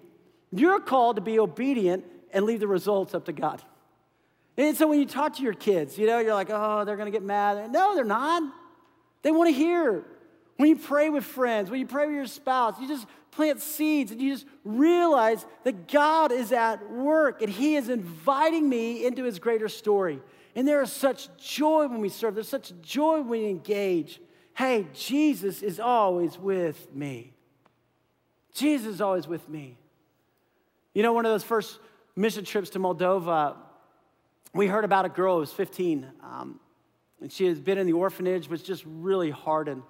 You're 0.53 0.81
called 0.81 1.17
to 1.17 1.23
be 1.23 1.39
obedient 1.39 2.05
and 2.33 2.47
leave 2.47 2.61
the 2.61 2.67
results 2.67 3.15
up 3.15 3.27
to 3.27 3.33
God. 3.33 3.63
And 4.57 4.75
so 4.75 4.87
when 4.89 4.99
you 4.99 5.05
talk 5.05 5.37
to 5.37 5.43
your 5.43 5.53
kids, 5.53 5.99
you 5.99 6.07
know, 6.07 6.19
you're 6.19 6.33
like, 6.33 6.49
oh, 6.51 6.85
they're 6.87 6.97
going 6.97 7.13
to 7.13 7.17
get 7.17 7.23
mad. 7.23 7.71
No, 7.71 7.95
they're 7.95 8.05
not. 8.05 8.43
They 9.21 9.33
want 9.33 9.51
to 9.51 9.55
hear. 9.55 10.03
When 10.57 10.71
you 10.71 10.77
pray 10.77 11.11
with 11.11 11.25
friends, 11.25 11.71
when 11.71 11.79
you 11.79 11.87
pray 11.87 12.07
with 12.07 12.15
your 12.15 12.27
spouse, 12.27 12.81
you 12.81 12.89
just 12.89 13.07
plant 13.37 13.61
seeds 13.61 14.11
and 14.11 14.21
you 14.21 14.33
just 14.33 14.47
realize 14.65 15.45
that 15.65 15.89
God 15.89 16.33
is 16.33 16.53
at 16.53 16.91
work 16.91 17.43
and 17.43 17.51
He 17.51 17.77
is 17.77 17.91
inviting 17.91 18.69
me 18.69 19.07
into 19.07 19.25
His 19.25 19.39
greater 19.39 19.69
story. 19.69 20.21
And 20.55 20.67
there 20.67 20.81
is 20.83 20.91
such 20.91 21.29
joy 21.37 21.87
when 21.87 22.01
we 22.01 22.09
serve, 22.09 22.35
there's 22.35 22.49
such 22.49 22.73
joy 22.81 23.19
when 23.19 23.29
we 23.29 23.49
engage. 23.51 24.21
Hey, 24.55 24.87
Jesus 24.95 25.63
is 25.63 25.79
always 25.79 26.39
with 26.39 26.93
me. 26.95 27.35
Jesus 28.55 28.95
is 28.95 29.01
always 29.03 29.29
with 29.29 29.47
me. 29.51 29.77
You 30.95 31.03
know, 31.03 31.13
one 31.13 31.27
of 31.27 31.33
those 31.33 31.45
first 31.45 31.79
mission 32.17 32.43
trips 32.43 32.71
to 32.71 32.79
Moldova, 32.79 33.55
we 34.55 34.67
heard 34.67 34.85
about 34.85 35.05
a 35.05 35.11
girl 35.11 35.35
who 35.35 35.41
was 35.41 35.53
15, 35.53 36.07
um, 36.23 36.59
and 37.21 37.31
she 37.31 37.45
has 37.45 37.61
been 37.61 37.77
in 37.77 37.87
the 37.87 37.93
orphanage, 37.93 38.49
was 38.49 38.63
just 38.63 38.83
really 38.87 39.31
hardened. 39.31 39.83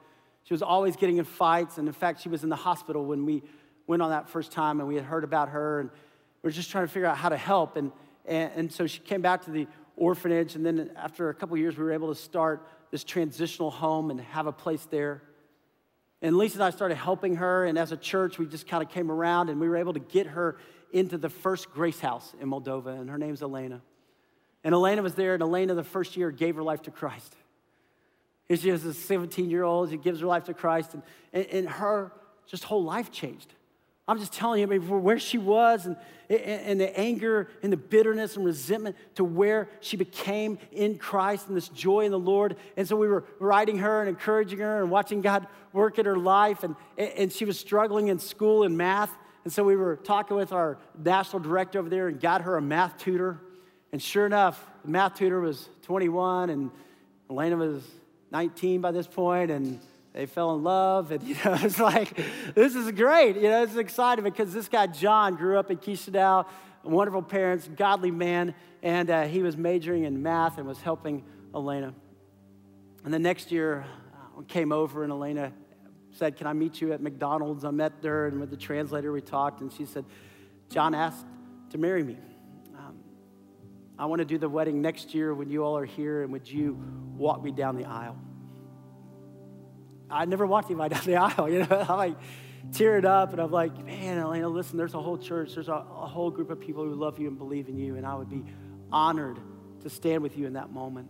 She 0.46 0.54
was 0.54 0.62
always 0.62 0.94
getting 0.94 1.16
in 1.16 1.24
fights. 1.24 1.76
And 1.76 1.88
in 1.88 1.92
fact, 1.92 2.22
she 2.22 2.28
was 2.28 2.44
in 2.44 2.48
the 2.48 2.56
hospital 2.56 3.04
when 3.04 3.26
we 3.26 3.42
went 3.88 4.00
on 4.00 4.11
that 4.11 4.28
first 4.28 4.52
time 4.52 4.78
and 4.78 4.88
we 4.88 4.94
had 4.94 5.04
heard 5.04 5.24
about 5.24 5.48
her. 5.48 5.80
And 5.80 5.90
we 5.90 6.48
were 6.48 6.52
just 6.52 6.70
trying 6.70 6.87
to 6.87 6.92
figure 6.92 7.09
out 7.09 7.16
how 7.16 7.30
to 7.30 7.37
help. 7.37 7.76
And, 7.76 7.90
and, 8.24 8.52
and 8.54 8.72
so 8.72 8.87
she 8.87 9.00
came 9.00 9.22
back 9.22 9.44
to 9.46 9.50
the 9.50 9.66
orphanage. 9.96 10.54
And 10.54 10.64
then 10.64 10.92
after 10.94 11.30
a 11.30 11.35
couple 11.35 11.56
years, 11.56 11.76
we 11.76 11.82
were 11.82 11.90
able 11.90 12.14
to 12.14 12.20
start 12.20 12.68
this 12.92 13.02
transitional 13.02 13.72
home 13.72 14.12
and 14.12 14.20
have 14.20 14.46
a 14.46 14.52
place 14.52 14.87
there. 14.88 15.20
And 16.22 16.38
Lisa 16.38 16.59
and 16.59 16.62
I 16.62 16.70
started 16.70 16.94
helping 16.94 17.37
her. 17.37 17.64
And 17.64 17.76
as 17.76 17.90
a 17.90 17.96
church, 17.96 18.38
we 18.38 18.46
just 18.46 18.68
kind 18.68 18.85
of 18.85 18.88
came 18.88 19.11
around 19.11 19.50
and 19.50 19.61
we 19.61 19.68
were 19.68 19.76
able 19.76 19.94
to 19.94 20.00
get 20.00 20.28
her 20.28 20.59
into 20.92 21.18
the 21.18 21.28
first 21.28 21.72
grace 21.72 21.98
house 21.98 22.32
in 22.40 22.48
Moldova. 22.48 23.00
And 23.00 23.11
her 23.11 23.18
name's 23.18 23.42
Elena. 23.42 23.82
And 24.62 24.74
Elena 24.74 25.02
was 25.02 25.16
there. 25.16 25.35
And 25.35 25.42
Elena, 25.42 25.74
the 25.74 25.82
first 25.82 26.16
year, 26.16 26.30
gave 26.30 26.54
her 26.54 26.62
life 26.62 26.82
to 26.82 26.92
Christ. 26.92 27.35
Here 28.48 28.56
she 28.56 28.70
is, 28.70 28.85
a 28.85 28.94
17 28.94 29.50
year 29.50 29.64
old. 29.64 29.90
She 29.90 29.96
gives 29.96 30.20
her 30.20 30.26
life 30.26 30.44
to 30.44 30.54
Christ, 30.54 30.94
and, 30.94 31.02
and, 31.32 31.46
and, 31.46 31.68
her 31.68 32.12
just 32.46 32.64
whole 32.64 32.85
life 32.85 33.11
changed. 33.11 33.52
I'm 34.09 34.20
just 34.20 34.32
telling 34.32 34.61
you, 34.61 34.66
I 34.66 34.78
mean, 34.78 35.02
where 35.02 35.18
she 35.18 35.37
was 35.37 35.87
and, 35.87 35.96
and 36.30 36.80
the 36.80 36.96
anger 36.96 37.48
and 37.64 37.72
the 37.72 37.76
bitterness 37.76 38.37
and 38.37 38.44
resentment 38.44 38.94
to 39.16 39.24
where 39.24 39.68
she 39.80 39.96
became 39.96 40.59
in 40.70 40.96
Christ 40.96 41.48
and 41.48 41.56
this 41.56 41.68
joy 41.68 42.04
in 42.04 42.12
the 42.12 42.18
Lord. 42.18 42.54
And 42.76 42.87
so 42.87 42.94
we 42.94 43.09
were 43.09 43.24
writing 43.40 43.78
her 43.78 44.00
and 44.00 44.09
encouraging 44.09 44.61
her 44.61 44.80
and 44.80 44.92
watching 44.92 45.22
God 45.22 45.48
work 45.72 45.98
in 45.98 46.06
her 46.06 46.16
life. 46.16 46.62
And, 46.62 46.76
and 46.96 47.32
she 47.32 47.44
was 47.44 47.59
struggling 47.59 48.06
in 48.06 48.20
school 48.20 48.62
and 48.62 48.78
math. 48.78 49.11
And 49.42 49.52
so 49.52 49.64
we 49.64 49.74
were 49.74 49.96
talking 49.96 50.37
with 50.37 50.52
our 50.52 50.78
national 50.96 51.40
director 51.40 51.80
over 51.80 51.88
there 51.88 52.06
and 52.06 52.20
got 52.20 52.42
her 52.42 52.56
a 52.56 52.62
math 52.62 52.98
tutor. 52.98 53.40
And 53.90 54.00
sure 54.00 54.26
enough, 54.26 54.64
the 54.85 54.90
math 54.90 55.16
tutor 55.16 55.40
was 55.40 55.68
21 55.82 56.50
and 56.50 56.70
Elena 57.28 57.56
was 57.56 57.82
19 58.37 58.83
by 58.83 58.90
this 58.90 59.07
point, 59.07 59.51
and 59.51 59.81
they 60.12 60.27
fell 60.27 60.55
in 60.55 60.62
love. 60.62 61.11
And, 61.11 61.22
you 61.27 61.35
know, 61.37 61.57
it's 61.62 61.81
like, 61.81 62.20
this 62.55 62.75
is 62.75 62.92
great. 62.92 63.37
You 63.37 63.49
know, 63.49 63.62
it's 63.62 63.77
exciting 63.77 64.25
because 64.25 64.53
this 64.53 64.68
guy, 64.68 64.88
John, 64.88 65.37
grew 65.37 65.59
up 65.59 65.70
in 65.70 65.79
Chisinau, 65.79 66.44
wonderful 66.85 67.22
parents, 67.22 67.66
godly 67.75 68.11
man, 68.11 68.55
and 68.83 69.09
uh, 69.09 69.22
he 69.22 69.40
was 69.40 69.57
majoring 69.57 70.05
in 70.05 70.22
math 70.22 70.59
and 70.59 70.66
was 70.66 70.83
helping 70.83 71.25
Elena. 71.55 71.94
And 73.05 73.14
the 73.14 73.18
next 73.18 73.51
year, 73.51 73.87
uh, 74.37 74.42
came 74.42 74.70
over, 74.70 75.03
and 75.03 75.11
Elena 75.11 75.51
said, 76.12 76.37
Can 76.37 76.46
I 76.46 76.53
meet 76.53 76.79
you 76.83 76.92
at 76.92 77.01
McDonald's? 77.01 77.64
I 77.64 77.70
met 77.70 77.92
her, 78.03 78.27
and 78.27 78.38
with 78.38 78.51
the 78.51 78.59
translator, 78.59 79.12
we 79.12 79.22
talked, 79.22 79.62
and 79.62 79.72
she 79.72 79.87
said, 79.87 80.05
John 80.68 80.94
asked 80.94 81.25
to 81.70 81.79
marry 81.79 82.05
me. 82.05 82.18
Um, 82.77 82.96
I 83.99 84.05
want 84.05 84.18
to 84.18 84.27
do 84.27 84.37
the 84.37 84.49
wedding 84.51 84.83
next 84.83 85.14
year 85.14 85.33
when 85.33 85.49
you 85.49 85.64
all 85.64 85.79
are 85.79 85.87
here, 85.87 86.22
and 86.22 86.31
would 86.33 86.46
you 86.46 86.79
walk 87.16 87.42
me 87.42 87.51
down 87.51 87.77
the 87.77 87.87
aisle. 87.87 88.18
I 90.11 90.25
never 90.25 90.47
walked 90.47 90.71
anybody 90.71 90.95
down 90.95 91.05
the 91.05 91.16
aisle, 91.16 91.49
you 91.49 91.61
know. 91.61 91.87
I'm 91.88 91.97
like 91.97 92.16
tearing 92.73 93.05
up, 93.05 93.33
and 93.33 93.40
I'm 93.40 93.51
like, 93.51 93.85
man, 93.85 94.19
Elena, 94.19 94.49
listen, 94.49 94.77
there's 94.77 94.95
a 94.95 95.01
whole 95.01 95.19
church, 95.19 95.55
there's 95.55 95.69
a, 95.69 95.73
a 95.73 96.07
whole 96.07 96.31
group 96.31 96.51
of 96.51 96.61
people 96.61 96.85
who 96.85 96.95
love 96.95 97.19
you 97.19 97.29
and 97.29 97.38
believe 97.38 97.69
in 97.69 97.77
you, 97.77 97.97
and 97.97 98.07
I 98.07 98.14
would 98.14 98.31
be 98.31 98.45
honored 98.90 99.38
to 99.83 99.90
stand 99.90 100.23
with 100.23 100.37
you 100.37 100.47
in 100.47 100.55
that 100.55 100.71
moment. 100.71 101.09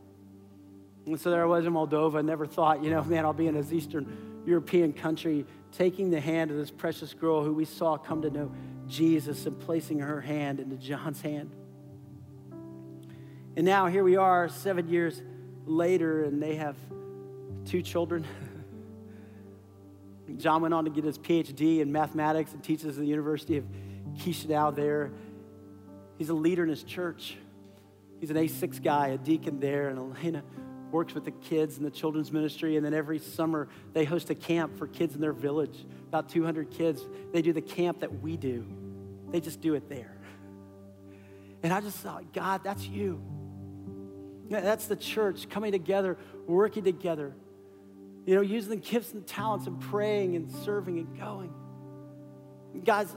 And 1.07 1.21
so 1.21 1.31
there 1.31 1.43
I 1.43 1.47
was 1.47 1.65
in 1.65 1.73
Moldova, 1.73 2.19
I 2.19 2.23
never 2.23 2.47
thought, 2.47 2.83
you 2.83 2.91
know, 2.91 3.03
man, 3.05 3.25
I'll 3.25 3.33
be 3.33 3.47
in 3.47 3.55
this 3.55 3.73
Eastern 3.73 4.43
European 4.45 4.93
country 4.93 5.47
taking 5.73 6.11
the 6.11 6.21
hand 6.21 6.51
of 6.51 6.57
this 6.57 6.71
precious 6.71 7.15
girl 7.15 7.45
who 7.45 7.53
we 7.53 7.65
saw 7.65 7.97
come 7.97 8.23
to 8.23 8.31
know 8.31 8.53
Jesus 8.89 9.47
and 9.47 9.59
placing 9.59 10.01
her 10.01 10.21
hand 10.21 10.61
into 10.61 10.77
John's 10.77 11.21
hand. 11.21 11.51
And 13.57 13.65
now 13.65 13.87
here 13.87 14.05
we 14.05 14.17
are, 14.17 14.49
seven 14.49 14.89
years 14.89 15.23
later, 15.65 16.25
and 16.25 16.43
they 16.43 16.57
have 16.57 16.77
two 17.65 17.83
children. 17.83 18.27
John 20.39 20.63
went 20.63 20.75
on 20.75 20.85
to 20.85 20.91
get 20.91 21.05
his 21.05 21.19
PhD 21.19 21.81
in 21.81 21.93
mathematics 21.93 22.53
and 22.53 22.63
teaches 22.63 22.97
at 22.97 22.97
the 22.97 23.07
University 23.07 23.57
of 23.57 23.65
Chisinau 24.17 24.75
there. 24.75 25.13
He's 26.19 26.31
a 26.31 26.35
leader 26.35 26.63
in 26.63 26.69
his 26.69 26.83
church. 26.83 27.37
He's 28.21 28.31
an 28.31 28.37
A6 28.37 28.83
guy, 28.83 29.09
a 29.09 29.19
deacon 29.19 29.61
there, 29.61 29.89
and 29.89 29.99
Elena 29.99 30.43
works 30.91 31.15
with 31.15 31.25
the 31.25 31.31
kids 31.31 31.77
in 31.79 31.85
the 31.85 31.91
children's 31.91 32.33
ministry. 32.33 32.77
And 32.77 32.85
then 32.85 32.95
every 32.95 33.19
summer, 33.19 33.69
they 33.93 34.05
host 34.05 34.31
a 34.31 34.35
camp 34.35 34.79
for 34.79 34.87
kids 34.87 35.15
in 35.15 35.21
their 35.21 35.33
village. 35.33 35.85
About 36.09 36.29
200 36.29 36.71
kids. 36.71 37.03
They 37.33 37.43
do 37.43 37.53
the 37.53 37.61
camp 37.61 38.01
that 38.01 38.21
we 38.21 38.37
do, 38.37 38.67
they 39.31 39.41
just 39.41 39.61
do 39.61 39.75
it 39.75 39.89
there. 39.89 40.13
And 41.63 41.73
I 41.73 41.81
just 41.81 41.99
thought, 41.99 42.33
God, 42.33 42.63
that's 42.63 42.87
you. 42.87 43.21
That's 44.49 44.87
the 44.87 44.97
church 44.97 45.49
coming 45.49 45.73
together, 45.73 46.17
working 46.47 46.85
together. 46.85 47.35
You 48.27 48.35
know, 48.35 48.41
using 48.41 48.71
the 48.71 48.77
gifts 48.77 49.13
and 49.13 49.27
talents 49.27 49.67
and 49.67 49.81
praying 49.81 50.35
and 50.37 50.51
serving 50.51 50.99
and 50.99 51.17
going. 51.17 51.55
Guys, 52.85 53.15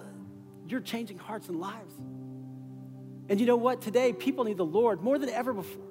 you're 0.68 0.80
changing 0.80 1.18
hearts 1.18 1.50
and 1.50 1.60
lives. 1.60 1.94
And 3.28 3.40
you 3.40 3.48
know 3.48 3.58
what? 3.58 3.82
Today, 3.82 4.14
people 4.14 4.44
need 4.44 4.58
the 4.58 4.66
Lord 4.66 5.02
more 5.02 5.18
than 5.18 5.30
ever 5.30 5.52
before. 5.52 5.88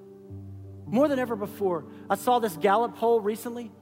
More 0.86 1.08
than 1.08 1.18
ever 1.18 1.36
before. 1.36 1.84
I 2.08 2.14
saw 2.14 2.38
this 2.38 2.56
Gallup 2.56 2.96
poll 2.96 3.20
recently. 3.20 3.72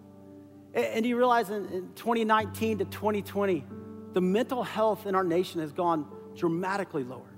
And 0.75 1.07
you 1.07 1.17
realize 1.17 1.51
in, 1.51 1.67
in 1.67 1.93
2019 1.95 2.79
to 2.79 2.85
2020, 2.87 3.65
the 4.13 4.21
mental 4.21 4.63
health 4.63 5.07
in 5.07 5.15
our 5.15 5.25
nation 5.25 5.61
has 5.61 5.73
gone 5.73 6.07
dramatically 6.35 7.05
lower. 7.05 7.37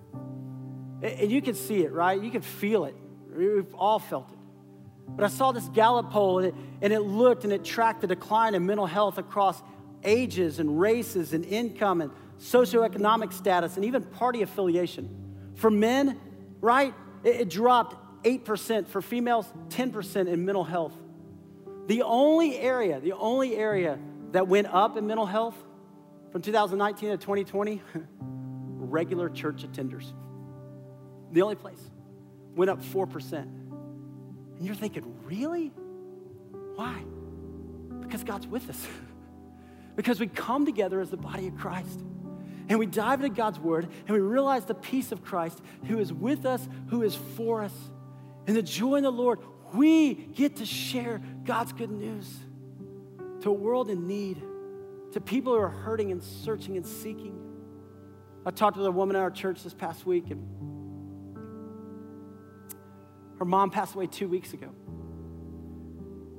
And 1.03 1.31
you 1.31 1.43
can 1.43 1.55
see 1.55 1.85
it, 1.85 1.93
right? 1.93 2.21
You 2.21 2.31
can 2.31 2.43
feel 2.43 2.85
it. 2.85 2.97
We've 3.33 3.75
all 3.75 3.99
felt 3.99 4.31
it. 4.31 4.39
But 5.09 5.25
I 5.25 5.29
saw 5.29 5.53
this 5.53 5.69
Gallup 5.69 6.11
poll, 6.11 6.41
and 6.41 6.53
and 6.81 6.93
it 6.93 7.01
looked 7.01 7.45
and 7.45 7.53
it 7.53 7.65
tracked 7.65 8.01
the 8.01 8.07
decline 8.07 8.55
in 8.55 8.65
mental 8.67 8.87
health 8.87 9.19
across 9.19 9.63
ages 10.05 10.59
and 10.59 10.81
races 10.81 11.33
and 11.33 11.45
income 11.45 12.01
and 12.01 12.11
socioeconomic 12.41 13.33
status, 13.33 13.77
and 13.77 13.85
even 13.85 14.03
party 14.03 14.43
affiliation. 14.43 15.09
For 15.57 15.71
men, 15.71 16.19
right, 16.61 16.95
it, 17.25 17.41
it 17.43 17.51
dropped 17.51 18.25
8%. 18.25 18.87
For 18.87 19.03
females, 19.03 19.47
10% 19.71 20.29
in 20.29 20.45
mental 20.45 20.65
health. 20.65 20.95
The 21.87 22.03
only 22.03 22.59
area, 22.59 23.01
the 23.01 23.13
only 23.13 23.57
area 23.57 23.99
that 24.33 24.47
went 24.47 24.69
up 24.69 24.97
in 24.97 25.07
mental 25.07 25.27
health 25.27 25.57
from 26.31 26.43
2019 26.43 27.11
to 27.11 27.17
2020, 27.17 27.83
regular 28.77 29.29
church 29.29 29.65
attenders. 29.65 30.13
The 31.33 31.43
only 31.43 31.57
place 31.57 31.81
went 32.55 32.71
up 32.71 32.83
4%. 32.83 33.33
And 33.33 34.67
you're 34.67 34.75
thinking, 34.75 35.15
really? 35.25 35.73
Why? 36.79 37.03
Because 38.03 38.23
God's 38.23 38.47
with 38.47 38.71
us. 38.71 38.87
because 39.97 40.21
we 40.21 40.29
come 40.29 40.65
together 40.65 41.01
as 41.01 41.11
the 41.11 41.17
body 41.17 41.49
of 41.49 41.57
Christ. 41.57 42.05
And 42.69 42.79
we 42.79 42.87
dive 42.87 43.21
into 43.21 43.35
God's 43.35 43.59
word 43.59 43.89
and 44.07 44.11
we 44.11 44.21
realize 44.21 44.65
the 44.65 44.77
peace 44.77 45.11
of 45.11 45.25
Christ 45.25 45.61
who 45.89 45.99
is 45.99 46.13
with 46.13 46.47
us, 46.47 46.69
who 46.91 47.03
is 47.03 47.17
for 47.17 47.65
us. 47.65 47.73
And 48.47 48.57
the 48.57 48.63
joy 48.63 48.95
in 48.95 49.03
the 49.03 49.11
Lord, 49.11 49.41
we 49.75 50.15
get 50.15 50.57
to 50.57 50.67
share 50.67 51.21
God's 51.45 51.73
good 51.73 51.91
news 51.91 52.33
to 53.41 53.51
a 53.51 53.53
world 53.53 53.91
in 53.91 54.07
need, 54.07 54.41
to 55.15 55.21
people 55.21 55.55
who 55.55 55.59
are 55.59 55.69
hurting 55.69 56.13
and 56.13 56.23
searching 56.23 56.77
and 56.77 56.87
seeking. 56.87 57.37
I 58.47 58.53
talked 58.53 58.77
with 58.77 58.87
a 58.87 58.93
woman 58.93 59.17
in 59.17 59.23
our 59.23 59.33
church 59.33 59.65
this 59.65 59.75
past 59.75 60.07
week, 60.07 60.31
and 60.31 60.47
her 63.41 63.45
mom 63.45 63.71
passed 63.71 63.97
away 63.97 64.07
two 64.07 64.29
weeks 64.29 64.53
ago. 64.53 64.69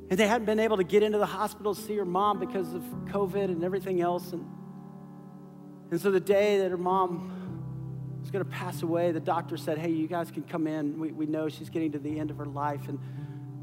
And 0.10 0.18
they 0.18 0.28
hadn't 0.28 0.46
been 0.46 0.60
able 0.60 0.78
to 0.78 0.84
get 0.84 1.04
into 1.04 1.20
the 1.20 1.26
hospital 1.26 1.76
to 1.76 1.82
see 1.82 1.96
her 1.98 2.06
mom 2.06 2.40
because 2.40 2.74
of 2.74 2.82
COVID 3.06 3.46
and 3.46 3.64
everything 3.64 4.02
else. 4.02 4.34
And, 4.34 4.46
and 5.92 6.02
so 6.02 6.10
the 6.10 6.20
day 6.20 6.60
that 6.60 6.72
her 6.72 6.78
mom 6.78 8.20
was 8.20 8.32
going 8.32 8.44
to 8.44 8.50
pass 8.50 8.82
away, 8.82 9.12
the 9.12 9.20
doctor 9.20 9.56
said, 9.56 9.78
Hey, 9.78 9.92
you 9.92 10.08
guys 10.08 10.32
can 10.32 10.44
come 10.44 10.66
in. 10.66 11.00
We, 11.00 11.12
we 11.12 11.26
know 11.28 11.48
she's 11.48 11.70
getting 11.70 11.92
to 11.92 12.00
the 12.00 12.20
end 12.20 12.32
of 12.32 12.38
her 12.38 12.46
life. 12.46 12.88
And 12.88 13.00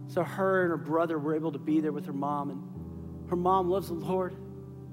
so 0.06 0.22
her 0.22 0.62
and 0.62 0.70
her 0.70 0.76
brother 0.76 1.18
were 1.18 1.34
able 1.34 1.50
to 1.50 1.58
be 1.58 1.80
there 1.80 1.92
with 1.92 2.06
her 2.06 2.12
mom. 2.12 2.50
And 2.50 3.28
her 3.28 3.36
mom 3.36 3.68
loves 3.68 3.88
the 3.88 3.94
Lord. 3.94 4.36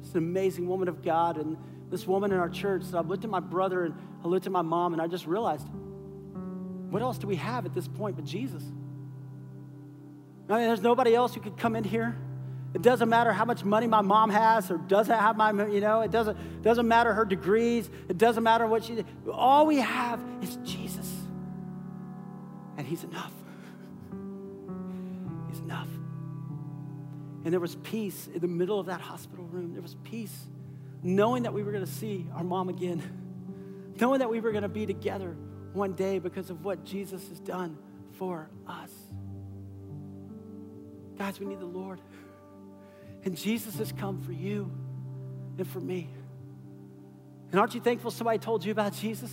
She's 0.02 0.16
an 0.16 0.18
amazing 0.20 0.68
woman 0.68 0.88
of 0.88 1.04
God. 1.04 1.38
And 1.38 1.56
this 1.92 2.08
woman 2.08 2.32
in 2.32 2.40
our 2.40 2.50
church, 2.50 2.84
so 2.84 2.98
I 2.98 3.02
looked 3.02 3.24
at 3.24 3.30
my 3.30 3.40
brother 3.40 3.86
and 3.86 3.96
I 4.24 4.28
looked 4.28 4.48
at 4.48 4.52
my 4.52 4.64
mom, 4.64 4.94
and 4.94 5.02
I 5.02 5.08
just 5.08 5.28
realized, 5.28 5.68
what 6.90 7.02
else 7.02 7.18
do 7.18 7.28
we 7.28 7.36
have 7.36 7.66
at 7.66 7.74
this 7.74 7.88
point 7.88 8.16
but 8.16 8.26
Jesus? 8.26 8.64
I 10.50 10.60
mean, 10.60 10.68
there's 10.68 10.82
nobody 10.82 11.16
else 11.16 11.34
who 11.34 11.42
could 11.42 11.58
come 11.58 11.76
in 11.76 11.84
here. 11.84 12.16
It 12.74 12.82
doesn't 12.82 13.08
matter 13.08 13.32
how 13.32 13.46
much 13.46 13.64
money 13.64 13.86
my 13.86 14.02
mom 14.02 14.32
has 14.32 14.72
or 14.72 14.78
doesn't 14.78 15.18
have 15.18 15.38
my, 15.38 15.52
you 15.68 15.80
know, 15.80 16.02
it 16.02 16.12
doesn't, 16.12 16.64
doesn't 16.64 16.88
matter 16.88 17.14
her 17.14 17.24
degrees. 17.24 17.90
It 18.10 18.18
doesn't 18.18 18.44
matter 18.44 18.66
what 18.66 18.84
she 18.84 18.96
did. 18.96 19.06
All 19.32 19.68
we 19.68 19.78
have 19.78 20.20
is 20.42 20.58
Jesus. 20.64 21.10
And 22.78 22.88
he's 22.88 23.04
enough. 23.04 23.32
He's 25.50 25.60
enough. 25.60 25.88
And 27.46 27.54
there 27.54 27.60
was 27.60 27.76
peace 27.76 28.28
in 28.34 28.40
the 28.40 28.48
middle 28.48 28.80
of 28.80 28.88
that 28.88 29.02
hospital 29.02 29.46
room. 29.46 29.74
There 29.74 29.82
was 29.82 29.96
peace 30.04 30.48
knowing 31.04 31.44
that 31.44 31.54
we 31.54 31.62
were 31.62 31.72
going 31.72 31.86
to 31.86 31.92
see 31.92 32.26
our 32.34 32.44
mom 32.44 32.70
again, 32.70 33.02
knowing 34.00 34.20
that 34.20 34.30
we 34.30 34.40
were 34.40 34.52
going 34.52 34.64
to 34.64 34.70
be 34.70 34.86
together 34.88 35.36
one 35.74 35.94
day 35.94 36.18
because 36.18 36.50
of 36.50 36.66
what 36.66 36.84
Jesus 36.84 37.28
has 37.30 37.40
done 37.40 37.78
for 38.14 38.50
us. 38.68 38.92
Guys, 41.18 41.40
we 41.40 41.46
need 41.46 41.60
the 41.60 41.66
Lord. 41.66 42.02
And 43.26 43.38
Jesus 43.38 43.78
has 43.78 43.92
come 43.92 44.22
for 44.22 44.32
you 44.32 44.72
and 45.58 45.68
for 45.68 45.80
me. 45.80 46.10
And 47.52 47.60
aren't 47.60 47.76
you 47.76 47.82
thankful 47.82 48.12
somebody 48.12 48.40
told 48.40 48.66
you 48.66 48.72
about 48.72 48.94
Jesus? 48.94 49.32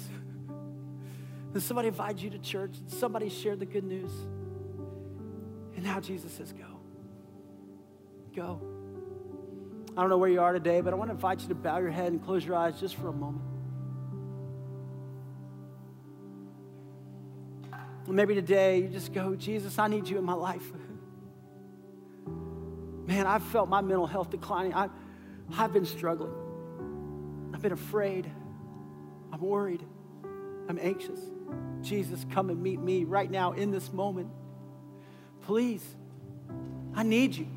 And 1.52 1.62
somebody 1.62 1.88
invited 1.88 2.20
you 2.20 2.30
to 2.30 2.38
church, 2.38 2.76
and 2.78 2.90
somebody 2.90 3.28
shared 3.28 3.58
the 3.58 3.66
good 3.66 3.84
news. 3.84 4.12
And 5.74 5.82
now 5.82 5.98
Jesus 5.98 6.32
says, 6.32 6.52
Go. 6.52 6.66
Go. 8.36 8.60
I 9.96 10.02
don't 10.02 10.10
know 10.10 10.18
where 10.18 10.30
you 10.30 10.40
are 10.40 10.52
today, 10.52 10.80
but 10.80 10.92
I 10.92 10.96
want 10.96 11.08
to 11.08 11.14
invite 11.14 11.40
you 11.40 11.48
to 11.48 11.54
bow 11.54 11.78
your 11.78 11.90
head 11.90 12.12
and 12.12 12.22
close 12.22 12.44
your 12.44 12.54
eyes 12.54 12.78
just 12.78 12.94
for 12.94 13.08
a 13.08 13.12
moment. 13.12 13.42
Maybe 18.06 18.34
today 18.34 18.78
you 18.78 18.88
just 18.88 19.12
go, 19.12 19.36
Jesus, 19.36 19.78
I 19.78 19.86
need 19.86 20.08
you 20.08 20.18
in 20.18 20.24
my 20.24 20.34
life. 20.34 20.72
Man, 23.10 23.26
I've 23.26 23.42
felt 23.42 23.68
my 23.68 23.80
mental 23.80 24.06
health 24.06 24.30
declining. 24.30 24.72
I, 24.72 24.88
I've 25.58 25.72
been 25.72 25.84
struggling. 25.84 26.32
I've 27.52 27.60
been 27.60 27.72
afraid. 27.72 28.30
I'm 29.32 29.40
worried. 29.40 29.84
I'm 30.68 30.78
anxious. 30.80 31.18
Jesus, 31.82 32.24
come 32.30 32.50
and 32.50 32.62
meet 32.62 32.78
me 32.78 33.02
right 33.02 33.28
now 33.28 33.50
in 33.50 33.72
this 33.72 33.92
moment. 33.92 34.28
Please, 35.42 35.84
I 36.94 37.02
need 37.02 37.34
you. 37.34 37.48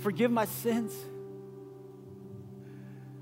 Forgive 0.00 0.30
my 0.30 0.44
sins, 0.44 0.92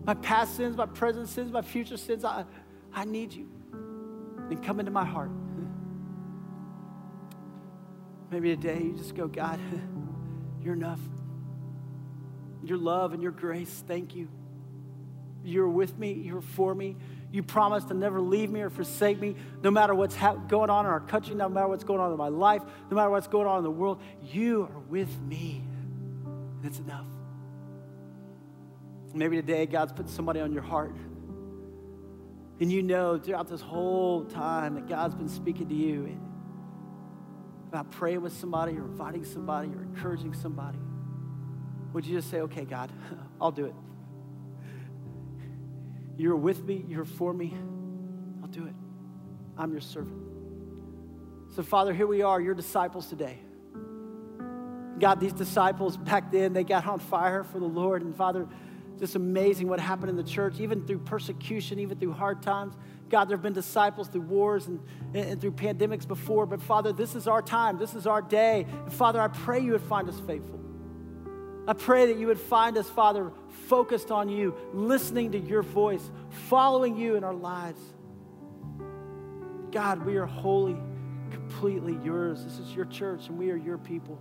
my 0.05 0.15
past 0.15 0.57
sins, 0.57 0.77
my 0.77 0.87
present 0.87 1.29
sins, 1.29 1.53
my 1.53 1.63
future 1.63 1.97
sins. 1.97 2.25
I, 2.25 2.45
I 2.93 3.05
need 3.05 3.33
you. 3.33 3.49
And 4.51 4.61
come 4.65 4.81
into 4.81 4.91
my 4.91 5.05
heart. 5.05 5.31
Maybe 8.33 8.49
today 8.49 8.83
you 8.83 8.97
just 8.97 9.15
go, 9.15 9.29
God, 9.29 9.61
you're 10.61 10.75
enough 10.75 10.99
your 12.63 12.79
love 12.79 13.13
and 13.13 13.23
your 13.23 13.33
grace. 13.33 13.85
Thank 13.87 14.15
you. 14.15 14.29
You're 15.45 15.69
with 15.69 15.99
me, 15.99 16.13
you're 16.13 16.41
for 16.41 16.75
me. 16.75 16.97
You 17.33 17.43
promised 17.43 17.89
to 17.89 17.95
never 17.95 18.21
leave 18.21 18.51
me 18.51 18.61
or 18.61 18.71
forsake 18.71 19.19
me, 19.19 19.37
no 19.63 19.71
matter 19.71 19.95
what's 19.95 20.15
ha- 20.15 20.35
going 20.35 20.69
on 20.71 20.85
in 20.85 20.91
our 20.91 21.01
country, 21.01 21.35
no 21.35 21.49
matter 21.49 21.67
what's 21.67 21.83
going 21.83 21.99
on 21.99 22.13
in 22.13 22.19
my 22.19 22.29
life, 22.29 22.63
no 22.91 22.97
matter 22.97 23.11
what's 23.11 23.27
going 23.27 23.47
on 23.47 23.59
in 23.59 23.65
the 23.65 23.71
world. 23.71 24.01
You 24.31 24.65
are 24.65 24.81
with 24.81 25.21
me. 25.23 25.65
And 26.27 26.65
it's 26.65 26.79
enough. 26.79 27.07
Maybe 29.15 29.37
today 29.37 29.67
God's 29.67 29.93
put 29.93 30.09
somebody 30.09 30.41
on 30.41 30.53
your 30.53 30.63
heart. 30.63 30.95
And 32.61 32.71
you 32.71 32.83
know 32.83 33.19
throughout 33.19 33.49
this 33.49 33.61
whole 33.61 34.25
time 34.27 34.75
that 34.75 34.87
God's 34.87 35.15
been 35.15 35.29
speaking 35.29 35.69
to 35.69 35.75
you 35.75 36.19
about 37.69 37.91
praying 37.91 38.21
with 38.21 38.35
somebody 38.35 38.77
or 38.77 38.85
inviting 38.85 39.25
somebody 39.25 39.69
or 39.69 39.83
encouraging 39.83 40.35
somebody. 40.35 40.79
Would 41.93 42.07
you 42.07 42.17
just 42.17 42.31
say, 42.31 42.41
okay, 42.43 42.65
God, 42.65 42.91
I'll 43.41 43.53
do 43.53 43.67
it? 43.67 43.75
You're 46.17 46.37
with 46.37 46.65
me, 46.65 46.85
you're 46.89 47.05
for 47.05 47.33
me. 47.33 47.55
I'll 48.43 48.49
do 48.49 48.67
it. 48.67 48.75
I'm 49.57 49.73
your 49.73 49.81
servant. 49.81 50.19
So, 51.55 51.63
Father, 51.63 51.93
here 51.93 52.07
we 52.07 52.23
are, 52.23 52.41
your 52.41 52.55
disciples 52.55 53.07
today. 53.07 53.39
God, 54.99 55.21
these 55.21 55.33
disciples 55.33 55.97
back 55.97 56.31
then, 56.31 56.53
they 56.53 56.65
got 56.65 56.87
on 56.87 56.99
fire 56.99 57.45
for 57.45 57.59
the 57.59 57.67
Lord. 57.67 58.03
And 58.03 58.15
Father, 58.15 58.47
just 58.99 59.17
amazing 59.17 59.69
what 59.69 59.81
happened 59.81 60.11
in 60.11 60.17
the 60.17 60.23
church, 60.23 60.61
even 60.61 60.87
through 60.87 60.99
persecution, 60.99 61.79
even 61.81 61.99
through 61.99 62.13
hard 62.13 62.41
times. 62.41 62.75
God, 63.09 63.29
there 63.29 63.37
have 63.37 63.43
been 63.43 63.53
disciples 63.53 64.09
through 64.09 64.23
wars 64.23 64.69
and, 64.69 64.81
and, 65.13 65.41
through 65.41 65.53
pandemics 65.53 66.07
before, 66.07 66.47
but 66.47 66.63
Father, 66.63 66.93
this 66.93 67.15
is 67.15 67.27
our 67.27 67.43
time. 67.43 67.79
This 67.79 67.95
is 67.95 68.07
our 68.07 68.23
day. 68.23 68.65
And 68.71 68.93
Father, 68.93 69.21
I 69.21 69.29
pray 69.29 69.61
you 69.61 69.73
would 69.73 69.83
find 69.83 70.09
us 70.09 70.19
faithful. 70.21 70.62
I 71.67 71.75
pray 71.75 72.07
that 72.07 72.19
you 72.19 72.27
would 72.27 72.41
find 72.41 72.77
us, 72.77 72.89
Father, 72.89 73.31
focused 73.69 74.11
on 74.11 74.29
you, 74.29 74.55
listening 74.73 75.33
to 75.33 75.39
your 75.39 75.63
voice, 75.63 76.11
following 76.49 76.97
you 76.97 77.15
in 77.15 77.25
our 77.25 77.35
lives. 77.35 77.81
God, 79.71 80.05
we 80.05 80.17
are 80.17 80.27
wholly, 80.27 80.77
completely 81.31 81.99
yours. 82.05 82.45
This 82.45 82.59
is 82.59 82.75
your 82.75 82.85
church, 82.87 83.29
and 83.29 83.39
we 83.39 83.51
are 83.51 83.57
your 83.57 83.79
people. 83.79 84.19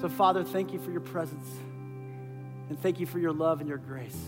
So, 0.00 0.08
Father, 0.08 0.44
thank 0.44 0.72
you 0.72 0.78
for 0.78 0.90
your 0.90 1.00
presence, 1.00 1.46
and 2.68 2.78
thank 2.80 3.00
you 3.00 3.06
for 3.06 3.18
your 3.18 3.32
love 3.32 3.60
and 3.60 3.68
your 3.68 3.78
grace. 3.78 4.18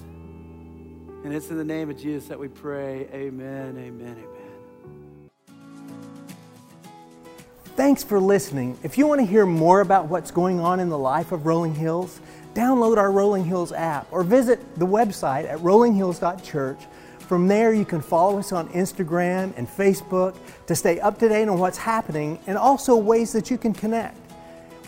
And 1.24 1.34
it's 1.34 1.50
in 1.50 1.56
the 1.56 1.64
name 1.64 1.90
of 1.90 1.98
Jesus 1.98 2.28
that 2.28 2.38
we 2.38 2.48
pray. 2.48 3.08
Amen, 3.12 3.76
amen, 3.78 4.16
amen. 4.18 4.35
Thanks 7.76 8.02
for 8.02 8.18
listening. 8.18 8.78
If 8.82 8.96
you 8.96 9.06
want 9.06 9.20
to 9.20 9.26
hear 9.26 9.44
more 9.44 9.82
about 9.82 10.08
what's 10.08 10.30
going 10.30 10.60
on 10.60 10.80
in 10.80 10.88
the 10.88 10.96
life 10.96 11.30
of 11.30 11.44
Rolling 11.44 11.74
Hills, 11.74 12.22
download 12.54 12.96
our 12.96 13.12
Rolling 13.12 13.44
Hills 13.44 13.70
app 13.70 14.06
or 14.10 14.22
visit 14.22 14.58
the 14.78 14.86
website 14.86 15.46
at 15.46 15.58
rollinghills.church. 15.58 16.78
From 17.18 17.46
there, 17.48 17.74
you 17.74 17.84
can 17.84 18.00
follow 18.00 18.38
us 18.38 18.50
on 18.50 18.70
Instagram 18.70 19.52
and 19.58 19.68
Facebook 19.68 20.38
to 20.66 20.74
stay 20.74 20.98
up 21.00 21.18
to 21.18 21.28
date 21.28 21.50
on 21.50 21.58
what's 21.58 21.76
happening 21.76 22.38
and 22.46 22.56
also 22.56 22.96
ways 22.96 23.30
that 23.32 23.50
you 23.50 23.58
can 23.58 23.74
connect. 23.74 24.16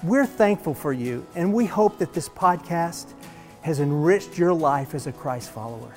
We're 0.02 0.24
thankful 0.24 0.72
for 0.72 0.94
you, 0.94 1.26
and 1.34 1.52
we 1.52 1.66
hope 1.66 1.98
that 1.98 2.14
this 2.14 2.30
podcast 2.30 3.12
has 3.60 3.80
enriched 3.80 4.38
your 4.38 4.54
life 4.54 4.94
as 4.94 5.06
a 5.06 5.12
Christ 5.12 5.50
follower. 5.50 5.92